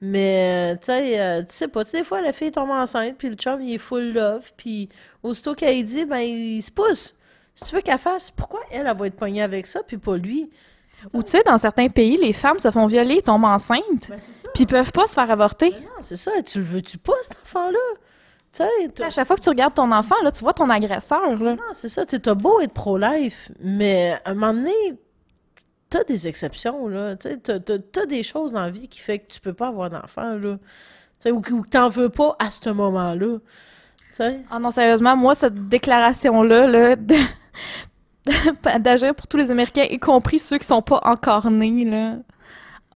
Mais, 0.00 0.72
euh, 0.72 0.76
tu 0.76 0.86
sais, 0.86 1.20
euh, 1.20 1.42
tu 1.42 1.52
sais 1.52 1.68
pas, 1.68 1.84
tu 1.84 1.90
sais, 1.90 1.98
des 1.98 2.04
fois, 2.04 2.22
la 2.22 2.32
fille 2.32 2.50
tombe 2.50 2.70
enceinte, 2.70 3.16
puis 3.18 3.28
le 3.28 3.34
chum, 3.34 3.60
il 3.60 3.74
est 3.74 3.78
full 3.78 4.14
love, 4.14 4.50
puis 4.56 4.88
aussitôt 5.22 5.54
qu'elle 5.54 5.84
dit, 5.84 6.06
ben, 6.06 6.20
il 6.20 6.62
se 6.62 6.70
pousse. 6.70 7.14
Si 7.52 7.64
tu 7.64 7.74
veux 7.74 7.82
qu'elle 7.82 7.98
fasse, 7.98 8.30
pourquoi 8.30 8.60
elle, 8.70 8.86
elle 8.86 8.96
va 8.96 9.06
être 9.08 9.16
pognée 9.16 9.42
avec 9.42 9.66
ça, 9.66 9.82
puis 9.82 9.98
pas 9.98 10.16
lui? 10.16 10.48
Ou 11.14 11.22
tu 11.22 11.30
sais, 11.30 11.42
dans 11.44 11.58
certains 11.58 11.88
pays, 11.88 12.16
les 12.16 12.32
femmes 12.32 12.58
se 12.58 12.70
font 12.70 12.86
violer, 12.86 13.22
tombent 13.22 13.44
enceintes, 13.44 14.08
Ben, 14.08 14.18
puis 14.54 14.66
peuvent 14.66 14.92
pas 14.92 15.06
se 15.06 15.14
faire 15.14 15.30
avorter. 15.30 15.70
Ben 15.70 15.80
non, 15.80 15.88
c'est 16.02 16.16
ça. 16.16 16.30
Tu 16.44 16.58
le 16.58 16.64
veux-tu 16.64 16.98
pas, 16.98 17.12
cet 17.22 17.36
enfant-là? 17.44 17.78
Tu 18.52 18.62
Tu 18.94 19.02
À 19.02 19.10
chaque 19.10 19.26
fois 19.26 19.36
que 19.36 19.42
tu 19.42 19.48
regardes 19.48 19.74
ton 19.74 19.90
enfant, 19.92 20.16
là, 20.24 20.32
tu 20.32 20.40
vois 20.42 20.52
ton 20.54 20.68
agresseur. 20.70 21.36
Là. 21.42 21.54
Non, 21.54 21.62
c'est 21.72 21.88
ça. 21.88 22.04
Tu 22.04 22.20
t'as 22.20 22.34
beau 22.34 22.60
être 22.60 22.72
pro-life, 22.72 23.50
mais 23.60 24.18
à 24.24 24.30
un 24.30 24.34
moment 24.34 24.54
donné, 24.54 24.72
t'as 25.88 26.04
des 26.04 26.26
exceptions, 26.28 26.88
là. 26.88 27.16
Tu 27.16 27.28
sais, 27.28 27.36
t'as, 27.38 27.60
t'as- 27.60 27.78
t'as 27.78 28.06
des 28.06 28.22
choses 28.22 28.52
dans 28.52 28.60
la 28.62 28.70
vie 28.70 28.88
qui 28.88 29.00
fait 29.00 29.20
que 29.20 29.32
tu 29.32 29.40
peux 29.40 29.52
pas 29.54 29.68
avoir 29.68 29.88
d'enfant. 29.90 30.36
Tu 31.22 31.30
ou, 31.30 31.40
que- 31.40 31.52
ou 31.52 31.62
que 31.62 31.68
t'en 31.68 31.88
veux 31.88 32.08
pas 32.08 32.34
à 32.38 32.50
ce 32.50 32.70
moment-là. 32.70 33.38
Tu 34.10 34.16
sais? 34.16 34.40
Ah 34.50 34.58
non, 34.58 34.70
sérieusement, 34.70 35.16
moi, 35.16 35.34
cette 35.36 35.68
déclaration-là, 35.68 36.66
là, 36.66 36.96
de- 36.96 37.14
d'agir 38.80 39.14
pour 39.14 39.26
tous 39.26 39.36
les 39.36 39.50
Américains, 39.50 39.84
y 39.88 39.98
compris 39.98 40.38
ceux 40.38 40.58
qui 40.58 40.66
sont 40.66 40.82
pas 40.82 41.00
encore 41.04 41.50
nés, 41.50 41.84
là. 41.84 42.16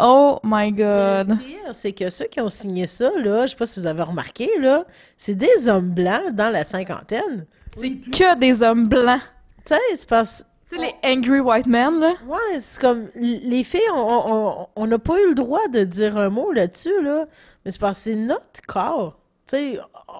Oh 0.01 0.41
my 0.43 0.73
God. 0.73 1.29
Le 1.31 1.37
pire, 1.37 1.73
c'est 1.73 1.93
que 1.93 2.11
ceux 2.11 2.27
qui 2.27 2.41
ont 2.41 2.49
signé 2.49 2.87
ça, 2.87 3.11
là, 3.17 3.47
je 3.47 3.51
sais 3.53 3.57
pas 3.57 3.67
si 3.67 3.79
vous 3.81 3.87
avez 3.87 4.03
remarqué, 4.03 4.51
là, 4.61 4.85
c'est 5.17 5.37
des 5.37 5.69
hommes 5.69 5.91
blancs 5.91 6.33
dans 6.33 6.51
la 6.51 6.65
cinquantaine. 6.65 7.47
C'est 7.77 7.91
que 7.91 8.39
des 8.39 8.63
hommes 8.63 8.89
blancs. 8.89 9.21
Tu 9.65 9.75
sais, 9.75 9.81
c'est 9.95 10.09
parce 10.09 10.45
Tu 10.69 10.77
sais, 10.77 10.83
les 10.83 10.95
angry 11.17 11.39
white 11.41 11.67
men, 11.67 12.01
là. 12.01 12.15
Ouais, 12.27 12.59
c'est 12.61 12.81
comme 12.81 13.09
les 13.15 13.63
filles, 13.63 13.81
on- 13.95 14.23
on 14.27 14.67
on 14.77 14.87
n'a 14.87 14.99
pas 14.99 15.15
eu 15.23 15.29
le 15.29 15.35
droit 15.35 15.67
de 15.73 15.85
dire 15.85 16.17
un 16.17 16.29
mot 16.29 16.51
là-dessus, 16.53 17.03
là. 17.03 17.27
Mais 17.65 17.71
c'est 17.71 17.81
parce 17.81 17.99
que 17.99 18.05
c'est 18.05 18.17
notre 18.17 18.61
corps. 18.67 19.19
Tu 19.47 19.57
sais, 19.57 19.79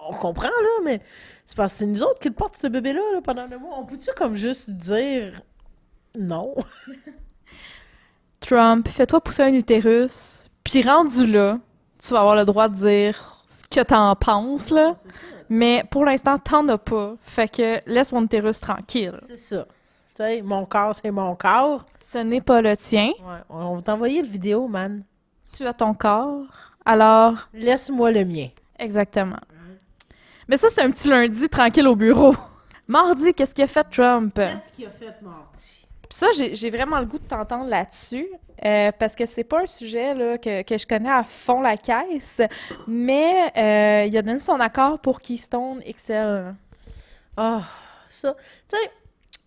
on 0.09 0.13
comprend, 0.13 0.47
là, 0.47 0.83
mais 0.83 1.01
c'est 1.45 1.55
parce 1.55 1.73
que 1.73 1.79
c'est 1.79 1.85
nous 1.85 2.03
autres 2.03 2.19
qui 2.19 2.29
le 2.29 2.33
portent, 2.35 2.57
ce 2.57 2.67
bébé-là, 2.67 3.01
là, 3.13 3.21
pendant 3.21 3.45
le 3.47 3.57
mois. 3.57 3.77
On 3.79 3.85
peut-tu 3.85 4.09
comme 4.15 4.35
juste 4.35 4.69
dire 4.71 5.41
non? 6.17 6.55
Trump, 8.39 8.87
fais-toi 8.87 9.21
pousser 9.21 9.43
un 9.43 9.53
utérus, 9.53 10.47
puis 10.63 10.81
rendu 10.83 11.25
là, 11.25 11.59
tu 11.99 12.13
vas 12.13 12.19
avoir 12.21 12.35
le 12.35 12.45
droit 12.45 12.67
de 12.67 12.75
dire 12.75 13.43
ce 13.45 13.63
que 13.67 13.83
t'en 13.83 14.15
penses, 14.15 14.69
là. 14.69 14.93
Mais 15.49 15.83
pour 15.89 16.05
l'instant, 16.05 16.37
t'en 16.37 16.67
as 16.69 16.77
pas. 16.77 17.15
Fait 17.21 17.47
que 17.49 17.79
laisse 17.85 18.11
mon 18.11 18.23
utérus 18.23 18.59
tranquille. 18.59 19.13
C'est 19.27 19.37
ça. 19.37 19.65
Tu 20.15 20.23
sais, 20.23 20.41
mon 20.41 20.65
corps, 20.65 20.95
c'est 20.95 21.11
mon 21.11 21.35
corps. 21.35 21.85
Ce 22.01 22.17
n'est 22.19 22.41
pas 22.41 22.61
le 22.61 22.75
tien. 22.77 23.07
Ouais, 23.19 23.41
on 23.49 23.75
va 23.75 23.81
t'envoyer 23.81 24.21
le 24.21 24.27
vidéo, 24.27 24.67
man. 24.67 25.03
Tu 25.55 25.65
as 25.65 25.73
ton 25.73 25.93
corps. 25.93 26.45
Alors, 26.85 27.47
Laisse-moi 27.53 28.11
le 28.11 28.25
mien. 28.25 28.47
exactement. 28.79 29.37
Mais 30.47 30.57
ça, 30.57 30.69
c'est 30.69 30.81
un 30.81 30.91
petit 30.91 31.07
lundi 31.07 31.49
tranquille 31.49 31.87
au 31.87 31.95
bureau. 31.95 32.35
Mardi, 32.87 33.33
qu'est-ce 33.33 33.53
qu'il 33.53 33.63
a 33.63 33.67
fait 33.67 33.85
Trump? 33.89 34.35
Qu'est-ce 34.35 34.75
qu'il 34.75 34.85
a 34.85 34.89
fait, 34.91 35.21
mardi? 35.21 35.85
Puis 36.07 36.19
ça, 36.19 36.27
j'ai 36.33 36.69
vraiment 36.69 36.99
le 36.99 37.07
goût 37.07 37.17
de 37.17 37.25
t'entendre 37.25 37.67
là-dessus, 37.67 38.27
euh, 38.63 38.91
parce 38.99 39.15
que 39.15 39.25
c'est 39.25 39.43
pas 39.43 39.63
un 39.63 39.65
sujet 39.65 40.13
là, 40.13 40.37
que, 40.37 40.61
que 40.61 40.77
je 40.77 40.85
connais 40.85 41.09
à 41.09 41.23
fond 41.23 41.61
la 41.61 41.77
caisse, 41.77 42.41
mais 42.87 43.51
euh, 43.57 44.05
il 44.05 44.15
a 44.15 44.21
donné 44.21 44.37
son 44.37 44.59
accord 44.59 44.99
pour 44.99 45.19
Keystone 45.19 45.81
XL. 45.81 46.53
Ah, 47.35 47.63
ça. 48.07 48.35
Tu 48.69 48.77
sais, 48.77 48.91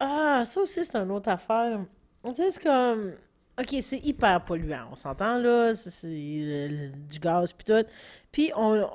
ah, 0.01 0.43
ça 0.45 0.61
aussi, 0.61 0.85
c'est 0.85 0.97
une 0.97 1.11
autre 1.13 1.29
affaire. 1.29 1.81
C'est 2.37 2.63
comme. 2.63 3.13
OK, 3.59 3.77
c'est 3.81 3.99
hyper 3.99 4.45
polluant, 4.45 4.89
on 4.93 4.95
s'entend, 4.95 5.39
là. 5.39 5.75
C'est 5.75 6.09
du 6.09 7.19
gaz, 7.21 7.53
puis 7.53 7.65
tout. 7.65 7.87
Puis, 8.31 8.53
on, 8.57 8.89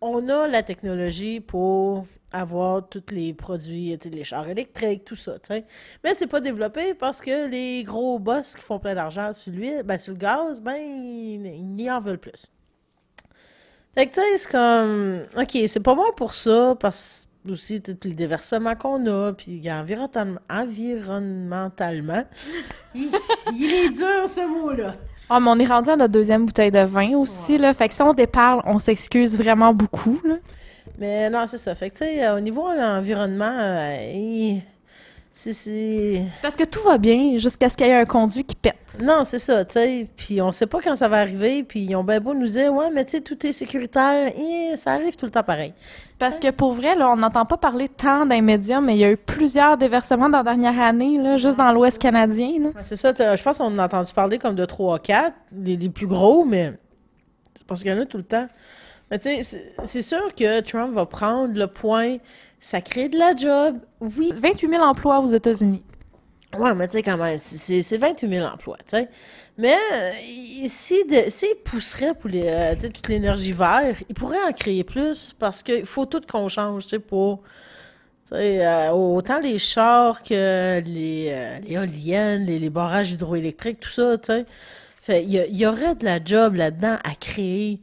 on 0.00 0.28
a 0.28 0.46
la 0.46 0.62
technologie 0.62 1.40
pour 1.40 2.06
avoir 2.30 2.88
tous 2.88 3.04
les 3.10 3.32
produits, 3.32 3.98
les 4.12 4.24
chars 4.24 4.48
électriques, 4.48 5.04
tout 5.04 5.16
ça, 5.16 5.38
tu 5.38 5.48
sais. 5.48 5.64
Mais 6.04 6.14
c'est 6.14 6.26
pas 6.26 6.40
développé 6.40 6.94
parce 6.94 7.20
que 7.20 7.48
les 7.48 7.82
gros 7.84 8.18
boss 8.18 8.54
qui 8.54 8.60
font 8.62 8.78
plein 8.78 8.94
d'argent 8.94 9.32
sur 9.32 9.52
l'huile, 9.52 9.82
ben, 9.84 9.96
sur 9.98 10.12
le 10.12 10.18
gaz, 10.18 10.60
ben, 10.60 10.76
ils, 10.76 11.80
ils 11.80 11.90
en 11.90 12.00
veulent 12.00 12.18
plus. 12.18 12.46
Fait 13.94 14.06
que, 14.06 14.14
tu 14.14 14.20
sais, 14.20 14.38
c'est 14.38 14.50
comme... 14.50 15.22
OK, 15.36 15.58
c'est 15.66 15.82
pas 15.82 15.94
bon 15.94 16.12
pour 16.16 16.34
ça, 16.34 16.76
parce 16.78 17.28
aussi, 17.48 17.80
tout 17.80 17.96
le 18.04 18.14
déversement 18.14 18.76
qu'on 18.76 19.06
a, 19.06 19.32
puis 19.32 19.62
environnement- 19.70 20.38
environnementalement, 20.50 22.24
il, 22.94 23.10
il 23.54 23.72
est 23.72 23.88
dur, 23.88 24.28
ce 24.28 24.46
mot-là. 24.46 24.92
Ah, 25.30 25.40
mais 25.40 25.50
on 25.50 25.58
est 25.58 25.66
rendu 25.66 25.90
à 25.90 25.96
notre 25.96 26.12
deuxième 26.12 26.46
bouteille 26.46 26.70
de 26.70 26.84
vin 26.84 27.16
aussi, 27.16 27.58
là. 27.58 27.74
Fait 27.74 27.88
que 27.88 27.94
si 27.94 28.02
on 28.02 28.14
déparle, 28.14 28.62
on 28.64 28.78
s'excuse 28.78 29.36
vraiment 29.36 29.74
beaucoup, 29.74 30.20
là. 30.24 30.36
Mais 30.98 31.28
non, 31.30 31.44
c'est 31.46 31.58
ça. 31.58 31.74
Fait 31.74 31.90
que, 31.90 31.98
tu 31.98 32.04
sais, 32.04 32.28
au 32.30 32.40
niveau 32.40 32.66
environnement, 32.66 33.52
euh, 33.56 33.96
il- 34.14 34.62
c'est... 35.52 36.22
parce 36.42 36.56
que 36.56 36.64
tout 36.64 36.80
va 36.82 36.98
bien 36.98 37.38
jusqu'à 37.38 37.68
ce 37.68 37.76
qu'il 37.76 37.86
y 37.86 37.90
ait 37.90 37.94
un 37.94 38.04
conduit 38.04 38.42
qui 38.44 38.56
pète. 38.56 38.98
Non, 39.00 39.22
c'est 39.22 39.38
ça, 39.38 39.64
tu 39.64 39.74
sais. 39.74 40.06
Puis 40.16 40.42
on 40.42 40.50
sait 40.50 40.66
pas 40.66 40.80
quand 40.82 40.96
ça 40.96 41.06
va 41.08 41.18
arriver, 41.18 41.62
puis 41.62 41.80
ils 41.80 41.94
ont 41.94 42.02
bien 42.02 42.18
beau 42.20 42.34
nous 42.34 42.46
dire, 42.48 42.72
ouais, 42.74 42.90
mais 42.92 43.04
tu 43.04 43.12
sais, 43.12 43.20
tout 43.20 43.46
est 43.46 43.52
sécuritaire. 43.52 44.32
Et 44.36 44.76
ça 44.76 44.92
arrive 44.94 45.14
tout 45.16 45.26
le 45.26 45.30
temps 45.30 45.44
pareil. 45.44 45.74
C'est 46.02 46.16
parce 46.18 46.40
que 46.40 46.50
pour 46.50 46.72
vrai, 46.72 46.96
là, 46.96 47.08
on 47.10 47.16
n'entend 47.16 47.44
pas 47.44 47.56
parler 47.56 47.88
tant 47.88 48.26
d'un 48.26 48.40
média, 48.40 48.80
mais 48.80 48.96
il 48.96 48.98
y 48.98 49.04
a 49.04 49.12
eu 49.12 49.16
plusieurs 49.16 49.76
déversements 49.78 50.28
dans 50.28 50.38
la 50.38 50.44
dernière 50.44 50.80
année, 50.80 51.18
là, 51.22 51.36
juste 51.36 51.56
dans 51.56 51.70
l'Ouest 51.72 51.98
canadien. 52.00 52.48
Ouais, 52.64 52.72
C'est 52.82 52.96
ça, 52.96 53.12
je 53.36 53.42
pense 53.42 53.58
qu'on 53.58 53.78
a 53.78 53.84
entendu 53.84 54.12
parler 54.12 54.38
comme 54.38 54.56
de 54.56 54.64
3 54.64 54.98
4, 54.98 55.32
les, 55.52 55.76
les 55.76 55.88
plus 55.88 56.08
gros, 56.08 56.44
mais 56.44 56.72
c'est 57.56 57.66
parce 57.66 57.82
qu'il 57.82 57.92
y 57.92 57.94
en 57.94 58.00
a 58.02 58.06
tout 58.06 58.16
le 58.18 58.24
temps. 58.24 58.48
Mais 59.10 59.18
tu 59.18 59.28
sais, 59.28 59.42
c'est- 59.42 59.74
c'est 59.84 60.02
sûr 60.02 60.34
que 60.34 60.60
Trump 60.62 60.92
va 60.94 61.06
prendre 61.06 61.56
le 61.56 61.66
point, 61.66 62.16
ça 62.60 62.80
crée 62.80 63.08
de 63.08 63.18
la 63.18 63.34
job, 63.36 63.78
oui. 64.00 64.32
28 64.36 64.68
000 64.68 64.82
emplois 64.82 65.20
aux 65.20 65.26
États-Unis. 65.26 65.82
Ouais, 66.56 66.74
mais 66.74 66.88
tu 66.88 66.96
sais, 66.96 67.02
quand 67.02 67.18
même, 67.18 67.36
c'est- 67.36 67.58
c'est 67.58 67.82
c'est 67.82 67.98
28 67.98 68.28
000 68.28 68.46
emplois, 68.46 68.78
tu 68.78 68.96
sais. 68.96 69.08
Mais 69.58 69.74
euh, 69.92 70.12
il- 70.26 70.70
si 70.70 70.96
pousserait 71.64 72.14
pour 72.14 72.30
les, 72.30 72.46
euh, 72.48 72.74
toute 72.80 73.08
l'énergie 73.08 73.52
verte, 73.52 73.98
il 74.08 74.14
pourrait 74.14 74.42
en 74.48 74.52
créer 74.52 74.82
plus 74.84 75.34
parce 75.38 75.62
qu'il 75.62 75.84
faut 75.84 76.06
tout 76.06 76.22
qu'on 76.26 76.48
change, 76.48 76.84
tu 76.84 76.90
sais, 76.90 76.98
pour... 76.98 77.42
tu 78.28 78.34
sais, 78.36 78.66
euh, 78.66 78.90
autant 78.92 79.40
les 79.40 79.58
chars 79.58 80.22
que 80.22 80.80
les, 80.86 81.28
euh, 81.30 81.58
les 81.60 81.72
éoliennes, 81.74 82.46
les, 82.46 82.58
les 82.58 82.70
barrages 82.70 83.12
hydroélectriques, 83.12 83.80
tout 83.80 83.90
ça, 83.90 84.16
tu 84.18 84.26
sais. 84.26 84.44
Fait, 85.02 85.22
il 85.24 85.30
y, 85.30 85.38
a- 85.38 85.46
il 85.46 85.56
y 85.56 85.66
aurait 85.66 85.94
de 85.96 86.04
la 86.04 86.18
job 86.24 86.54
là-dedans 86.54 86.96
à 87.04 87.14
créer. 87.14 87.80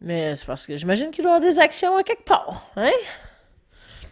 Mais 0.00 0.34
c'est 0.34 0.46
parce 0.46 0.66
que 0.66 0.76
j'imagine 0.76 1.10
qu'il 1.10 1.24
doit 1.24 1.32
y 1.34 1.36
avoir 1.36 1.50
des 1.52 1.58
actions 1.58 1.96
à 1.96 2.02
quelque 2.04 2.24
part, 2.24 2.70
hein? 2.76 2.90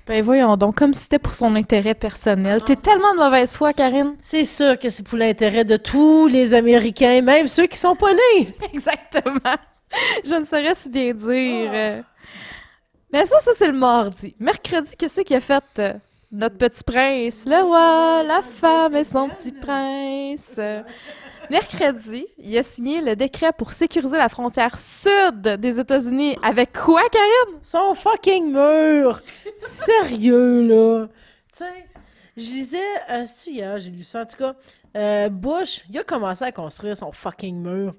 Ben 0.07 0.23
voyons 0.23 0.57
donc, 0.57 0.77
comme 0.77 0.95
si 0.95 1.03
c'était 1.03 1.19
pour 1.19 1.35
son 1.35 1.57
intérêt 1.57 1.95
personnel. 1.95 2.63
T'es 2.63 2.77
tellement 2.77 3.13
de 3.15 3.19
mauvaise 3.19 3.57
foi, 3.57 3.73
Karine. 3.73 4.15
C'est 4.21 4.45
sûr 4.45 4.79
que 4.79 4.89
c'est 4.89 5.03
pour 5.03 5.19
l'intérêt 5.19 5.65
de 5.65 5.77
tous 5.77 6.29
les 6.29 6.55
Américains, 6.55 7.21
même 7.23 7.49
ceux 7.49 7.67
qui 7.67 7.77
sont 7.77 7.97
pas 7.97 8.13
nés. 8.15 8.55
Exactement. 8.73 9.57
Je 10.25 10.35
ne 10.35 10.45
saurais 10.45 10.75
si 10.77 10.91
bien 10.91 11.13
dire. 11.13 11.71
euh. 11.73 12.03
Mais 13.13 13.25
ça, 13.27 13.41
ça, 13.41 13.51
c'est 13.57 13.67
le 13.67 13.73
mardi. 13.73 14.35
Mercredi, 14.39 14.93
qu'est-ce 14.97 15.23
qu'il 15.23 15.37
a 15.37 15.41
fait, 15.41 15.65
euh, 15.81 15.95
notre 16.31 16.57
petit 16.57 16.85
prince? 16.85 17.45
Le 17.47 17.63
roi, 17.65 18.23
la 18.23 18.43
femme 18.43 18.95
et 18.95 19.05
son 19.05 19.29
petit 19.29 19.53
prince. 19.53 20.61
Mercredi, 21.51 22.27
il 22.39 22.59
a 22.59 22.63
signé 22.63 23.01
le 23.01 23.15
décret 23.15 23.53
pour 23.53 23.73
sécuriser 23.73 24.17
la 24.17 24.29
frontière 24.29 24.77
sud 24.79 25.43
des 25.43 25.79
États-Unis. 25.79 26.37
Avec 26.43 26.73
quoi, 26.73 27.03
Karine? 27.09 27.59
Son 27.63 27.95
fucking 27.95 28.53
mur! 28.53 29.21
Sérieux, 29.59 30.63
là! 30.63 31.07
Tu 31.53 31.59
sais, 31.59 31.87
je 32.37 32.51
lisais, 32.51 32.79
euh, 33.11 33.25
hier, 33.47 33.79
j'ai 33.79 33.91
lu 33.91 34.03
ça, 34.03 34.23
en 34.23 34.27
tout 34.27 34.37
cas, 34.37 34.55
euh, 34.97 35.29
Bush, 35.29 35.85
il 35.89 35.99
a 35.99 36.05
commencé 36.05 36.45
à 36.45 36.53
construire 36.53 36.97
son 36.97 37.13
fucking 37.13 37.57
mur. 37.63 37.95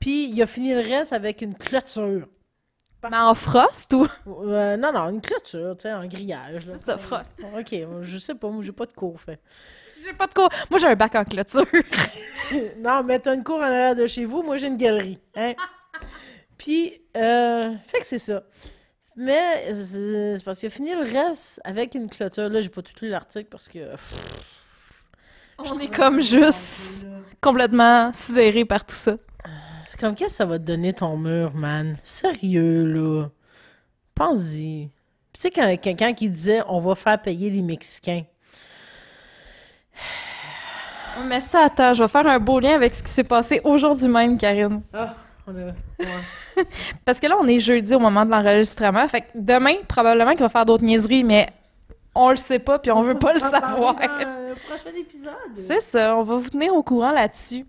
Puis 0.00 0.30
il 0.30 0.42
a 0.42 0.46
fini 0.46 0.72
le 0.72 0.80
reste 0.80 1.12
avec 1.12 1.42
une 1.42 1.54
clôture. 1.54 2.26
Mais 3.08 3.16
en 3.16 3.34
frost 3.34 3.92
ou? 3.92 4.08
Euh, 4.26 4.76
non, 4.76 4.92
non, 4.92 5.10
une 5.10 5.20
clôture, 5.20 5.76
tu 5.76 5.82
sais, 5.82 5.92
en 5.92 6.06
grillage. 6.06 6.66
là. 6.66 6.74
C'est 6.78 6.86
ça, 6.86 6.98
frost. 6.98 7.30
Ok, 7.56 7.74
je 8.00 8.18
sais 8.18 8.34
pas, 8.34 8.48
moi 8.48 8.62
j'ai 8.62 8.72
pas 8.72 8.86
de 8.86 8.92
cours 8.92 9.20
fait. 9.20 9.38
J'ai 10.04 10.12
pas 10.12 10.26
de 10.26 10.34
cours. 10.34 10.48
Moi, 10.70 10.78
j'ai 10.78 10.86
un 10.88 10.94
bac 10.94 11.14
en 11.14 11.24
clôture. 11.24 11.66
non, 12.78 13.02
mais 13.02 13.18
t'as 13.18 13.34
une 13.34 13.44
cour 13.44 13.56
en 13.56 13.62
arrière 13.62 13.94
de 13.94 14.06
chez 14.06 14.24
vous, 14.24 14.42
moi 14.42 14.56
j'ai 14.56 14.68
une 14.68 14.76
galerie. 14.76 15.18
Hein? 15.34 15.54
Puis, 16.58 17.00
euh, 17.16 17.74
fait 17.86 18.00
que 18.00 18.06
c'est 18.06 18.18
ça. 18.18 18.42
Mais 19.16 19.72
c'est 19.72 20.44
parce 20.44 20.58
qu'il 20.60 20.66
a 20.66 20.70
fini 20.70 20.94
le 20.94 21.10
reste 21.10 21.60
avec 21.64 21.94
une 21.94 22.08
clôture. 22.08 22.48
Là, 22.50 22.60
j'ai 22.60 22.68
pas 22.68 22.82
tout 22.82 22.92
lu 23.00 23.08
l'article 23.08 23.48
parce 23.50 23.68
que. 23.68 23.90
pff, 23.92 24.14
On 25.58 25.78
est 25.78 25.94
comme 25.94 26.20
juste 26.20 27.06
complètement 27.40 28.12
sidérés 28.12 28.66
par 28.66 28.84
tout 28.84 28.94
ça. 28.94 29.16
C'est 29.86 29.98
comme 29.98 30.14
qu'est-ce 30.14 30.32
que 30.32 30.36
ça 30.36 30.44
va 30.44 30.58
te 30.58 30.64
donner 30.64 30.92
ton 30.92 31.16
mur, 31.16 31.54
man? 31.54 31.96
Sérieux, 32.02 32.84
là. 32.84 33.28
Pense-y. 34.14 34.90
Puis 35.32 35.32
Tu 35.32 35.40
sais, 35.40 35.50
quand 35.50 35.76
quelqu'un 35.78 36.12
qui 36.12 36.28
disait 36.28 36.62
on 36.68 36.80
va 36.80 36.94
faire 36.94 37.20
payer 37.20 37.48
les 37.48 37.62
Mexicains. 37.62 38.24
Mais 41.28 41.40
ça, 41.40 41.64
attends, 41.64 41.94
je 41.94 42.02
vais 42.02 42.08
faire 42.08 42.26
un 42.26 42.38
beau 42.38 42.60
lien 42.60 42.74
avec 42.74 42.94
ce 42.94 43.02
qui 43.02 43.10
s'est 43.10 43.24
passé 43.24 43.60
aujourd'hui 43.64 44.08
même, 44.08 44.36
Karine. 44.36 44.82
Ah, 44.92 45.14
on 45.46 45.52
a. 45.56 45.72
Parce 47.06 47.18
que 47.20 47.26
là, 47.26 47.36
on 47.40 47.46
est 47.48 47.58
jeudi 47.58 47.94
au 47.94 47.98
moment 47.98 48.26
de 48.26 48.30
l'enregistrement. 48.30 49.06
Fait 49.08 49.22
que 49.22 49.26
demain, 49.34 49.74
probablement 49.88 50.32
qu'il 50.32 50.40
va 50.40 50.48
faire 50.50 50.66
d'autres 50.66 50.84
niaiseries, 50.84 51.24
mais 51.24 51.48
on 52.14 52.30
le 52.30 52.36
sait 52.36 52.58
pas, 52.58 52.78
puis 52.78 52.90
on 52.92 53.00
veut 53.00 53.18
pas 53.18 53.32
le 53.32 53.40
savoir. 53.40 53.94
prochain 53.96 54.90
épisode. 54.98 55.32
C'est 55.54 55.80
ça, 55.80 56.16
on 56.16 56.22
va 56.22 56.36
vous 56.36 56.50
tenir 56.50 56.74
au 56.74 56.82
courant 56.82 57.12
là-dessus. 57.12 57.64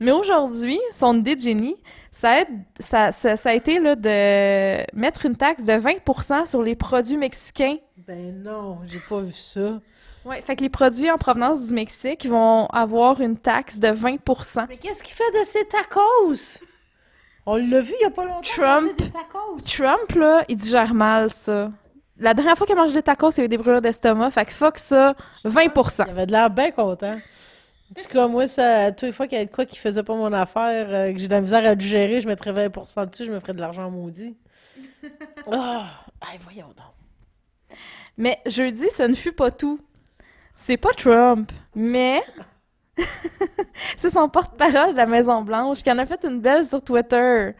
Mais 0.00 0.10
aujourd'hui, 0.12 0.78
son 0.92 1.16
idée 1.18 1.36
de 1.36 1.40
génie, 1.40 1.76
ça 2.10 2.40
a, 2.40 2.44
ça, 2.80 3.12
ça- 3.12 3.36
ça 3.36 3.50
a 3.50 3.52
été 3.54 3.78
là, 3.78 3.94
de 3.96 4.96
mettre 4.96 5.24
une 5.24 5.36
taxe 5.36 5.64
de 5.64 5.72
20% 5.72 6.44
sur 6.46 6.62
les 6.62 6.74
produits 6.74 7.16
mexicains. 7.16 7.76
Ben 7.96 8.42
non, 8.42 8.80
j'ai 8.86 8.98
pas 8.98 9.20
vu 9.20 9.32
ça. 9.32 9.80
Ouais, 10.24 10.40
fait 10.40 10.56
que 10.56 10.62
les 10.62 10.68
produits 10.68 11.10
en 11.10 11.18
provenance 11.18 11.66
du 11.66 11.74
Mexique 11.74 12.26
vont 12.26 12.66
avoir 12.66 13.20
une 13.20 13.36
taxe 13.36 13.78
de 13.78 13.88
20% 13.88 14.66
Mais 14.68 14.76
qu'est-ce 14.76 15.02
qu'il 15.02 15.14
fait 15.14 15.30
de 15.32 15.44
ces 15.44 15.66
tacos? 15.66 16.60
On 17.44 17.56
l'a 17.56 17.80
vu 17.80 17.92
il 17.98 18.02
y 18.02 18.06
a 18.06 18.10
pas 18.10 18.24
longtemps. 18.24 18.40
Trump. 18.42 18.82
manger 18.82 18.94
des 18.94 19.10
tacos. 19.10 19.56
Trump, 19.66 20.12
là, 20.14 20.44
il 20.48 20.56
digère 20.56 20.94
mal 20.94 21.28
ça. 21.28 21.72
La 22.18 22.34
dernière 22.34 22.56
fois 22.56 22.66
qu'il 22.68 22.78
a 22.78 22.80
mangé 22.80 22.94
des 22.94 23.02
tacos, 23.02 23.30
il 23.30 23.40
a 23.40 23.44
eu 23.44 23.48
des 23.48 23.58
brûlures 23.58 23.82
d'estomac. 23.82 24.30
Fait 24.30 24.44
que 24.44 24.52
fuck 24.52 24.78
ça, 24.78 25.16
20 25.44 25.62
Il 25.62 26.02
avait 26.02 26.26
de 26.26 26.32
l'air 26.32 26.50
bien 26.50 26.70
content. 26.70 27.16
En 27.90 28.00
tout 28.00 28.08
cas, 28.08 28.28
moi, 28.28 28.46
ça, 28.46 28.92
toutes 28.92 29.02
les 29.02 29.12
fois 29.12 29.26
qu'il 29.26 29.38
y 29.38 29.40
a 29.40 29.44
de 29.44 29.50
quoi 29.50 29.66
qui 29.66 29.76
faisait 29.76 30.02
pas 30.02 30.14
mon 30.14 30.32
affaire, 30.32 30.86
euh, 30.88 31.12
que 31.12 31.18
j'ai 31.18 31.26
de 31.26 31.32
la 31.32 31.40
misère 31.40 31.66
à 31.66 31.74
le 31.74 31.80
gérer, 31.80 32.20
je 32.20 32.28
mettrais 32.28 32.52
20% 32.52 33.10
dessus, 33.10 33.24
je 33.24 33.32
me 33.32 33.40
ferais 33.40 33.52
de 33.54 33.60
l'argent 33.60 33.90
maudit. 33.90 34.36
Ah! 35.50 35.86
Voyons 36.40 36.68
donc. 36.68 37.76
Mais 38.16 38.38
jeudi, 38.46 38.88
ce 38.90 39.02
ne 39.02 39.14
fut 39.14 39.32
pas 39.32 39.50
tout. 39.50 39.80
C'est 40.54 40.76
pas 40.76 40.90
Trump, 40.96 41.50
mais 41.74 42.22
c'est 43.96 44.10
son 44.10 44.28
porte-parole 44.28 44.92
de 44.92 44.96
la 44.96 45.06
Maison-Blanche 45.06 45.82
qui 45.82 45.90
en 45.90 45.98
a 45.98 46.06
fait 46.06 46.24
une 46.24 46.40
belle 46.40 46.64
sur 46.64 46.82
Twitter. 46.82 47.52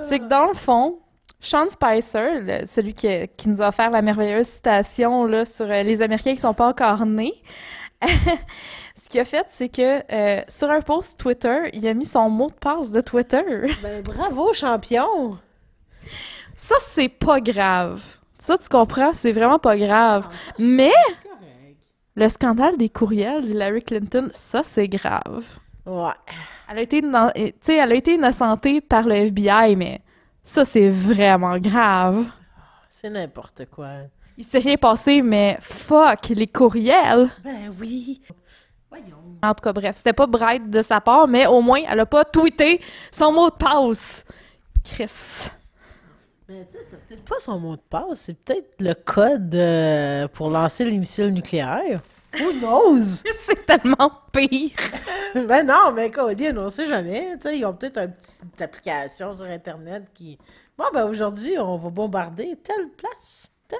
C'est 0.00 0.18
que 0.20 0.24
dans 0.28 0.46
le 0.46 0.54
fond, 0.54 0.98
Sean 1.40 1.68
Spicer, 1.68 2.40
le- 2.40 2.66
celui 2.66 2.94
qui, 2.94 3.08
qui 3.36 3.48
nous 3.48 3.60
a 3.62 3.68
offert 3.68 3.90
la 3.90 4.02
merveilleuse 4.02 4.46
citation 4.46 5.26
là, 5.26 5.44
sur 5.44 5.66
euh, 5.68 5.82
les 5.82 6.00
Américains 6.02 6.34
qui 6.34 6.40
sont 6.40 6.54
pas 6.54 6.68
encore 6.68 7.04
nés, 7.06 7.34
ce 8.96 9.08
qu'il 9.08 9.20
a 9.20 9.24
fait, 9.24 9.46
c'est 9.48 9.68
que 9.68 10.02
euh, 10.12 10.42
sur 10.48 10.70
un 10.70 10.80
post 10.80 11.18
Twitter, 11.18 11.70
il 11.72 11.86
a 11.88 11.94
mis 11.94 12.04
son 12.04 12.28
mot 12.30 12.48
de 12.48 12.54
passe 12.54 12.90
de 12.90 13.00
Twitter. 13.00 13.42
Ben, 13.82 14.02
bravo, 14.02 14.52
champion! 14.52 15.38
Ça, 16.56 16.76
c'est 16.80 17.08
pas 17.08 17.40
grave. 17.40 18.00
Ça, 18.38 18.58
tu 18.58 18.68
comprends, 18.68 19.12
c'est 19.12 19.32
vraiment 19.32 19.58
pas 19.58 19.76
grave. 19.76 20.28
Mais 20.58 20.92
le 22.14 22.28
scandale 22.28 22.76
des 22.76 22.88
courriels 22.88 23.44
d'Hillary 23.44 23.82
Clinton, 23.82 24.28
ça, 24.32 24.62
c'est 24.64 24.88
grave. 24.88 25.44
Ouais. 25.86 26.12
Elle 26.70 26.78
a 26.78 26.82
été, 26.82 27.02
sais, 27.60 27.76
elle 27.76 27.92
a 27.92 27.94
été 27.94 28.14
innocentée 28.14 28.80
par 28.80 29.06
le 29.06 29.14
FBI, 29.14 29.76
mais 29.76 30.00
ça, 30.42 30.64
c'est 30.64 30.88
vraiment 30.88 31.58
grave. 31.58 32.26
C'est 32.90 33.10
n'importe 33.10 33.66
quoi. 33.70 33.88
Il 34.36 34.44
s'est 34.44 34.58
rien 34.58 34.76
passé, 34.76 35.22
mais 35.22 35.58
fuck, 35.60 36.28
les 36.28 36.46
courriels. 36.46 37.30
Ben 37.44 37.74
oui. 37.78 38.20
Voyons. 38.88 39.38
En 39.42 39.54
tout 39.54 39.62
cas, 39.62 39.72
bref, 39.72 39.96
c'était 39.96 40.12
pas 40.12 40.26
bright 40.26 40.70
de 40.70 40.82
sa 40.82 41.00
part, 41.00 41.26
mais 41.26 41.46
au 41.46 41.60
moins, 41.62 41.80
elle 41.88 42.00
a 42.00 42.06
pas 42.06 42.24
tweeté 42.24 42.80
son 43.10 43.32
mot 43.32 43.50
de 43.50 43.54
passe. 43.54 44.24
Chris. 44.84 45.50
Mais 46.48 46.64
tu 46.66 46.72
sais, 46.72 46.84
c'est 46.90 47.00
peut-être 47.06 47.24
pas 47.24 47.38
son 47.38 47.58
mot 47.60 47.76
de 47.76 47.80
passe, 47.88 48.20
c'est 48.20 48.34
peut-être 48.34 48.74
le 48.80 48.94
code 48.94 49.54
euh, 49.54 50.26
pour 50.28 50.50
lancer 50.50 50.84
les 50.84 50.98
missiles 50.98 51.30
nucléaires. 51.32 52.00
Who 52.40 52.52
knows? 52.60 53.22
c'est 53.36 53.64
tellement 53.66 54.10
pire. 54.32 54.70
ben 55.34 55.66
non, 55.66 55.92
mais 55.94 56.10
Colin, 56.10 56.56
on 56.56 56.68
sait 56.68 56.86
jamais. 56.86 57.32
Tu 57.40 57.42
sais, 57.48 57.58
ils 57.58 57.64
ont 57.64 57.74
peut-être 57.74 57.98
une 57.98 58.12
petite 58.12 58.60
application 58.62 59.32
sur 59.32 59.44
Internet 59.44 60.04
qui. 60.14 60.36
Bon, 60.76 60.84
ben 60.92 61.04
aujourd'hui, 61.04 61.58
on 61.58 61.76
va 61.76 61.90
bombarder 61.90 62.58
telle 62.64 62.88
place. 62.96 63.50
telle- 63.68 63.78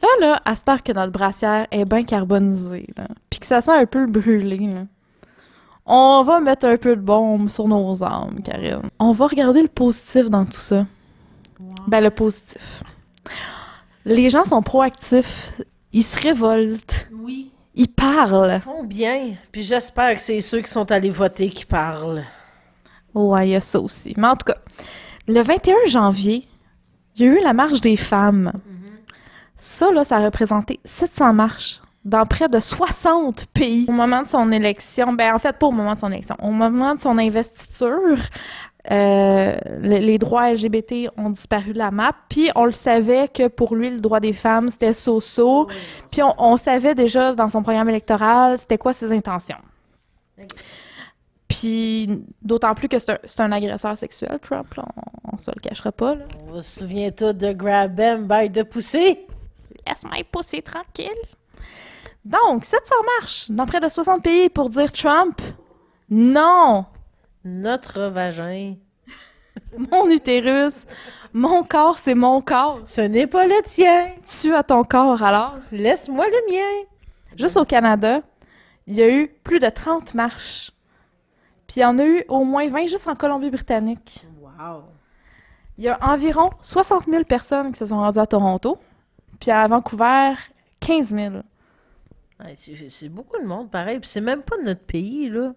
Là, 0.00 0.08
là, 0.20 0.40
à 0.44 0.54
cette 0.54 0.68
heure 0.68 0.82
que 0.82 0.92
notre 0.92 1.10
brassière 1.10 1.66
est 1.72 1.84
bien 1.84 2.04
carbonisée, 2.04 2.86
là, 2.96 3.08
puis 3.28 3.40
que 3.40 3.46
ça 3.46 3.60
sent 3.60 3.72
un 3.72 3.86
peu 3.86 4.00
le 4.04 4.06
brûlé, 4.12 4.58
là, 4.58 4.82
on 5.86 6.22
va 6.22 6.38
mettre 6.38 6.66
un 6.66 6.76
peu 6.76 6.94
de 6.94 7.00
bombe 7.00 7.48
sur 7.48 7.66
nos 7.66 8.04
âmes, 8.04 8.40
Karine. 8.44 8.82
On 9.00 9.10
va 9.10 9.26
regarder 9.26 9.60
le 9.62 9.66
positif 9.68 10.30
dans 10.30 10.44
tout 10.44 10.52
ça. 10.60 10.86
Ben, 11.86 12.00
le 12.00 12.10
positif. 12.10 12.82
Les 14.04 14.30
gens 14.30 14.44
sont 14.44 14.62
proactifs, 14.62 15.60
ils 15.92 16.02
se 16.02 16.18
révoltent, 16.20 17.08
Oui. 17.12 17.50
ils 17.74 17.88
parlent. 17.88 18.54
Ils 18.56 18.60
font 18.60 18.84
bien. 18.84 19.34
Puis 19.52 19.62
j'espère 19.62 20.14
que 20.14 20.20
c'est 20.20 20.40
ceux 20.40 20.60
qui 20.60 20.70
sont 20.70 20.90
allés 20.90 21.10
voter 21.10 21.50
qui 21.50 21.64
parlent. 21.64 22.24
Ouais, 23.14 23.48
il 23.48 23.50
y 23.52 23.56
a 23.56 23.60
ça 23.60 23.80
aussi. 23.80 24.14
Mais 24.16 24.28
en 24.28 24.36
tout 24.36 24.46
cas, 24.46 24.56
le 25.26 25.42
21 25.42 25.74
janvier, 25.88 26.46
il 27.16 27.22
y 27.26 27.28
a 27.28 27.32
eu 27.32 27.40
la 27.42 27.52
marche 27.52 27.80
des 27.80 27.96
femmes. 27.96 28.52
Ça, 29.56 29.90
là, 29.90 30.04
ça 30.04 30.16
a 30.18 30.24
représenté 30.24 30.78
700 30.84 31.32
marches 31.34 31.80
dans 32.04 32.24
près 32.24 32.48
de 32.48 32.60
60 32.60 33.46
pays. 33.46 33.84
Au 33.88 33.92
moment 33.92 34.22
de 34.22 34.28
son 34.28 34.52
élection, 34.52 35.12
ben 35.12 35.34
en 35.34 35.38
fait, 35.38 35.58
pas 35.58 35.66
au 35.66 35.72
moment 35.72 35.92
de 35.94 35.98
son 35.98 36.12
élection, 36.12 36.36
au 36.40 36.50
moment 36.52 36.94
de 36.94 37.00
son 37.00 37.18
investiture, 37.18 38.18
euh, 38.90 39.56
le- 39.80 39.98
les 39.98 40.18
droits 40.18 40.50
LGBT 40.52 41.10
ont 41.16 41.30
disparu 41.30 41.72
de 41.72 41.78
la 41.78 41.90
map. 41.90 42.14
Puis 42.28 42.50
on 42.54 42.64
le 42.64 42.72
savait 42.72 43.28
que 43.28 43.48
pour 43.48 43.74
lui, 43.74 43.90
le 43.90 44.00
droit 44.00 44.20
des 44.20 44.32
femmes, 44.32 44.68
c'était 44.68 44.92
so-so. 44.92 45.68
Puis 46.10 46.22
on, 46.22 46.34
on 46.38 46.56
savait 46.56 46.94
déjà 46.94 47.34
dans 47.34 47.48
son 47.48 47.62
programme 47.62 47.88
électoral, 47.88 48.56
c'était 48.56 48.78
quoi 48.78 48.92
ses 48.92 49.12
intentions. 49.12 49.58
Puis 51.48 52.24
d'autant 52.42 52.74
plus 52.74 52.88
que 52.88 52.98
c'est 52.98 53.40
un, 53.40 53.52
agresseur 53.52 53.96
sexuel, 53.96 54.38
Trump, 54.42 54.72
là, 54.74 54.84
on, 54.96 55.34
on 55.34 55.38
se 55.38 55.50
le 55.50 55.60
cachera 55.60 55.92
pas. 55.92 56.14
Là. 56.14 56.24
On 56.52 56.60
se 56.60 56.80
souvient 56.80 57.10
tous 57.10 57.32
de 57.32 57.52
Grab 57.52 57.96
them 57.96 58.26
by 58.28 58.50
the 58.50 58.64
pussy. 58.64 59.18
Laisse-moi 59.86 60.24
pousser 60.30 60.60
tranquille. 60.60 61.08
Donc, 62.24 62.66
700 62.66 62.94
marches 63.18 63.50
dans 63.50 63.64
près 63.64 63.80
de 63.80 63.88
60 63.88 64.22
pays 64.22 64.50
pour 64.50 64.68
dire 64.68 64.92
Trump, 64.92 65.40
non, 66.10 66.84
Notre 67.48 68.02
vagin. 68.02 68.76
mon 69.90 70.10
utérus, 70.10 70.86
mon 71.32 71.64
corps, 71.64 71.98
c'est 71.98 72.14
mon 72.14 72.42
corps. 72.42 72.82
Ce 72.86 73.00
n'est 73.00 73.26
pas 73.26 73.46
le 73.46 73.62
tien. 73.64 74.12
Tu 74.26 74.54
as 74.54 74.62
ton 74.62 74.84
corps 74.84 75.22
alors? 75.22 75.56
Laisse-moi 75.72 76.26
le 76.26 76.52
mien. 76.52 76.86
Juste 77.36 77.56
au 77.56 77.64
Canada, 77.64 78.20
il 78.86 78.94
y 78.94 79.02
a 79.02 79.08
eu 79.10 79.28
plus 79.28 79.58
de 79.58 79.68
30 79.68 80.14
marches. 80.14 80.72
Puis 81.66 81.80
il 81.80 81.82
y 81.82 81.84
en 81.84 81.98
a 81.98 82.04
eu 82.04 82.24
au 82.28 82.44
moins 82.44 82.68
20 82.68 82.86
juste 82.86 83.08
en 83.08 83.14
Colombie-Britannique. 83.14 84.26
Wow. 84.40 84.84
Il 85.78 85.84
y 85.84 85.88
a 85.88 85.98
environ 86.02 86.50
60 86.60 87.06
000 87.06 87.24
personnes 87.24 87.72
qui 87.72 87.78
se 87.78 87.86
sont 87.86 87.98
rendues 87.98 88.18
à 88.18 88.26
Toronto. 88.26 88.78
Puis 89.40 89.50
à 89.50 89.66
Vancouver, 89.68 90.34
15 90.80 91.14
000. 91.14 91.34
Ouais, 92.40 92.54
c'est 92.56 92.88
c'est 92.88 93.08
beaucoup 93.08 93.38
de 93.40 93.46
monde, 93.46 93.70
pareil. 93.70 93.98
Puis 94.00 94.08
c'est 94.08 94.20
même 94.20 94.42
pas 94.42 94.56
notre 94.62 94.82
pays, 94.82 95.28
là. 95.30 95.54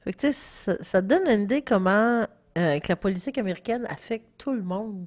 Fait 0.00 0.12
que, 0.12 0.18
tu 0.18 0.26
sais, 0.28 0.32
ça, 0.32 0.76
ça 0.80 1.02
te 1.02 1.06
donne 1.06 1.26
une 1.28 1.42
idée 1.42 1.62
comment 1.62 2.26
euh, 2.56 2.78
que 2.78 2.88
la 2.88 2.96
politique 2.96 3.38
américaine 3.38 3.86
affecte 3.88 4.26
tout 4.38 4.52
le 4.52 4.62
monde. 4.62 5.06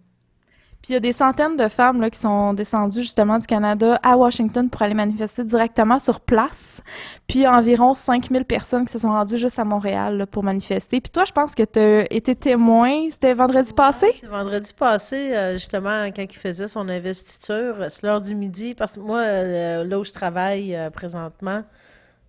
Puis 0.82 0.92
il 0.92 0.94
y 0.94 0.98
a 0.98 1.00
des 1.00 1.12
centaines 1.12 1.58
de 1.58 1.68
femmes 1.68 2.02
là, 2.02 2.10
qui 2.10 2.20
sont 2.20 2.56
descendues 2.56 3.02
justement 3.02 3.38
du 3.38 3.46
Canada 3.46 4.00
à 4.02 4.18
Washington 4.18 4.68
pour 4.68 4.82
aller 4.82 4.96
manifester 4.96 5.44
directement 5.44 6.00
sur 6.00 6.20
place. 6.20 6.82
Puis 7.28 7.40
il 7.40 7.42
y 7.44 7.46
a 7.46 7.56
environ 7.56 7.94
5000 7.94 8.46
personnes 8.46 8.86
qui 8.86 8.92
se 8.92 8.98
sont 8.98 9.10
rendues 9.10 9.38
juste 9.38 9.60
à 9.60 9.64
Montréal 9.64 10.18
là, 10.18 10.26
pour 10.26 10.44
manifester. 10.44 11.00
Puis 11.00 11.12
toi, 11.12 11.24
je 11.24 11.32
pense 11.32 11.54
que 11.54 11.62
tu 11.64 11.80
as 11.80 12.12
été 12.12 12.36
témoin, 12.36 13.10
c'était 13.12 13.36
vendredi 13.36 13.74
passé? 13.74 14.08
C'est 14.20 14.28
vendredi 14.28 14.74
passé, 14.74 15.36
euh, 15.36 15.54
justement, 15.54 16.08
quand 16.08 16.24
il 16.24 16.38
faisait 16.38 16.68
son 16.68 16.90
investiture, 16.90 17.76
c'est 17.90 18.02
l'heure 18.02 18.22
du 18.22 18.34
midi, 18.34 18.74
parce 18.74 18.96
que 18.96 19.02
moi, 19.02 19.20
euh, 19.20 19.84
là 19.84 20.00
où 20.00 20.04
je 20.04 20.12
travaille 20.12 20.76
euh, 20.76 20.90
présentement, 20.90 21.64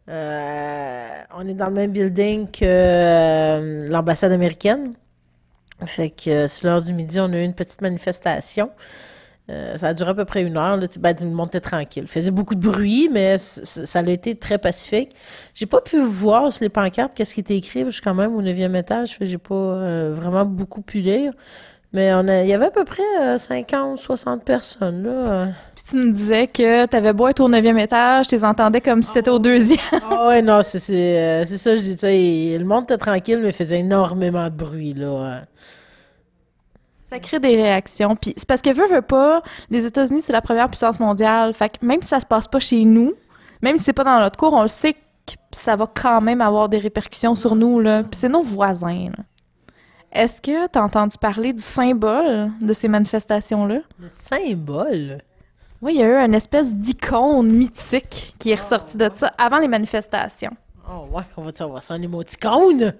euh, 0.08 1.08
on 1.34 1.46
est 1.46 1.54
dans 1.54 1.66
le 1.66 1.74
même 1.74 1.92
building 1.92 2.50
que 2.50 2.64
euh, 2.64 3.88
l'ambassade 3.88 4.32
américaine. 4.32 4.94
Fait 5.86 6.10
que 6.10 6.30
euh, 6.30 6.48
c'est 6.48 6.66
l'heure 6.66 6.82
du 6.82 6.92
midi, 6.92 7.18
on 7.20 7.32
a 7.32 7.38
eu 7.38 7.44
une 7.44 7.54
petite 7.54 7.80
manifestation. 7.80 8.70
Euh, 9.50 9.76
ça 9.76 9.88
a 9.88 9.94
duré 9.94 10.10
à 10.10 10.14
peu 10.14 10.24
près 10.24 10.42
une 10.42 10.56
heure. 10.56 10.78
Ben, 11.00 11.14
tout 11.14 11.24
le 11.24 11.30
monde 11.30 11.48
était 11.48 11.60
tranquille. 11.60 12.04
Il 12.04 12.08
faisait 12.08 12.30
beaucoup 12.30 12.54
de 12.54 12.60
bruit, 12.60 13.08
mais 13.10 13.38
ça 13.38 13.98
a 13.98 14.08
été 14.08 14.36
très 14.36 14.58
pacifique. 14.58 15.10
J'ai 15.54 15.66
pas 15.66 15.80
pu 15.80 16.00
voir 16.00 16.52
sur 16.52 16.62
les 16.62 16.68
pancartes 16.68 17.12
qu'est-ce 17.14 17.34
qui 17.34 17.40
était 17.40 17.56
écrit. 17.56 17.84
Je 17.84 17.90
suis 17.90 18.02
quand 18.02 18.14
même 18.14 18.34
au 18.36 18.42
neuvième 18.42 18.76
étage. 18.76 19.16
J'ai 19.20 19.38
pas 19.38 19.54
euh, 19.54 20.12
vraiment 20.14 20.44
beaucoup 20.44 20.82
pu 20.82 21.00
lire. 21.00 21.32
Mais 21.94 22.12
on 22.14 22.26
a, 22.28 22.42
il 22.42 22.48
y 22.48 22.54
avait 22.54 22.66
à 22.66 22.70
peu 22.70 22.84
près 22.84 23.02
euh, 23.20 23.36
50, 23.36 23.98
60 23.98 24.44
personnes, 24.44 25.02
là. 25.02 25.10
euh. 25.10 25.46
Puis 25.74 25.84
tu 25.90 25.96
me 25.96 26.10
disais 26.10 26.46
que 26.46 26.86
tu 26.86 26.96
avais 26.96 27.12
beau 27.12 27.28
être 27.28 27.40
au 27.40 27.50
9e 27.50 27.78
étage, 27.78 28.28
tu 28.28 28.34
les 28.34 28.44
entendais 28.44 28.80
comme 28.80 29.02
si 29.02 29.12
tu 29.12 29.18
étais 29.18 29.30
au 29.30 29.38
deuxième. 29.38 29.78
Ah 30.10 30.26
ouais, 30.28 30.40
non, 30.40 30.62
c'est 30.62 30.78
c'est, 30.78 31.18
euh, 31.18 31.44
c'est 31.44 31.58
ça, 31.58 31.76
je 31.76 31.82
dis, 31.82 31.96
tu 31.96 32.06
le 32.06 32.64
monde 32.64 32.84
était 32.84 32.96
tranquille, 32.96 33.40
mais 33.42 33.52
faisait 33.52 33.80
énormément 33.80 34.44
de 34.44 34.54
bruit, 34.54 34.94
là. 34.94 35.06
euh. 35.06 35.40
Ça 37.02 37.18
crée 37.18 37.40
des 37.40 37.56
réactions. 37.56 38.16
Puis 38.16 38.32
c'est 38.38 38.48
parce 38.48 38.62
que 38.62 38.70
veut, 38.72 38.86
veut 38.86 39.02
pas, 39.02 39.42
les 39.68 39.84
États-Unis, 39.84 40.22
c'est 40.22 40.32
la 40.32 40.40
première 40.40 40.68
puissance 40.68 40.98
mondiale. 40.98 41.52
Fait 41.52 41.68
que 41.68 41.84
même 41.84 42.00
si 42.00 42.08
ça 42.08 42.20
se 42.20 42.26
passe 42.26 42.48
pas 42.48 42.58
chez 42.58 42.86
nous, 42.86 43.12
même 43.60 43.76
si 43.76 43.84
c'est 43.84 43.92
pas 43.92 44.04
dans 44.04 44.18
notre 44.18 44.38
cours, 44.38 44.54
on 44.54 44.62
le 44.62 44.68
sait 44.68 44.94
que 44.94 44.98
ça 45.50 45.76
va 45.76 45.86
quand 45.92 46.22
même 46.22 46.40
avoir 46.40 46.70
des 46.70 46.78
répercussions 46.78 47.34
sur 47.34 47.54
nous, 47.54 47.80
là. 47.80 48.02
Puis 48.02 48.18
c'est 48.18 48.30
nos 48.30 48.42
voisins, 48.42 49.10
là. 49.14 49.24
Est-ce 50.12 50.42
que 50.42 50.66
tu 50.68 50.78
as 50.78 50.82
entendu 50.82 51.16
parler 51.16 51.54
du 51.54 51.62
symbole 51.62 52.50
de 52.60 52.72
ces 52.74 52.86
manifestations-là? 52.86 53.78
Le 53.98 54.08
symbole? 54.10 55.22
Oui, 55.80 55.94
il 55.94 56.00
y 56.00 56.02
a 56.02 56.06
eu 56.06 56.24
une 56.26 56.34
espèce 56.34 56.74
d'icône 56.74 57.50
mythique 57.50 58.34
qui 58.38 58.50
est 58.50 58.56
ressortie 58.56 58.98
de 58.98 59.08
ça 59.14 59.32
avant 59.38 59.58
les 59.58 59.68
manifestations. 59.68 60.52
Oh 60.86 61.06
ouais, 61.10 61.22
on 61.36 61.42
va-tu 61.42 61.62
avoir 61.62 61.82
ça 61.82 61.94
en 61.94 62.02
émoticône? 62.02 62.94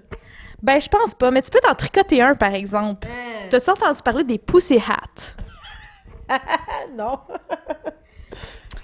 Ben, 0.63 0.81
je 0.81 0.89
pense 0.89 1.15
pas, 1.15 1.31
mais 1.31 1.43
tu 1.43 1.51
peux 1.51 1.61
t'en 1.61 1.75
tricoter 1.75 2.23
un, 2.23 2.35
par 2.35 2.55
exemple. 2.55 3.07
T'as-tu 3.51 3.69
entendu 3.69 4.01
parler 4.03 4.25
des 4.25 4.39
Pussy 4.39 4.79
Hats? 4.79 5.35
Non. 6.97 7.19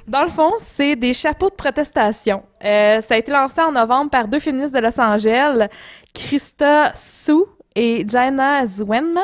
Dans 0.07 0.23
le 0.23 0.29
fond, 0.29 0.53
c'est 0.59 0.97
des 0.97 1.15
chapeaux 1.15 1.49
de 1.49 1.55
protestation. 1.55 2.43
Euh, 2.63 3.01
ça 3.01 3.15
a 3.15 3.17
été 3.17 3.33
lancé 3.33 3.61
en 3.63 3.73
novembre 3.73 4.11
par 4.11 4.29
deux 4.29 4.41
féministes 4.41 4.75
de 4.75 4.81
Los 4.81 5.01
Angeles, 5.01 5.69
Krista 6.13 6.93
Sue 6.95 7.45
et 7.79 8.05
Jana 8.09 8.67
Zwenman. 8.67 9.23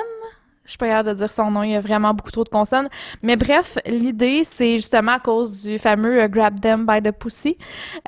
Je 0.65 0.71
suis 0.71 0.79
pas 0.79 0.87
capable 0.87 1.11
de 1.11 1.15
dire 1.15 1.31
son 1.31 1.51
nom, 1.51 1.63
il 1.63 1.73
y 1.73 1.75
a 1.75 1.81
vraiment 1.81 2.15
beaucoup 2.15 2.31
trop 2.31 2.45
de 2.45 2.49
consonnes. 2.49 2.89
Mais 3.23 3.37
bref, 3.37 3.77
l'idée, 3.85 4.45
c'est 4.45 4.77
justement 4.77 5.13
à 5.13 5.19
cause 5.19 5.65
du 5.65 5.79
fameux 5.79 6.23
euh, 6.23 6.29
Grab 6.29 6.59
Them 6.59 6.87
by 6.87 7.03
the 7.03 7.11
Pussy. 7.11 7.59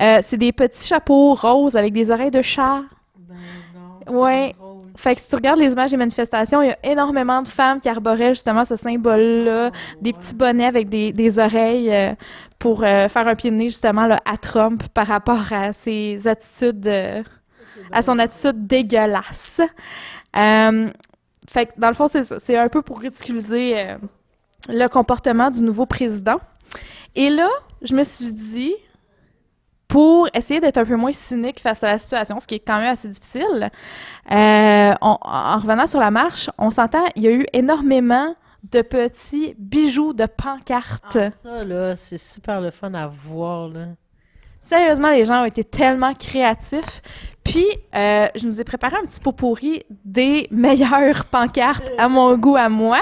Euh, 0.01 0.19
c'est 0.23 0.37
des 0.37 0.51
petits 0.51 0.87
chapeaux 0.87 1.35
roses 1.35 1.75
avec 1.75 1.93
des 1.93 2.09
oreilles 2.09 2.31
de 2.31 2.41
chat. 2.41 2.81
Ben 3.19 3.35
non. 4.07 4.21
Ouais. 4.21 4.55
Fait 4.95 5.13
que 5.13 5.21
si 5.21 5.29
tu 5.29 5.35
regardes 5.35 5.59
les 5.59 5.73
images 5.73 5.91
des 5.91 5.97
manifestations, 5.97 6.63
il 6.63 6.69
y 6.69 6.71
a 6.71 6.77
énormément 6.83 7.43
de 7.43 7.47
femmes 7.47 7.79
qui 7.79 7.89
arboraient 7.89 8.33
justement 8.33 8.65
ce 8.65 8.75
symbole-là, 8.75 9.69
des 10.01 10.13
petits 10.13 10.33
bonnets 10.33 10.65
avec 10.65 10.89
des, 10.89 11.11
des 11.11 11.37
oreilles 11.37 11.93
euh, 11.93 12.15
pour 12.57 12.79
faire 12.79 13.27
un 13.27 13.35
pied 13.35 13.51
de 13.51 13.55
nez 13.55 13.65
justement 13.65 14.07
là, 14.07 14.19
à 14.25 14.37
Trump 14.37 14.81
par 14.95 15.05
rapport 15.05 15.53
à 15.53 15.73
ses 15.73 16.27
attitudes, 16.27 16.87
euh, 16.87 17.21
à 17.91 18.01
son 18.01 18.17
attitude 18.19 18.65
dégueulasse. 18.67 19.61
Euh, 20.35 20.89
fait 21.47 21.67
que 21.67 21.71
dans 21.77 21.87
le 21.87 21.93
fond, 21.93 22.07
c'est. 22.07 22.23
C'est 22.23 22.57
un 22.57 22.69
peu 22.69 22.81
pour 22.81 22.99
ridiculiser 22.99 23.79
euh, 23.79 23.97
le 24.69 24.87
comportement 24.87 25.49
du 25.49 25.63
nouveau 25.63 25.85
président. 25.85 26.37
Et 27.15 27.29
là, 27.29 27.49
je 27.81 27.95
me 27.95 28.03
suis 28.03 28.33
dit, 28.33 28.75
pour 29.87 30.27
essayer 30.33 30.59
d'être 30.59 30.77
un 30.77 30.85
peu 30.85 30.95
moins 30.95 31.11
cynique 31.11 31.59
face 31.59 31.83
à 31.83 31.87
la 31.87 31.97
situation, 31.97 32.39
ce 32.39 32.47
qui 32.47 32.55
est 32.55 32.59
quand 32.59 32.77
même 32.77 32.91
assez 32.91 33.07
difficile, 33.07 33.71
euh, 34.31 34.93
en 35.01 35.59
revenant 35.59 35.87
sur 35.87 35.99
la 35.99 36.11
marche, 36.11 36.49
on 36.57 36.69
s'entend, 36.69 37.05
il 37.15 37.23
y 37.23 37.27
a 37.27 37.31
eu 37.31 37.45
énormément 37.53 38.35
de 38.71 38.81
petits 38.81 39.55
bijoux 39.57 40.13
de 40.13 40.25
pancartes. 40.25 41.17
Ah, 41.17 41.29
ça, 41.29 41.63
là, 41.63 41.95
c'est 41.95 42.17
super 42.17 42.61
le 42.61 42.71
fun 42.71 42.93
à 42.93 43.07
voir, 43.07 43.69
là. 43.69 43.85
Sérieusement, 44.67 45.11
les 45.11 45.23
gens 45.23 45.43
ont 45.43 45.45
été 45.45 45.63
tellement 45.63 46.13
créatifs. 46.13 47.01
Puis, 47.41 47.65
euh, 47.95 48.27
je 48.35 48.45
nous 48.45 48.59
ai 48.59 48.65
préparé 48.65 48.97
un 49.01 49.05
petit 49.05 49.21
pot 49.21 49.31
pourri 49.31 49.85
des 50.03 50.49
meilleures 50.51 51.23
pancartes 51.23 51.89
à 51.97 52.09
mon 52.09 52.35
goût, 52.37 52.57
à 52.57 52.67
moi. 52.67 52.99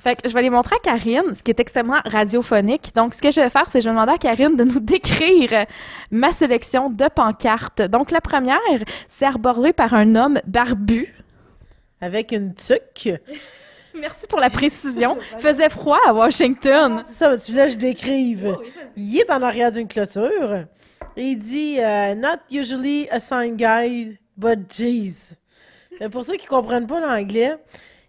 Fait 0.00 0.20
que 0.20 0.28
je 0.28 0.34
vais 0.34 0.42
les 0.42 0.50
montrer 0.50 0.74
à 0.74 0.78
Karine, 0.80 1.32
ce 1.32 1.44
qui 1.44 1.52
est 1.52 1.60
extrêmement 1.60 2.00
radiophonique. 2.04 2.92
Donc, 2.92 3.14
ce 3.14 3.22
que 3.22 3.30
je 3.30 3.40
vais 3.40 3.50
faire, 3.50 3.68
c'est 3.68 3.78
que 3.78 3.84
je 3.84 3.88
vais 3.88 3.94
demander 3.94 4.14
à 4.14 4.18
Karine 4.18 4.56
de 4.56 4.64
nous 4.64 4.80
décrire 4.80 5.66
ma 6.10 6.32
sélection 6.32 6.90
de 6.90 7.06
pancartes. 7.08 7.82
Donc, 7.82 8.10
la 8.10 8.20
première, 8.20 8.58
c'est 9.06 9.26
arborée 9.26 9.72
par 9.72 9.94
un 9.94 10.16
homme 10.16 10.40
barbu. 10.44 11.14
Avec 12.00 12.32
une 12.32 12.52
tuque. 12.52 13.14
Merci 14.00 14.26
pour 14.26 14.40
la 14.40 14.50
précision. 14.50 15.18
Faisait 15.38 15.68
froid 15.68 15.98
à 16.06 16.12
Washington. 16.12 17.02
C'est 17.06 17.14
ça, 17.14 17.30
mais 17.30 17.38
tu 17.38 17.52
voulais 17.52 17.66
que 17.66 17.72
je 17.72 17.76
décrive. 17.76 18.56
Il 18.96 19.18
est 19.18 19.30
en 19.30 19.42
arrière 19.42 19.72
d'une 19.72 19.88
clôture 19.88 20.64
et 21.16 21.22
il 21.22 21.36
dit 21.38 21.78
euh, 21.78 22.14
Not 22.14 22.38
usually 22.50 23.08
a 23.10 23.20
sign 23.20 23.56
guy, 23.56 24.18
but 24.36 24.60
jeez. 24.72 25.36
Euh, 26.00 26.08
Pour 26.08 26.24
ceux 26.24 26.36
qui 26.36 26.46
comprennent 26.46 26.86
pas 26.86 27.00
l'anglais, 27.00 27.56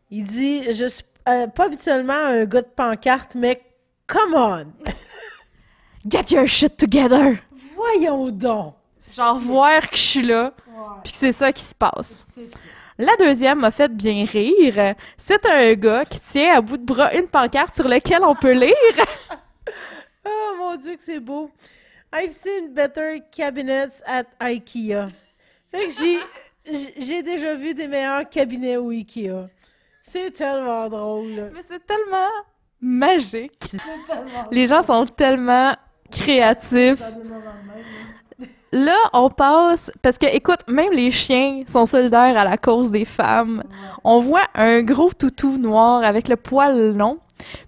il 0.10 0.24
dit 0.24 0.72
Je 0.72 0.86
suis 0.86 1.06
euh, 1.28 1.48
pas 1.48 1.66
habituellement 1.66 2.14
un 2.14 2.46
gars 2.46 2.62
de 2.62 2.68
pancarte, 2.68 3.36
mais 3.36 3.62
come 4.08 4.34
on! 4.36 4.66
Get 6.10 6.34
your 6.36 6.48
shit 6.48 6.78
together. 6.78 7.38
Voyons 7.76 8.30
donc! 8.30 8.76
Genre 9.16 9.38
voir 9.38 9.90
que 9.90 9.98
je 9.98 10.02
suis 10.02 10.22
là, 10.22 10.54
puis 11.04 11.12
que 11.12 11.18
c'est 11.18 11.34
ça 11.34 11.52
qui 11.52 11.64
se 11.64 11.76
passe. 11.76 12.26
La 12.98 13.16
deuxième 13.18 13.60
m'a 13.60 13.72
fait 13.72 13.92
bien 13.92 14.26
rire. 14.26 14.96
C'est 15.18 15.46
un 15.46 15.74
gars 15.74 16.06
qui 16.06 16.20
tient 16.20 16.56
à 16.58 16.62
bout 16.62 16.78
de 16.78 16.86
bras 16.86 17.14
une 17.14 17.28
pancarte 17.28 17.76
sur 17.76 17.88
laquelle 17.88 18.24
on 18.24 18.36
peut 18.36 18.54
lire. 18.54 18.74
Oh 20.26 20.56
mon 20.58 20.78
dieu, 20.78 20.96
que 20.96 21.04
c'est 21.04 21.20
beau! 21.20 21.52
I've 22.14 22.32
seen 22.32 22.74
better 22.74 23.20
cabinets 23.30 24.02
at 24.06 24.24
IKEA. 24.40 25.10
Fait 25.70 25.88
que 25.88 25.94
j'ai, 26.98 27.24
déjà 27.24 27.56
vu 27.56 27.74
des 27.74 27.90
meilleurs 27.90 28.30
cabinets 28.30 28.78
au 28.78 28.92
IKEA. 28.92 29.50
C'est 30.02 30.32
tellement 30.32 30.88
drôle. 30.88 31.52
Mais 31.54 31.62
c'est 31.68 31.86
tellement 31.86 32.30
magique. 32.80 33.76
Les 34.52 34.68
gens 34.68 34.82
sont 34.82 35.06
tellement 35.08 35.76
créatifs. 36.12 37.02
Là, 38.74 38.98
on 39.14 39.30
passe 39.30 39.92
parce 40.02 40.18
que 40.18 40.26
écoute, 40.26 40.62
même 40.68 40.92
les 40.94 41.12
chiens 41.12 41.62
sont 41.68 41.86
solidaires 41.86 42.36
à 42.36 42.44
la 42.44 42.58
cause 42.58 42.90
des 42.90 43.06
femmes. 43.06 43.62
On 44.04 44.20
voit 44.20 44.48
un 44.56 44.82
gros 44.82 45.14
toutou 45.14 45.60
noir 45.60 46.04
avec 46.04 46.28
le 46.28 46.38
poil 46.38 46.98
long, 46.98 47.20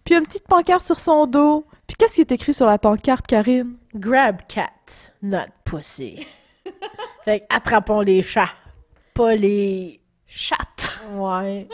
puis 0.03 0.15
une 0.15 0.23
petite 0.23 0.47
pancarte 0.47 0.83
sur 0.83 0.99
son 0.99 1.27
dos. 1.27 1.67
Puis 1.85 1.95
qu'est-ce 1.95 2.15
qui 2.15 2.21
est 2.21 2.31
écrit 2.31 2.55
sur 2.55 2.65
la 2.65 2.79
pancarte, 2.79 3.27
Karine? 3.27 3.75
Grab 3.93 4.41
cat, 4.47 5.11
not 5.21 5.45
pussy. 5.63 6.25
fait 7.23 7.41
que 7.41 7.45
attrapons 7.55 8.01
les 8.01 8.23
chats, 8.23 8.49
pas 9.13 9.35
les. 9.35 10.01
Chatte. 10.25 11.05
Ouais. 11.13 11.69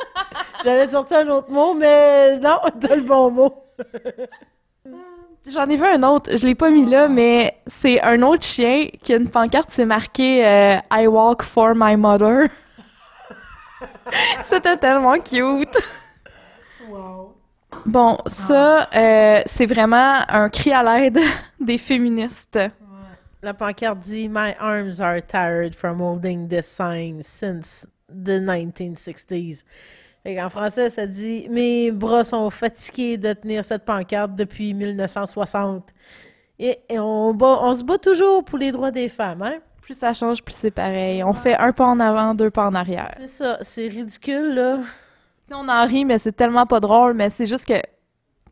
J'allais 0.62 0.88
sortir 0.88 1.20
un 1.20 1.30
autre 1.30 1.50
mot, 1.50 1.74
mais 1.74 2.38
non, 2.38 2.60
t'as 2.82 2.96
le 2.98 3.04
bon 3.04 3.32
mot. 3.32 3.64
J'en 5.48 5.68
ai 5.68 5.76
vu 5.76 5.84
un 5.84 6.04
autre, 6.04 6.38
je 6.38 6.46
l'ai 6.46 6.54
pas 6.54 6.70
mis 6.70 6.86
là, 6.86 7.08
mais 7.08 7.58
c'est 7.66 8.00
un 8.02 8.22
autre 8.22 8.44
chien 8.44 8.88
qui 9.02 9.14
a 9.14 9.18
une 9.18 9.30
pancarte, 9.30 9.70
c'est 9.70 9.86
marqué 9.86 10.46
euh, 10.46 10.78
I 10.92 11.08
walk 11.08 11.42
for 11.42 11.74
my 11.76 11.96
mother. 11.96 12.48
C'était 14.44 14.78
tellement 14.78 15.18
cute. 15.20 15.76
Wow. 16.88 17.36
Bon, 17.86 18.18
ça, 18.28 18.88
euh, 18.96 19.42
c'est 19.48 19.66
vraiment 19.66 20.22
un 20.28 20.50
cri 20.50 20.72
à 20.72 20.84
l'aide 20.84 21.20
des 21.60 21.80
féministes. 21.80 22.60
La 23.42 23.56
pancarte 23.56 24.00
dit 24.00 24.30
My 24.30 24.54
arms 24.60 25.02
are 25.02 25.20
tired 25.20 25.74
from 25.74 26.00
holding 26.00 26.48
this 26.48 26.68
sign 26.68 27.24
since 27.24 27.88
the 28.08 28.40
1960s. 28.40 29.64
En 30.26 30.50
français, 30.50 30.90
ça 30.90 31.08
dit 31.08 31.48
Mes 31.50 31.92
bras 31.92 32.24
sont 32.24 32.50
fatigués 32.50 33.18
de 33.18 33.34
tenir 33.34 33.64
cette 33.64 33.86
pancarte 33.86 34.36
depuis 34.36 34.74
1960. 34.74 35.90
Et, 36.60 36.80
et 36.90 37.00
on, 37.00 37.34
bat- 37.34 37.60
on 37.64 37.74
se 37.74 37.84
bat 37.84 37.98
toujours 37.98 38.44
pour 38.46 38.60
les 38.60 38.72
droits 38.72 38.92
des 38.92 39.10
femmes, 39.10 39.42
hein? 39.42 39.56
Plus 39.82 39.96
ça 39.96 40.14
change, 40.14 40.44
plus 40.44 40.54
c'est 40.54 40.70
pareil. 40.72 41.24
On 41.24 41.34
fait 41.34 41.56
un 41.58 41.72
pas 41.72 41.86
en 41.88 42.00
avant, 42.00 42.36
deux 42.36 42.52
pas 42.52 42.68
en 42.68 42.76
arrière. 42.76 43.16
C'est 43.18 43.28
ça, 43.28 43.58
c'est 43.62 43.88
ridicule, 43.88 44.54
là. 44.54 44.80
On 45.54 45.68
en 45.68 45.86
rit, 45.88 46.06
mais 46.06 46.18
c'est 46.20 46.32
tellement 46.32 46.66
pas 46.68 46.80
drôle, 46.80 47.14
mais 47.14 47.30
c'est 47.30 47.48
juste 47.48 47.66
que, 47.66 47.82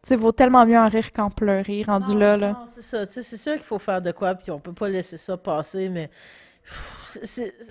tu 0.05 0.15
vaut 0.15 0.32
tellement 0.32 0.65
mieux 0.65 0.78
en 0.78 0.89
rire 0.89 1.11
qu'en 1.11 1.30
pleurer, 1.30 1.84
rendu 1.86 2.17
là, 2.17 2.36
là. 2.36 2.49
Non, 2.49 2.65
c'est 2.67 2.82
ça. 2.82 3.05
C'est 3.09 3.38
sûr 3.38 3.53
qu'il 3.53 3.63
faut 3.63 3.80
faire 3.80 4.01
de 4.01 4.11
quoi, 4.11 4.34
puis 4.34 4.49
on 4.51 4.59
peut 4.59 4.74
pas 4.74 4.89
laisser 4.89 5.17
ça 5.17 5.38
passer, 5.38 5.88
mais 5.88 6.09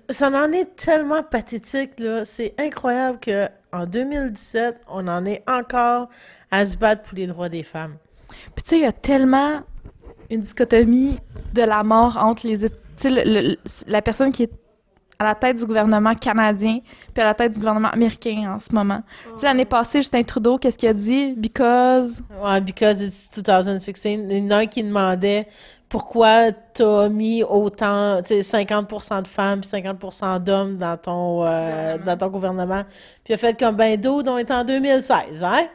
ça 0.08 0.28
en 0.28 0.52
est 0.52 0.76
tellement 0.76 1.22
pathétique, 1.22 1.98
là. 1.98 2.24
C'est 2.24 2.54
incroyable 2.58 3.18
que 3.20 3.48
en 3.72 3.84
2017, 3.84 4.80
on 4.88 5.06
en 5.08 5.24
est 5.26 5.42
encore 5.46 6.08
à 6.50 6.64
se 6.64 6.76
battre 6.76 7.02
pour 7.02 7.16
les 7.16 7.26
droits 7.26 7.48
des 7.48 7.62
femmes. 7.62 7.96
Puis 8.54 8.62
tu 8.62 8.70
sais, 8.70 8.78
il 8.78 8.82
y 8.82 8.86
a 8.86 8.92
tellement 8.92 9.60
une 10.30 10.40
dichotomie 10.40 11.18
de 11.52 11.62
la 11.62 11.82
mort 11.82 12.16
entre 12.16 12.46
les... 12.46 12.58
Tu 12.60 12.68
sais, 12.96 13.56
la 13.86 14.02
personne 14.02 14.32
qui 14.32 14.44
est 14.44 14.52
à 15.18 15.24
la 15.24 15.34
tête 15.34 15.56
du 15.56 15.66
gouvernement 15.66 16.14
canadien 16.14 16.78
puis 17.12 17.22
à 17.22 17.24
la 17.24 17.34
tête 17.34 17.52
du 17.52 17.58
gouvernement 17.58 17.88
américain 17.88 18.54
en 18.54 18.60
ce 18.60 18.72
moment. 18.72 19.02
Tu 19.32 19.40
sais, 19.40 19.46
l'année 19.46 19.64
passée, 19.64 19.98
Justin 19.98 20.22
Trudeau, 20.22 20.58
qu'est-ce 20.58 20.78
qu'il 20.78 20.88
a 20.88 20.94
dit? 20.94 21.34
Because... 21.36 22.22
Ouais, 22.42 22.60
because 22.60 23.00
it's 23.02 23.30
2016. 23.30 24.04
Il 24.04 24.32
y 24.32 24.46
en 24.46 24.50
a 24.50 24.56
un 24.58 24.66
qui 24.66 24.82
demandait 24.82 25.48
pourquoi 25.88 26.52
t'as 26.52 27.08
mis 27.08 27.42
autant, 27.42 28.22
tu 28.22 28.42
sais, 28.42 28.58
50% 28.62 29.22
de 29.22 29.26
femmes 29.26 29.60
puis 29.60 29.70
50% 29.70 30.42
d'hommes 30.42 30.76
dans 30.76 30.96
ton, 30.96 31.44
euh, 31.44 31.96
dans 31.98 32.16
ton 32.16 32.28
gouvernement? 32.28 32.84
Puis 33.24 33.32
il 33.32 33.34
a 33.34 33.38
fait 33.38 33.58
comme 33.58 33.76
ben 33.76 33.98
d'autres, 33.98 34.30
on 34.30 34.36
est 34.38 34.50
en 34.50 34.64
2016, 34.64 35.44
hein? 35.44 35.66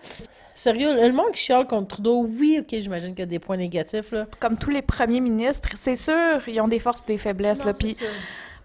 Sérieux, 0.55 0.93
le 0.93 1.11
monde 1.11 1.32
qui 1.34 1.41
chiale 1.41 1.66
contre 1.66 1.95
Trudeau, 1.95 2.28
oui, 2.30 2.59
ok, 2.59 2.80
j'imagine 2.80 3.09
qu'il 3.09 3.20
y 3.20 3.24
a 3.24 3.26
des 3.26 3.39
points 3.39 3.57
négatifs, 3.57 4.11
là. 4.11 4.28
Comme 4.39 4.55
tous 4.57 4.70
les 4.70 4.84
premiers 4.84 5.20
ministres, 5.20 5.70
c'est 5.76 5.95
sûr, 5.95 6.47
ils 6.47 6.61
ont 6.61 6.68
des 6.68 6.80
forces 6.80 6.99
et 7.07 7.14
des 7.14 7.18
faiblesses. 7.18 7.66
là. 7.66 7.74
Puis 7.74 7.97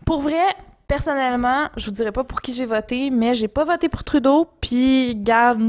pour 0.05 0.21
vrai, 0.21 0.45
personnellement, 0.87 1.69
je 1.77 1.87
vous 1.87 1.93
dirais 1.93 2.13
pas 2.13 2.25
pour 2.25 2.43
qui 2.43 2.53
j'ai 2.53 2.67
voté, 2.67 3.11
mais 3.11 3.33
j'ai 3.35 3.49
pas 3.49 3.65
voté 3.65 3.89
pour 3.89 4.05
Trudeau. 4.05 4.49
Puis, 4.61 5.15
garde, 5.17 5.61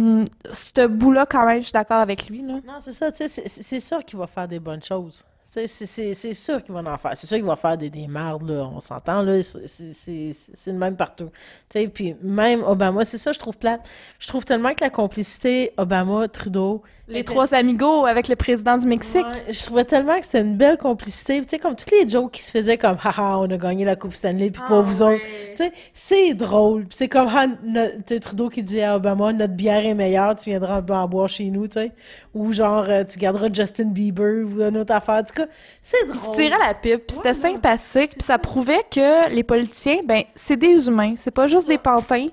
ce 0.51 0.87
bout-là, 0.87 1.25
quand 1.25 1.45
même, 1.45 1.59
je 1.59 1.65
suis 1.65 1.73
d'accord 1.73 1.99
avec 1.99 2.27
lui. 2.27 2.41
Là. 2.41 2.55
Non, 2.65 2.79
c'est 2.79 2.93
ça, 2.93 3.11
tu 3.11 3.27
sais, 3.27 3.43
c'est 3.47 3.79
sûr 3.79 4.03
qu'il 4.03 4.17
va 4.19 4.27
faire 4.27 4.47
des 4.47 4.59
bonnes 4.59 4.83
choses. 4.83 5.25
C'est 5.51 6.33
sûr 6.33 6.63
qu'il 6.63 6.75
va 6.75 6.81
en 6.81 6.97
faire. 6.99 7.13
C'est 7.15 7.25
sûr 7.25 7.37
qu'il 7.37 7.45
va 7.45 7.55
faire 7.55 7.75
des, 7.75 7.89
des 7.89 8.07
mardes, 8.07 8.47
là, 8.47 8.69
on 8.71 8.79
s'entend, 8.79 9.23
là. 9.23 9.41
C'est 9.41 10.67
le 10.67 10.73
même 10.73 10.95
partout. 10.95 11.31
Tu 11.69 11.79
sais, 11.79 11.87
puis 11.87 12.15
même 12.21 12.61
Obama, 12.61 13.03
c'est 13.03 13.17
ça, 13.17 13.31
je 13.31 13.39
trouve 13.39 13.57
plate. 13.57 13.89
Je 14.19 14.27
trouve 14.27 14.45
tellement 14.45 14.75
que 14.75 14.83
la 14.83 14.91
complicité 14.91 15.73
Obama-Trudeau. 15.77 16.83
Les 17.09 17.23
trois 17.23 17.55
amigos 17.55 18.05
avec 18.05 18.27
le 18.27 18.35
président 18.35 18.77
du 18.77 18.85
Mexique. 18.87 19.25
Ouais, 19.25 19.51
je 19.51 19.63
trouvais 19.65 19.83
tellement 19.83 20.17
que 20.19 20.25
c'était 20.25 20.41
une 20.41 20.55
belle 20.55 20.77
complicité. 20.77 21.41
Tu 21.41 21.47
sais, 21.49 21.57
comme 21.59 21.75
toutes 21.75 21.89
les 21.91 22.07
jokes 22.07 22.31
qui 22.31 22.41
se 22.43 22.51
faisaient 22.51 22.77
comme 22.77 22.97
haha, 23.03 23.39
on 23.39 23.49
a 23.49 23.57
gagné 23.57 23.83
la 23.83 23.95
Coupe 23.95 24.13
Stanley, 24.13 24.51
puis 24.51 24.61
pas 24.67 24.81
vous 24.81 25.01
autres. 25.01 25.23
Tu 25.23 25.57
sais, 25.57 25.71
c'est 25.93 26.33
drôle. 26.35 26.85
Puis 26.85 26.97
c'est 26.97 27.07
comme 27.07 27.27
ah, 27.31 27.47
no- 27.63 27.87
tu 28.05 28.13
sais, 28.13 28.19
Trudeau 28.19 28.49
qui 28.49 28.61
dit 28.61 28.81
à 28.81 28.95
Obama 28.95 29.33
notre 29.33 29.53
bière 29.55 29.83
est 29.85 29.95
meilleure, 29.95 30.35
tu 30.35 30.51
viendras 30.51 30.81
en, 30.87 31.07
boire 31.07 31.27
chez 31.29 31.45
nous, 31.45 31.67
tu 31.67 31.73
sais. 31.79 31.91
Ou 32.35 32.53
genre, 32.53 32.85
euh, 32.87 33.03
tu 33.03 33.17
garderas 33.17 33.47
Justin 33.51 33.85
Bieber 33.85 34.45
ou 34.45 34.61
une 34.61 34.77
autre 34.77 34.93
affaire. 34.93 35.15
En 35.15 35.23
tout 35.23 35.33
cas, 35.33 35.47
c'est 35.81 35.97
Ils 36.07 36.13
se 36.13 36.21
drôle. 36.23 36.35
tiraient 36.35 36.57
la 36.59 36.73
pipe, 36.75 37.07
puis 37.07 37.15
c'était 37.15 37.29
Ouais, 37.29 37.33
sympathique, 37.33 38.11
puis 38.11 38.23
ça 38.23 38.37
prouvait 38.37 38.83
que 38.91 39.29
les 39.33 39.43
politiciens, 39.43 39.97
ben, 40.05 40.23
c'est 40.35 40.57
des 40.57 40.87
humains, 40.87 41.13
c'est 41.15 41.31
pas 41.31 41.47
juste 41.47 41.67
des 41.67 41.79
pantins. 41.79 42.27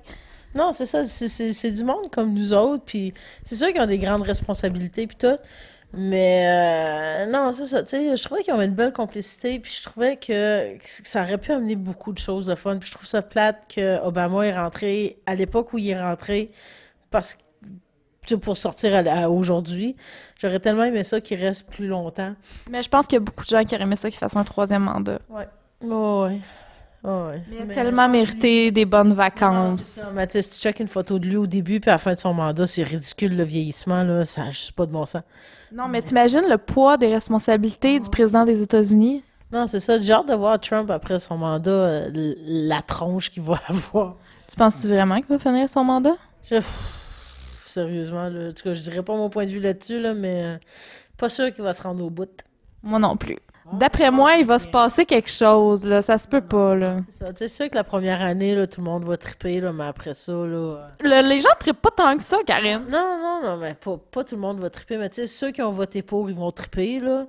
Non, 0.55 0.71
c'est 0.71 0.85
ça. 0.85 1.03
c'est- 1.03 1.71
du 1.71 1.83
monde 1.83 2.09
comme 2.11 2.33
nous 2.33 2.53
autres. 2.53 2.83
Puis 2.85 3.13
c'est 3.43 3.55
sûr 3.55 3.67
qu'ils 3.67 3.81
ont 3.81 3.85
des 3.87 3.99
grandes 3.99 4.23
responsabilités, 4.23 5.07
puis 5.07 5.17
tout. 5.17 5.35
Mais 5.93 6.45
euh, 7.27 7.31
non, 7.31 7.51
c'est 7.51 7.65
ça. 7.67 7.81
Tu 7.83 7.89
sais, 7.89 8.17
je 8.17 8.23
trouvais 8.23 8.43
qu'ils 8.43 8.53
avaient 8.53 8.65
une 8.65 8.73
belle 8.75 8.91
complicité, 8.91 9.59
puis 9.59 9.71
je 9.71 9.83
trouvais 9.83 10.17
que, 10.17 10.75
que 10.77 10.83
ça 11.07 11.23
aurait 11.23 11.37
pu 11.37 11.51
amener 11.53 11.75
beaucoup 11.77 12.11
de 12.11 12.17
choses 12.17 12.45
de 12.47 12.55
fun. 12.55 12.77
Puis 12.77 12.89
je 12.89 12.93
trouve 12.93 13.07
ça 13.07 13.21
plate 13.21 13.63
que 13.73 14.01
Obama 14.03 14.45
est 14.45 14.57
rentré 14.57 15.17
à 15.25 15.33
l'époque 15.35 15.71
où 15.73 15.77
il 15.77 15.89
est 15.89 16.01
rentré, 16.01 16.51
parce 17.11 17.37
pour 18.41 18.57
sortir 18.57 18.93
à, 18.93 18.97
à 19.23 19.29
aujourd'hui. 19.29 19.95
J'aurais 20.37 20.59
tellement 20.59 20.83
aimé 20.83 21.05
ça 21.05 21.21
qu'il 21.21 21.39
reste 21.39 21.69
plus 21.69 21.87
longtemps. 21.87 22.33
Mais 22.69 22.83
je 22.83 22.89
pense 22.89 23.07
qu'il 23.07 23.15
y 23.15 23.21
a 23.21 23.23
beaucoup 23.23 23.45
de 23.45 23.49
gens 23.49 23.63
qui 23.63 23.73
auraient 23.73 23.85
aimé 23.85 23.95
ça 23.95 24.09
qu'il 24.09 24.19
fasse 24.19 24.35
un 24.35 24.43
troisième 24.43 24.83
mandat. 24.83 25.19
Oh, 25.81 26.25
ouais. 26.27 26.39
Oh, 27.03 27.27
ouais. 27.29 27.41
Il 27.51 27.61
a 27.61 27.65
Mais 27.65 27.73
tellement 27.73 28.09
mérité 28.09 28.71
des 28.71 28.85
bonnes 28.85 29.09
Non, 29.09 29.15
vacances. 29.15 29.81
ça. 29.81 30.11
Mais 30.13 30.27
tu 30.27 30.41
si 30.41 30.49
tu 30.49 30.55
checkes 30.57 30.79
une 30.79 30.87
photo 30.87 31.19
de 31.19 31.27
lui 31.27 31.37
au 31.37 31.47
début, 31.47 31.79
puis 31.79 31.89
à 31.89 31.93
la 31.93 31.97
fin 31.99 32.13
de 32.13 32.19
son 32.19 32.33
mandat, 32.33 32.65
c'est 32.67 32.83
ridicule 32.83 33.37
le 33.37 33.43
vieillissement, 33.43 34.03
là. 34.03 34.25
Ça 34.25 34.45
n'a 34.45 34.49
juste 34.51 34.71
pas 34.73 34.85
de 34.85 34.91
bon 34.91 35.05
sens. 35.05 35.21
Non, 35.71 35.87
mais 35.87 36.01
t'imagines 36.01 36.47
le 36.49 36.57
poids 36.57 36.97
des 36.97 37.07
responsabilités 37.07 37.99
du 37.99 38.09
président 38.09 38.45
des 38.45 38.61
États-Unis? 38.61 39.23
Non, 39.51 39.67
c'est 39.67 39.79
ça. 39.79 39.97
J'ai 39.97 40.11
hâte 40.13 40.27
de 40.27 40.33
voir 40.33 40.59
Trump 40.59 40.89
après 40.89 41.19
son 41.19 41.37
mandat, 41.37 41.71
euh, 41.71 42.33
la 42.45 42.81
tronche 42.81 43.29
qu'il 43.31 43.43
va 43.43 43.61
avoir. 43.67 44.15
Tu 44.49 44.55
penses-tu 44.55 44.87
vraiment 44.87 45.17
qu'il 45.17 45.27
va 45.27 45.39
finir 45.39 45.69
son 45.69 45.83
mandat? 45.83 46.15
Je- 46.49 46.55
pff, 46.55 46.93
Sérieusement, 47.65 48.29
là. 48.29 48.47
En 48.49 48.51
tout 48.53 48.63
cas, 48.63 48.73
je 48.73 48.81
dirais 48.81 49.03
pas 49.03 49.15
mon 49.15 49.29
point 49.29 49.45
de 49.45 49.51
vue 49.51 49.59
là-dessus, 49.59 49.99
là, 49.99 50.13
mais 50.13 50.41
euh, 50.43 50.57
pas 51.17 51.29
sûr 51.29 51.53
qu'il 51.53 51.63
va 51.63 51.73
se 51.73 51.81
rendre 51.83 52.03
au 52.03 52.09
bout. 52.09 52.29
Moi 52.81 52.97
non 52.99 53.15
plus. 53.17 53.37
D'après 53.73 54.11
moi, 54.11 54.35
il 54.37 54.45
va 54.45 54.59
se 54.59 54.67
passer 54.67 55.05
quelque 55.05 55.29
chose, 55.29 55.83
là. 55.85 56.01
Ça 56.01 56.17
se 56.17 56.27
peut 56.27 56.41
pas, 56.41 56.75
là. 56.75 56.97
C'est 57.35 57.47
sûr 57.47 57.69
que 57.69 57.75
la 57.75 57.83
première 57.83 58.21
année, 58.21 58.55
là, 58.55 58.67
tout 58.67 58.81
le 58.81 58.85
monde 58.85 59.05
va 59.05 59.17
triper, 59.17 59.59
là, 59.59 59.71
mais 59.73 59.85
après 59.85 60.13
ça, 60.13 60.31
là. 60.31 60.37
euh, 60.37 60.77
Le- 61.01 61.27
les 61.27 61.39
gens 61.39 61.49
trippent 61.59 61.81
pas 61.81 61.91
tant 61.91 62.15
que 62.15 62.23
ça, 62.23 62.37
Karine. 62.45 62.83
Non, 62.89 63.17
non, 63.21 63.41
non, 63.43 63.57
mais 63.57 63.73
pas, 63.73 63.97
pas 64.11 64.23
tout 64.23 64.35
le 64.35 64.41
monde 64.41 64.59
va 64.59 64.69
triper, 64.69 64.97
mais 64.97 65.09
tu 65.09 65.15
sais, 65.21 65.27
ceux 65.27 65.51
qui 65.51 65.61
ont 65.61 65.71
voté 65.71 66.01
pour, 66.01 66.29
ils 66.29 66.35
vont 66.35 66.51
triper, 66.51 66.99
là. 66.99 67.25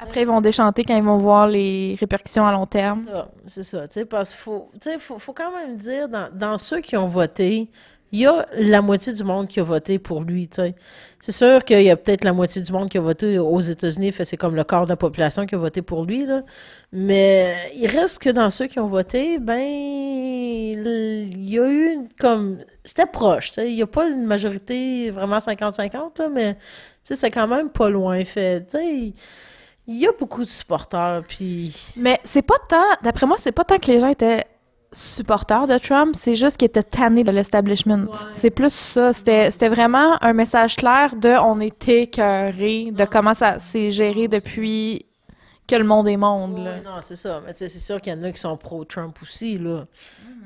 Après, 0.00 0.22
ils 0.22 0.26
vont 0.26 0.40
déchanter 0.40 0.82
quand 0.84 0.96
ils 0.96 1.02
vont 1.02 1.18
voir 1.18 1.46
les 1.46 1.96
répercussions 2.00 2.44
à 2.46 2.50
long 2.52 2.66
terme. 2.66 3.04
C'est 3.06 3.12
ça, 3.12 3.28
c'est 3.46 3.62
ça. 3.62 3.88
Tu 3.88 3.94
sais, 3.94 4.04
parce 4.04 4.30
qu'il 4.30 4.38
faut, 4.40 4.68
faut, 4.98 5.18
faut 5.18 5.32
quand 5.32 5.54
même 5.54 5.76
dire, 5.76 6.08
dans, 6.08 6.28
dans 6.32 6.58
ceux 6.58 6.80
qui 6.80 6.96
ont 6.96 7.06
voté, 7.06 7.70
il 8.12 8.20
y 8.20 8.26
a 8.26 8.44
la 8.52 8.82
moitié 8.82 9.14
du 9.14 9.24
monde 9.24 9.48
qui 9.48 9.58
a 9.58 9.62
voté 9.62 9.98
pour 9.98 10.20
lui, 10.22 10.46
tu 10.46 10.56
sais. 10.56 10.74
C'est 11.18 11.32
sûr 11.32 11.64
qu'il 11.64 11.82
y 11.82 11.88
a 11.90 11.96
peut-être 11.96 12.24
la 12.24 12.34
moitié 12.34 12.60
du 12.60 12.70
monde 12.70 12.90
qui 12.90 12.98
a 12.98 13.00
voté 13.00 13.38
aux 13.38 13.60
États-Unis, 13.60 14.12
fait 14.12 14.26
c'est 14.26 14.36
comme 14.36 14.54
le 14.54 14.64
quart 14.64 14.84
de 14.84 14.90
la 14.90 14.96
population 14.96 15.46
qui 15.46 15.54
a 15.54 15.58
voté 15.58 15.80
pour 15.80 16.04
lui, 16.04 16.26
là. 16.26 16.42
Mais 16.92 17.56
il 17.74 17.86
reste 17.86 18.18
que 18.18 18.28
dans 18.28 18.50
ceux 18.50 18.66
qui 18.66 18.78
ont 18.78 18.86
voté, 18.86 19.38
ben, 19.38 19.58
il 19.58 21.48
y 21.48 21.58
a 21.58 21.70
eu 21.70 22.00
comme, 22.20 22.58
c'était 22.84 23.06
proche. 23.06 23.52
Il 23.56 23.74
n'y 23.74 23.82
a 23.82 23.86
pas 23.86 24.06
une 24.06 24.26
majorité 24.26 25.10
vraiment 25.10 25.38
50-50, 25.38 26.18
là, 26.18 26.28
mais, 26.30 26.58
c'est 27.02 27.30
quand 27.30 27.48
même 27.48 27.70
pas 27.70 27.88
loin 27.88 28.22
fait. 28.26 28.66
Il 29.86 29.96
y 29.96 30.06
a 30.06 30.12
beaucoup 30.12 30.44
de 30.44 30.50
supporters, 30.50 31.22
puis... 31.26 31.74
Mais 31.96 32.20
c'est 32.24 32.42
pas 32.42 32.58
tant, 32.68 32.76
d'après 33.02 33.26
moi, 33.26 33.36
c'est 33.38 33.52
pas 33.52 33.64
tant 33.64 33.78
que 33.78 33.90
les 33.90 34.00
gens 34.00 34.08
étaient 34.08 34.44
supporters 34.92 35.66
de 35.66 35.78
Trump, 35.78 36.14
c'est 36.14 36.34
juste 36.34 36.56
qu'ils 36.58 36.66
étaient 36.66 36.82
tannés 36.82 37.24
de 37.24 37.30
l'establishment. 37.32 38.06
C'est 38.32 38.50
plus 38.50 38.72
ça. 38.72 39.12
C'était 39.12 39.68
vraiment 39.68 40.22
un 40.22 40.32
message 40.32 40.76
clair 40.76 41.16
de 41.16 41.30
on 41.30 41.60
est 41.60 41.88
écœuré 41.88 42.90
de 42.92 43.04
comment 43.04 43.34
ça 43.34 43.58
s'est 43.58 43.90
géré 43.90 44.28
depuis 44.28 45.06
que 45.66 45.76
le 45.76 45.84
monde 45.84 46.08
est 46.08 46.16
monde. 46.16 46.58
là. 46.58 46.72
Ouais, 46.74 46.82
non, 46.84 46.96
c'est 47.00 47.16
ça. 47.16 47.40
Mais 47.46 47.52
c'est 47.56 47.68
sûr 47.68 48.00
qu'il 48.00 48.12
y 48.12 48.16
en 48.16 48.22
a 48.22 48.32
qui 48.32 48.40
sont 48.40 48.56
pro-Trump 48.56 49.16
aussi, 49.22 49.58
là. 49.58 49.84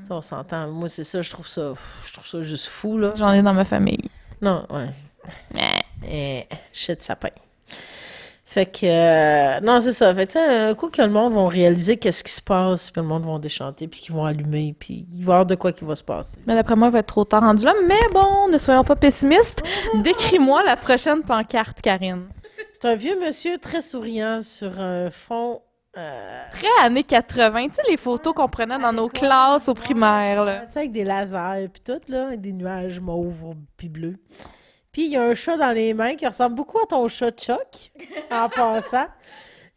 Sais, 0.07 0.13
On 0.13 0.21
s'entend. 0.21 0.69
Moi, 0.69 0.89
c'est 0.89 1.05
ça, 1.05 1.21
je 1.23 1.31
trouve 1.31 1.49
ça, 1.49 1.73
je 2.05 2.13
trouve 2.13 2.27
ça 2.27 2.41
juste 2.43 2.67
fou, 2.67 2.99
là. 2.99 3.13
J'en 3.17 3.33
ai 3.33 3.43
dans 3.43 3.55
ma 3.55 3.65
famille. 3.65 4.09
Non, 4.41 4.65
ouais. 4.71 4.91
Eh, 6.09 6.45
shit, 6.73 7.03
sapin. 7.03 7.31
Fait 8.57 8.65
que, 8.65 8.87
euh, 8.87 9.61
non, 9.61 9.81
c'est 9.81 9.93
ça. 9.93 10.15
Fait 10.15 10.27
que, 10.27 10.71
un 10.71 10.75
coup 10.75 10.89
que 10.89 11.03
le 11.03 11.11
monde 11.11 11.35
va 11.35 11.47
réaliser 11.47 11.99
qu'est-ce 11.99 12.25
qui 12.25 12.33
se 12.33 12.41
passe, 12.41 12.91
puis 12.91 13.03
le 13.03 13.07
monde 13.07 13.27
va 13.27 13.39
déchanter, 13.39 13.87
puis 13.87 14.01
qu'ils 14.01 14.15
vont 14.15 14.25
allumer, 14.25 14.75
puis 14.79 15.07
il 15.13 15.27
va 15.27 15.33
y 15.33 15.35
avoir 15.35 15.45
de 15.45 15.57
quoi 15.57 15.73
qui 15.73 15.85
va 15.85 15.95
se 15.95 16.03
passer. 16.03 16.39
Mais 16.47 16.55
d'après 16.55 16.75
moi, 16.75 16.89
il 16.89 16.93
va 16.93 17.01
être 17.01 17.07
trop 17.07 17.27
tard 17.27 17.43
rendu 17.43 17.67
là. 17.67 17.75
Mais 17.87 18.01
bon, 18.15 18.49
ne 18.51 18.57
soyons 18.57 18.83
pas 18.83 18.97
pessimistes. 18.97 19.63
Décris-moi 19.97 20.63
la 20.65 20.77
prochaine 20.79 21.23
pancarte, 21.23 21.83
Karine. 21.83 22.29
C'est 22.73 22.89
un 22.89 22.95
vieux 22.95 23.21
monsieur 23.21 23.59
très 23.59 23.83
souriant 23.83 24.41
sur 24.41 24.81
un 24.81 25.11
fond... 25.11 25.61
euh, 25.99 26.43
Très 26.53 26.87
années 26.87 27.05
80. 27.05 27.69
Tu 27.69 27.75
sais, 27.75 27.83
les 27.91 27.99
photos 27.99 28.33
qu'on 28.33 28.49
prenait 28.49 28.79
dans 28.79 28.93
nos 28.95 29.09
classes 29.09 29.69
au 29.69 29.75
primaire. 29.75 30.65
Tu 30.69 30.73
sais, 30.73 30.79
avec 30.79 30.93
des 30.93 31.05
lasers, 31.05 31.69
puis 31.71 31.83
tout, 31.85 32.01
là, 32.09 32.29
avec 32.29 32.41
des 32.41 32.55
nuages 32.55 33.01
mauves 33.01 33.55
puis 33.77 33.91
bleus. 33.91 34.15
Puis 34.97 35.05
il 35.05 35.11
y 35.11 35.17
a 35.19 35.25
un 35.25 35.35
chat 35.35 35.59
dans 35.59 35.73
les 35.73 35.93
mains 35.93 36.15
qui 36.15 36.27
ressemble 36.27 36.55
beaucoup 36.55 36.79
à 36.79 36.87
ton 36.87 37.07
chat 37.07 37.31
Chuck, 37.31 37.93
en 38.31 38.49
passant. 38.57 39.09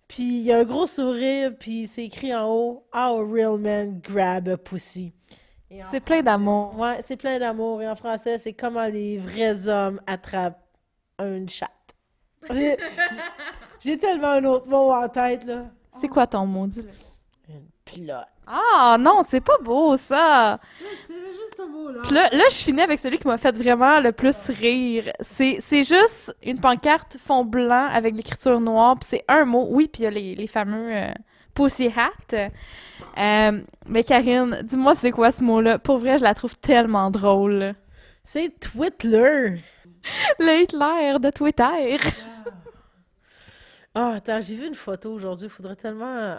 Puis 0.08 0.24
il 0.24 0.44
y 0.44 0.54
a 0.54 0.60
un 0.60 0.64
gros 0.64 0.86
sourire, 0.86 1.52
puis 1.60 1.90
c'est 1.90 2.06
écrit 2.06 2.34
en 2.34 2.48
haut 2.48 2.86
«How 2.94 3.20
a 3.20 3.28
real 3.30 3.58
man 3.58 4.00
grab 4.02 4.48
a 4.48 4.56
pussy». 4.56 5.12
C'est 5.92 6.00
plein 6.00 6.22
d'amour. 6.22 6.80
Ouais, 6.80 7.02
c'est 7.04 7.18
plein 7.18 7.38
d'amour. 7.38 7.82
Et 7.82 7.90
en 7.90 7.98
français, 7.98 8.38
c'est 8.38 8.54
comment 8.54 8.86
les 8.86 9.18
vrais 9.18 9.68
hommes 9.68 10.00
attrapent 10.08 10.64
une 11.20 11.50
chatte. 11.50 11.70
J'ai 12.52 12.78
j'ai 13.82 13.98
tellement 13.98 14.30
un 14.30 14.46
autre 14.46 14.70
mot 14.70 14.94
en 14.94 15.10
tête, 15.10 15.44
là. 15.44 15.66
C'est 16.00 16.08
quoi 16.08 16.28
ton 16.28 16.46
mot, 16.46 16.66
dis-le? 16.66 16.92
Une 17.50 17.68
pilote. 17.84 18.26
Ah 18.52 18.98
non, 19.00 19.22
c'est 19.28 19.42
pas 19.42 19.58
beau 19.62 19.96
ça. 19.96 20.60
C'est 21.06 21.14
juste 21.14 21.62
mot, 21.70 21.90
là. 21.92 22.00
Puis 22.02 22.14
là, 22.16 22.30
là, 22.32 22.44
je 22.50 22.56
finis 22.56 22.82
avec 22.82 22.98
celui 22.98 23.20
qui 23.20 23.28
m'a 23.28 23.38
fait 23.38 23.56
vraiment 23.56 24.00
le 24.00 24.12
plus 24.12 24.36
rire. 24.50 25.12
C'est 25.20 25.58
c'est 25.60 25.84
juste 25.84 26.36
une 26.42 26.60
pancarte 26.60 27.18
fond 27.24 27.46
blanc 27.46 27.88
avec 27.92 28.16
l'écriture 28.16 28.60
noire, 28.60 28.96
puis 29.00 29.08
c'est 29.08 29.24
un 29.28 29.46
mot. 29.46 29.68
Oui, 29.70 29.88
puis 29.88 30.02
il 30.02 30.06
y 30.06 30.08
a 30.08 30.10
les, 30.10 30.34
les 30.36 30.48
fameux 30.48 30.92
euh, 30.96 31.12
pussy 31.54 31.92
hat. 31.96 32.50
Euh, 33.18 33.62
mais 33.86 34.04
Karine, 34.04 34.62
dis-moi 34.64 34.96
c'est 34.96 35.12
quoi 35.12 35.32
ce 35.32 35.44
mot-là? 35.44 35.78
Pour 35.78 36.00
vrai, 36.00 36.18
je 36.18 36.24
la 36.24 36.34
trouve 36.34 36.56
tellement 36.58 37.12
drôle. 37.12 37.76
C'est 38.24 38.60
Twitter. 38.60 39.62
Le 40.40 40.64
Hitler 40.64 41.20
de 41.20 41.30
Twitter. 41.30 41.98
Ah, 43.94 44.14
attends, 44.16 44.40
j'ai 44.42 44.56
vu 44.56 44.68
une 44.68 44.76
photo 44.76 45.12
aujourd'hui. 45.14 45.48
Il 45.48 45.50
faudrait 45.50 45.76
tellement. 45.76 46.16
euh, 46.16 46.38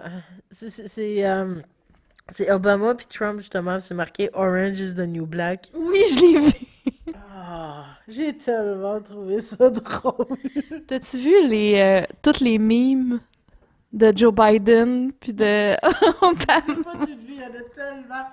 c'est- 0.50 0.88
C'est 2.32 2.50
Obama 2.50 2.94
puis 2.94 3.06
Trump, 3.06 3.38
justement. 3.38 3.80
C'est 3.80 3.94
marqué 3.94 4.30
Orange 4.34 4.80
is 4.80 4.94
the 4.94 5.00
new 5.00 5.26
black. 5.26 5.68
Oui, 5.74 6.02
je 6.12 6.20
l'ai 6.20 6.38
vu. 6.38 7.14
Ah, 7.42 7.84
j'ai 8.08 8.36
tellement 8.36 9.00
trouvé 9.00 9.40
ça 9.40 9.70
drôle. 9.70 10.26
T'as-tu 10.86 11.18
vu 11.18 11.48
les, 11.48 11.80
euh, 11.80 12.06
toutes 12.22 12.40
les 12.40 12.58
mimes 12.58 13.20
de 13.92 14.12
Joe 14.14 14.32
Biden 14.32 15.12
puis 15.18 15.32
de 15.32 15.74
Obama? 16.22 16.82
Pas 16.84 17.06
tout 17.06 17.06
vu, 17.06 17.34
il 17.34 17.40
y 17.40 17.42
en 17.42 17.46
a 17.46 17.62
tellement. 17.74 18.26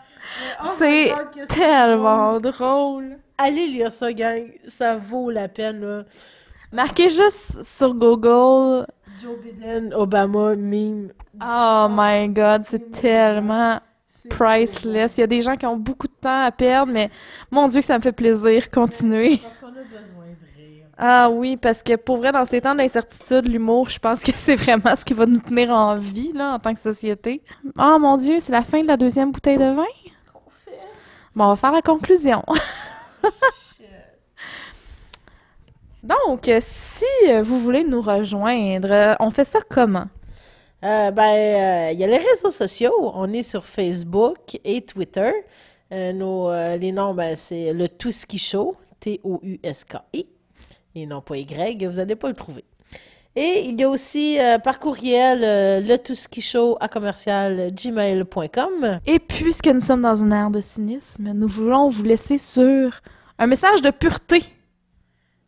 Mais 0.81 1.05
my 1.05 1.15
C'est 1.39 1.47
tellement 1.47 2.39
drôle. 2.39 3.17
Allez 3.37 3.67
lire 3.67 3.91
ça, 3.91 4.11
gang. 4.13 4.43
Ça 4.67 4.97
vaut 4.97 5.29
la 5.31 5.47
peine, 5.47 5.81
là. 5.81 6.03
Marquez 6.71 7.09
juste 7.09 7.63
sur 7.63 7.93
Google. 7.93 8.85
Joe 9.21 9.37
Biden, 9.41 9.93
Obama, 9.93 10.55
meme. 10.55 11.11
Oh 11.41 11.87
my 11.89 12.27
god, 12.29 12.63
c'est 12.65 12.91
tellement 12.91 13.79
priceless. 14.29 15.17
Il 15.17 15.21
y 15.21 15.23
a 15.23 15.27
des 15.27 15.41
gens 15.41 15.55
qui 15.55 15.65
ont 15.65 15.77
beaucoup 15.77 16.07
de 16.07 16.13
temps 16.21 16.43
à 16.43 16.51
perdre, 16.51 16.91
mais 16.91 17.09
mon 17.51 17.67
Dieu 17.67 17.79
que 17.81 17.85
ça 17.85 17.97
me 17.97 18.01
fait 18.01 18.11
plaisir. 18.11 18.69
Continuer. 18.71 19.37
Parce 19.37 19.57
qu'on 19.57 19.67
a 19.67 19.83
besoin 19.83 20.25
de 20.25 20.61
rire. 20.61 20.85
Ah 20.97 21.29
oui, 21.29 21.57
parce 21.57 21.83
que 21.83 21.95
pour 21.95 22.17
vrai, 22.17 22.31
dans 22.31 22.45
ces 22.45 22.61
temps 22.61 22.75
d'incertitude, 22.75 23.47
l'humour, 23.47 23.89
je 23.89 23.99
pense 23.99 24.23
que 24.23 24.31
c'est 24.35 24.55
vraiment 24.55 24.95
ce 24.95 25.05
qui 25.05 25.13
va 25.13 25.25
nous 25.25 25.39
tenir 25.39 25.69
en 25.71 25.95
vie, 25.95 26.31
là, 26.33 26.53
en 26.53 26.59
tant 26.59 26.73
que 26.73 26.79
société. 26.79 27.41
Oh 27.79 27.97
mon 27.99 28.17
Dieu, 28.17 28.39
c'est 28.39 28.51
la 28.51 28.63
fin 28.63 28.81
de 28.81 28.87
la 28.87 28.97
deuxième 28.97 29.31
bouteille 29.31 29.57
de 29.57 29.73
vin? 29.75 29.85
Qu'on 30.33 30.49
fait? 30.49 30.79
Bon, 31.35 31.45
on 31.45 31.49
va 31.49 31.55
faire 31.55 31.71
la 31.71 31.81
conclusion. 31.81 32.43
Donc, 36.03 36.49
si 36.61 37.05
vous 37.43 37.59
voulez 37.59 37.83
nous 37.83 38.01
rejoindre, 38.01 39.17
on 39.19 39.29
fait 39.29 39.43
ça 39.43 39.59
comment? 39.69 40.07
Euh, 40.83 41.11
ben, 41.11 41.23
euh, 41.23 41.91
il 41.91 41.99
y 41.99 42.03
a 42.03 42.07
les 42.07 42.17
réseaux 42.17 42.51
sociaux. 42.51 42.93
On 43.15 43.31
est 43.33 43.43
sur 43.43 43.65
Facebook 43.65 44.59
et 44.63 44.81
Twitter. 44.81 45.31
Euh, 45.91 46.13
nos, 46.13 46.49
euh, 46.49 46.77
les 46.77 46.91
noms, 46.91 47.13
ben, 47.13 47.35
c'est 47.35 47.73
le 47.73 47.89
Touski 47.89 48.37
Show, 48.37 48.75
T-O-U-S-K-I, 48.99 50.27
et 50.95 51.05
non 51.05 51.21
pas 51.21 51.37
Y. 51.37 51.85
Vous 51.87 51.95
n'allez 51.95 52.15
pas 52.15 52.27
le 52.27 52.33
trouver. 52.35 52.63
Et 53.35 53.61
il 53.65 53.79
y 53.79 53.83
a 53.83 53.89
aussi 53.89 54.39
euh, 54.39 54.57
par 54.57 54.79
courriel 54.79 55.43
euh, 55.43 55.79
le 55.79 55.97
Touski 55.97 56.41
Show 56.41 56.75
à 56.79 56.87
commercial 56.87 57.71
gmail.com. 57.71 58.99
Et 59.05 59.19
puisque 59.19 59.67
nous 59.67 59.79
sommes 59.81 60.01
dans 60.01 60.15
une 60.15 60.33
ère 60.33 60.49
de 60.49 60.59
cynisme, 60.59 61.31
nous 61.33 61.47
voulons 61.47 61.89
vous 61.89 62.03
laisser 62.03 62.37
sur 62.39 62.99
un 63.37 63.45
message 63.47 63.81
de 63.83 63.91
pureté 63.91 64.41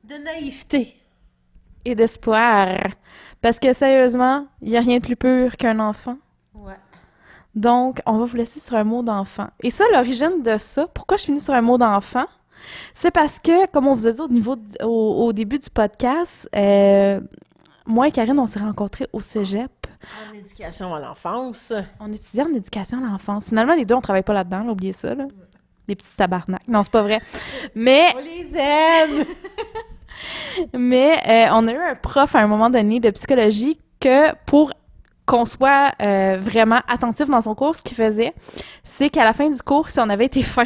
De 0.04 0.16
naïveté. 0.24 0.96
et 1.86 1.96
d'espoir. 1.96 2.78
Parce 3.42 3.60
que 3.60 3.74
sérieusement, 3.74 4.48
il 4.62 4.70
n'y 4.70 4.78
a 4.78 4.82
rien 4.82 4.98
de 4.98 5.04
plus 5.04 5.16
pur 5.16 5.56
qu'un 5.58 5.80
enfant. 5.80 6.18
Ouais. 6.54 6.74
Donc, 7.56 8.02
on 8.06 8.18
va 8.18 8.26
vous 8.26 8.36
laisser 8.36 8.60
sur 8.60 8.76
un 8.76 8.84
mot 8.84 9.02
d'enfant. 9.02 9.48
Et 9.62 9.70
ça, 9.70 9.86
l'origine 9.92 10.44
de 10.44 10.58
ça, 10.58 10.88
pourquoi 10.88 11.18
je 11.18 11.24
finis 11.24 11.42
sur 11.42 11.54
un 11.54 11.62
mot 11.62 11.78
d'enfant? 11.78 12.26
C'est 12.94 13.12
parce 13.12 13.40
que, 13.40 13.70
comme 13.72 13.88
on 13.88 13.94
vous 13.94 14.08
a 14.08 14.12
dit 14.12 14.22
au, 14.22 14.28
niveau 14.28 14.56
au, 14.84 15.26
au 15.26 15.34
début 15.34 15.60
du 15.60 15.70
podcast, 15.70 16.50
euh, 16.56 17.22
moi 17.86 18.08
et 18.08 18.12
Karine, 18.12 18.40
on 18.40 18.46
s'est 18.48 18.60
rencontrés 18.60 19.08
au 19.14 19.22
cégep. 19.22 19.72
En 20.30 20.34
éducation 20.34 20.94
à 20.94 21.00
l'enfance. 21.00 21.74
On 22.00 22.12
étudiait 22.12 22.44
en 22.44 22.54
éducation 22.54 23.04
à 23.04 23.10
l'enfance. 23.10 23.50
Finalement, 23.50 23.74
les 23.74 23.86
deux, 23.86 23.96
on 23.96 24.02
travaille 24.02 24.24
pas 24.24 24.34
là-dedans, 24.34 24.64
là, 24.64 24.72
oubliez 24.72 24.94
ça, 24.94 25.16
là. 25.16 25.26
Des 25.88 25.96
petits 25.96 26.16
tabarnak. 26.16 26.68
Non, 26.68 26.84
c'est 26.84 26.92
pas 26.92 27.02
vrai. 27.02 27.20
Mais 27.74 28.14
On 28.16 28.20
les 28.20 28.56
aime! 28.56 29.26
Mais 30.74 31.18
euh, 31.28 31.52
on 31.54 31.68
a 31.68 31.74
eu 31.74 31.78
un 31.78 31.96
prof 31.96 32.36
à 32.36 32.40
un 32.40 32.48
moment 32.48 32.70
donné 32.70 33.00
de 33.00 33.10
psychologie 33.12 33.80
que 34.00 34.34
pour 34.46 34.72
qu'on 35.26 35.46
soit 35.46 35.92
euh, 36.02 36.38
vraiment 36.40 36.80
attentif 36.88 37.30
dans 37.30 37.42
son 37.42 37.54
cours, 37.56 37.76
ce 37.76 37.84
qu'il 37.84 37.96
faisait, 37.98 38.34
c'est 38.84 39.10
qu'à 39.10 39.24
la 39.24 39.34
fin 39.34 39.50
du 39.50 39.62
cours, 39.62 39.90
si 39.90 40.00
on 40.00 40.10
avait 40.10 40.26
été 40.26 40.42
fin, 40.44 40.64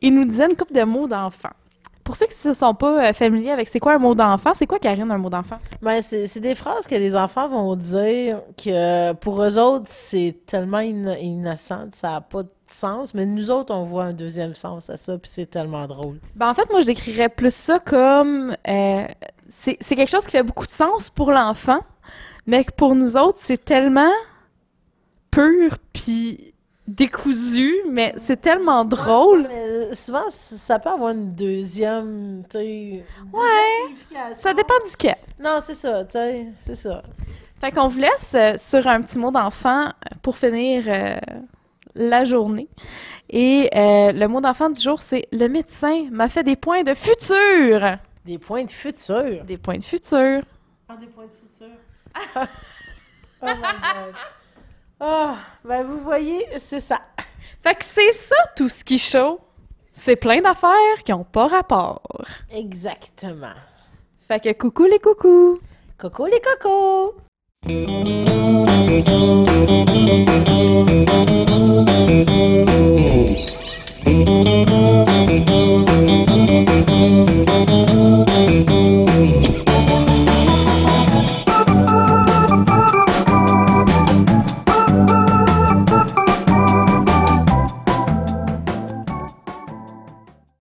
il 0.00 0.14
nous 0.14 0.24
disait 0.24 0.46
une 0.48 0.56
couple 0.56 0.74
de 0.74 0.84
mots 0.84 1.06
d'enfant. 1.08 1.50
Pour 2.04 2.14
ceux 2.14 2.26
qui 2.26 2.46
ne 2.48 2.54
sont 2.54 2.72
pas 2.72 3.08
euh, 3.08 3.12
familiers 3.12 3.50
avec 3.50 3.66
c'est 3.66 3.80
quoi 3.80 3.94
un 3.94 3.98
mot 3.98 4.14
d'enfant, 4.14 4.52
c'est 4.54 4.66
quoi, 4.68 4.78
Karine, 4.78 5.10
un 5.10 5.18
mot 5.18 5.28
d'enfant? 5.28 5.58
Ben, 5.82 6.00
c'est 6.02 6.38
des 6.38 6.54
phrases 6.54 6.86
que 6.86 6.94
les 6.94 7.16
enfants 7.16 7.48
vont 7.48 7.74
dire 7.74 8.42
que 8.56 9.12
pour 9.14 9.42
eux 9.42 9.58
autres, 9.58 9.86
c'est 9.88 10.36
tellement 10.46 10.78
inno- 10.78 11.18
innocent, 11.20 11.88
ça 11.94 12.10
n'a 12.12 12.20
pas 12.20 12.44
de 12.44 12.48
sens, 12.72 13.14
mais 13.14 13.26
nous 13.26 13.50
autres, 13.50 13.74
on 13.74 13.84
voit 13.84 14.04
un 14.04 14.12
deuxième 14.12 14.54
sens 14.54 14.90
à 14.90 14.96
ça, 14.96 15.18
puis 15.18 15.30
c'est 15.32 15.46
tellement 15.50 15.86
drôle. 15.86 16.18
Ben, 16.34 16.48
en 16.48 16.54
fait, 16.54 16.68
moi, 16.70 16.80
je 16.80 16.86
décrirais 16.86 17.28
plus 17.28 17.54
ça 17.54 17.78
comme... 17.78 18.56
euh, 18.68 19.06
c'est 19.48 19.76
quelque 19.76 20.10
chose 20.10 20.24
qui 20.24 20.32
fait 20.32 20.42
beaucoup 20.42 20.66
de 20.66 20.70
sens 20.70 21.08
pour 21.10 21.30
l'enfant, 21.30 21.80
mais 22.46 22.64
que 22.64 22.72
pour 22.72 22.94
nous 22.94 23.16
autres, 23.16 23.38
c'est 23.40 23.64
tellement 23.64 24.12
pur 25.30 25.76
puis 25.92 26.54
décousu, 26.88 27.74
mais 27.90 28.12
c'est 28.16 28.40
tellement 28.40 28.84
drôle. 28.84 29.46
Mais 29.48 29.94
souvent, 29.94 30.24
ça 30.28 30.78
peut 30.78 30.90
avoir 30.90 31.10
une 31.10 31.34
deuxième, 31.34 32.42
tu 32.50 32.58
sais... 32.58 33.04
Ouais, 33.32 34.34
Ça 34.34 34.54
dépend 34.54 34.74
du 34.88 34.96
cas. 34.96 35.16
Non, 35.40 35.58
c'est 35.62 35.74
ça, 35.74 36.04
tu 36.04 36.12
sais, 36.12 36.46
c'est 36.64 36.74
ça. 36.74 37.02
Fait 37.60 37.70
qu'on 37.72 37.88
vous 37.88 37.98
laisse 37.98 38.34
euh, 38.34 38.54
sur 38.58 38.86
un 38.86 39.00
petit 39.00 39.18
mot 39.18 39.30
d'enfant 39.30 39.90
pour 40.22 40.36
finir 40.36 40.84
euh, 40.86 41.16
la 41.96 42.24
journée. 42.24 42.68
Et 43.28 43.68
euh, 43.74 44.12
le 44.12 44.28
mot 44.28 44.40
d'enfant 44.40 44.70
du 44.70 44.80
jour, 44.80 45.02
c'est 45.02 45.26
le 45.32 45.48
médecin 45.48 46.06
m'a 46.10 46.28
fait 46.28 46.44
des 46.44 46.56
points 46.56 46.84
de 46.84 46.94
futur. 46.94 47.98
Des 48.24 48.38
points 48.38 48.64
de 48.64 48.70
futur. 48.70 49.44
Des 49.44 49.58
points 49.58 49.78
de 49.78 49.84
futur. 49.84 50.42
Ah, 50.88 50.96
des 50.96 51.06
points 51.06 51.26
de 51.26 51.30
futur. 51.30 51.74
oh 53.42 53.46
my 53.46 53.52
god. 53.52 54.14
Ah, 55.00 55.36
ben 55.64 55.82
vous 55.84 55.98
voyez, 55.98 56.46
c'est 56.60 56.80
ça. 56.80 57.00
Fait 57.62 57.74
que 57.74 57.84
c'est 57.84 58.12
ça 58.12 58.36
tout 58.56 58.68
ce 58.68 58.84
qui 58.84 58.98
chaud. 58.98 59.40
C'est 59.92 60.16
plein 60.16 60.40
d'affaires 60.40 61.02
qui 61.04 61.12
ont 61.12 61.24
pas 61.24 61.46
rapport. 61.46 62.24
Exactement. 62.50 63.54
Fait 64.20 64.40
que 64.40 64.52
coucou 64.52 64.84
les 64.84 64.98
coucous. 64.98 65.60
Coco 65.98 66.26
les 66.26 66.40
cocos. 66.40 67.14
Música 71.76 72.35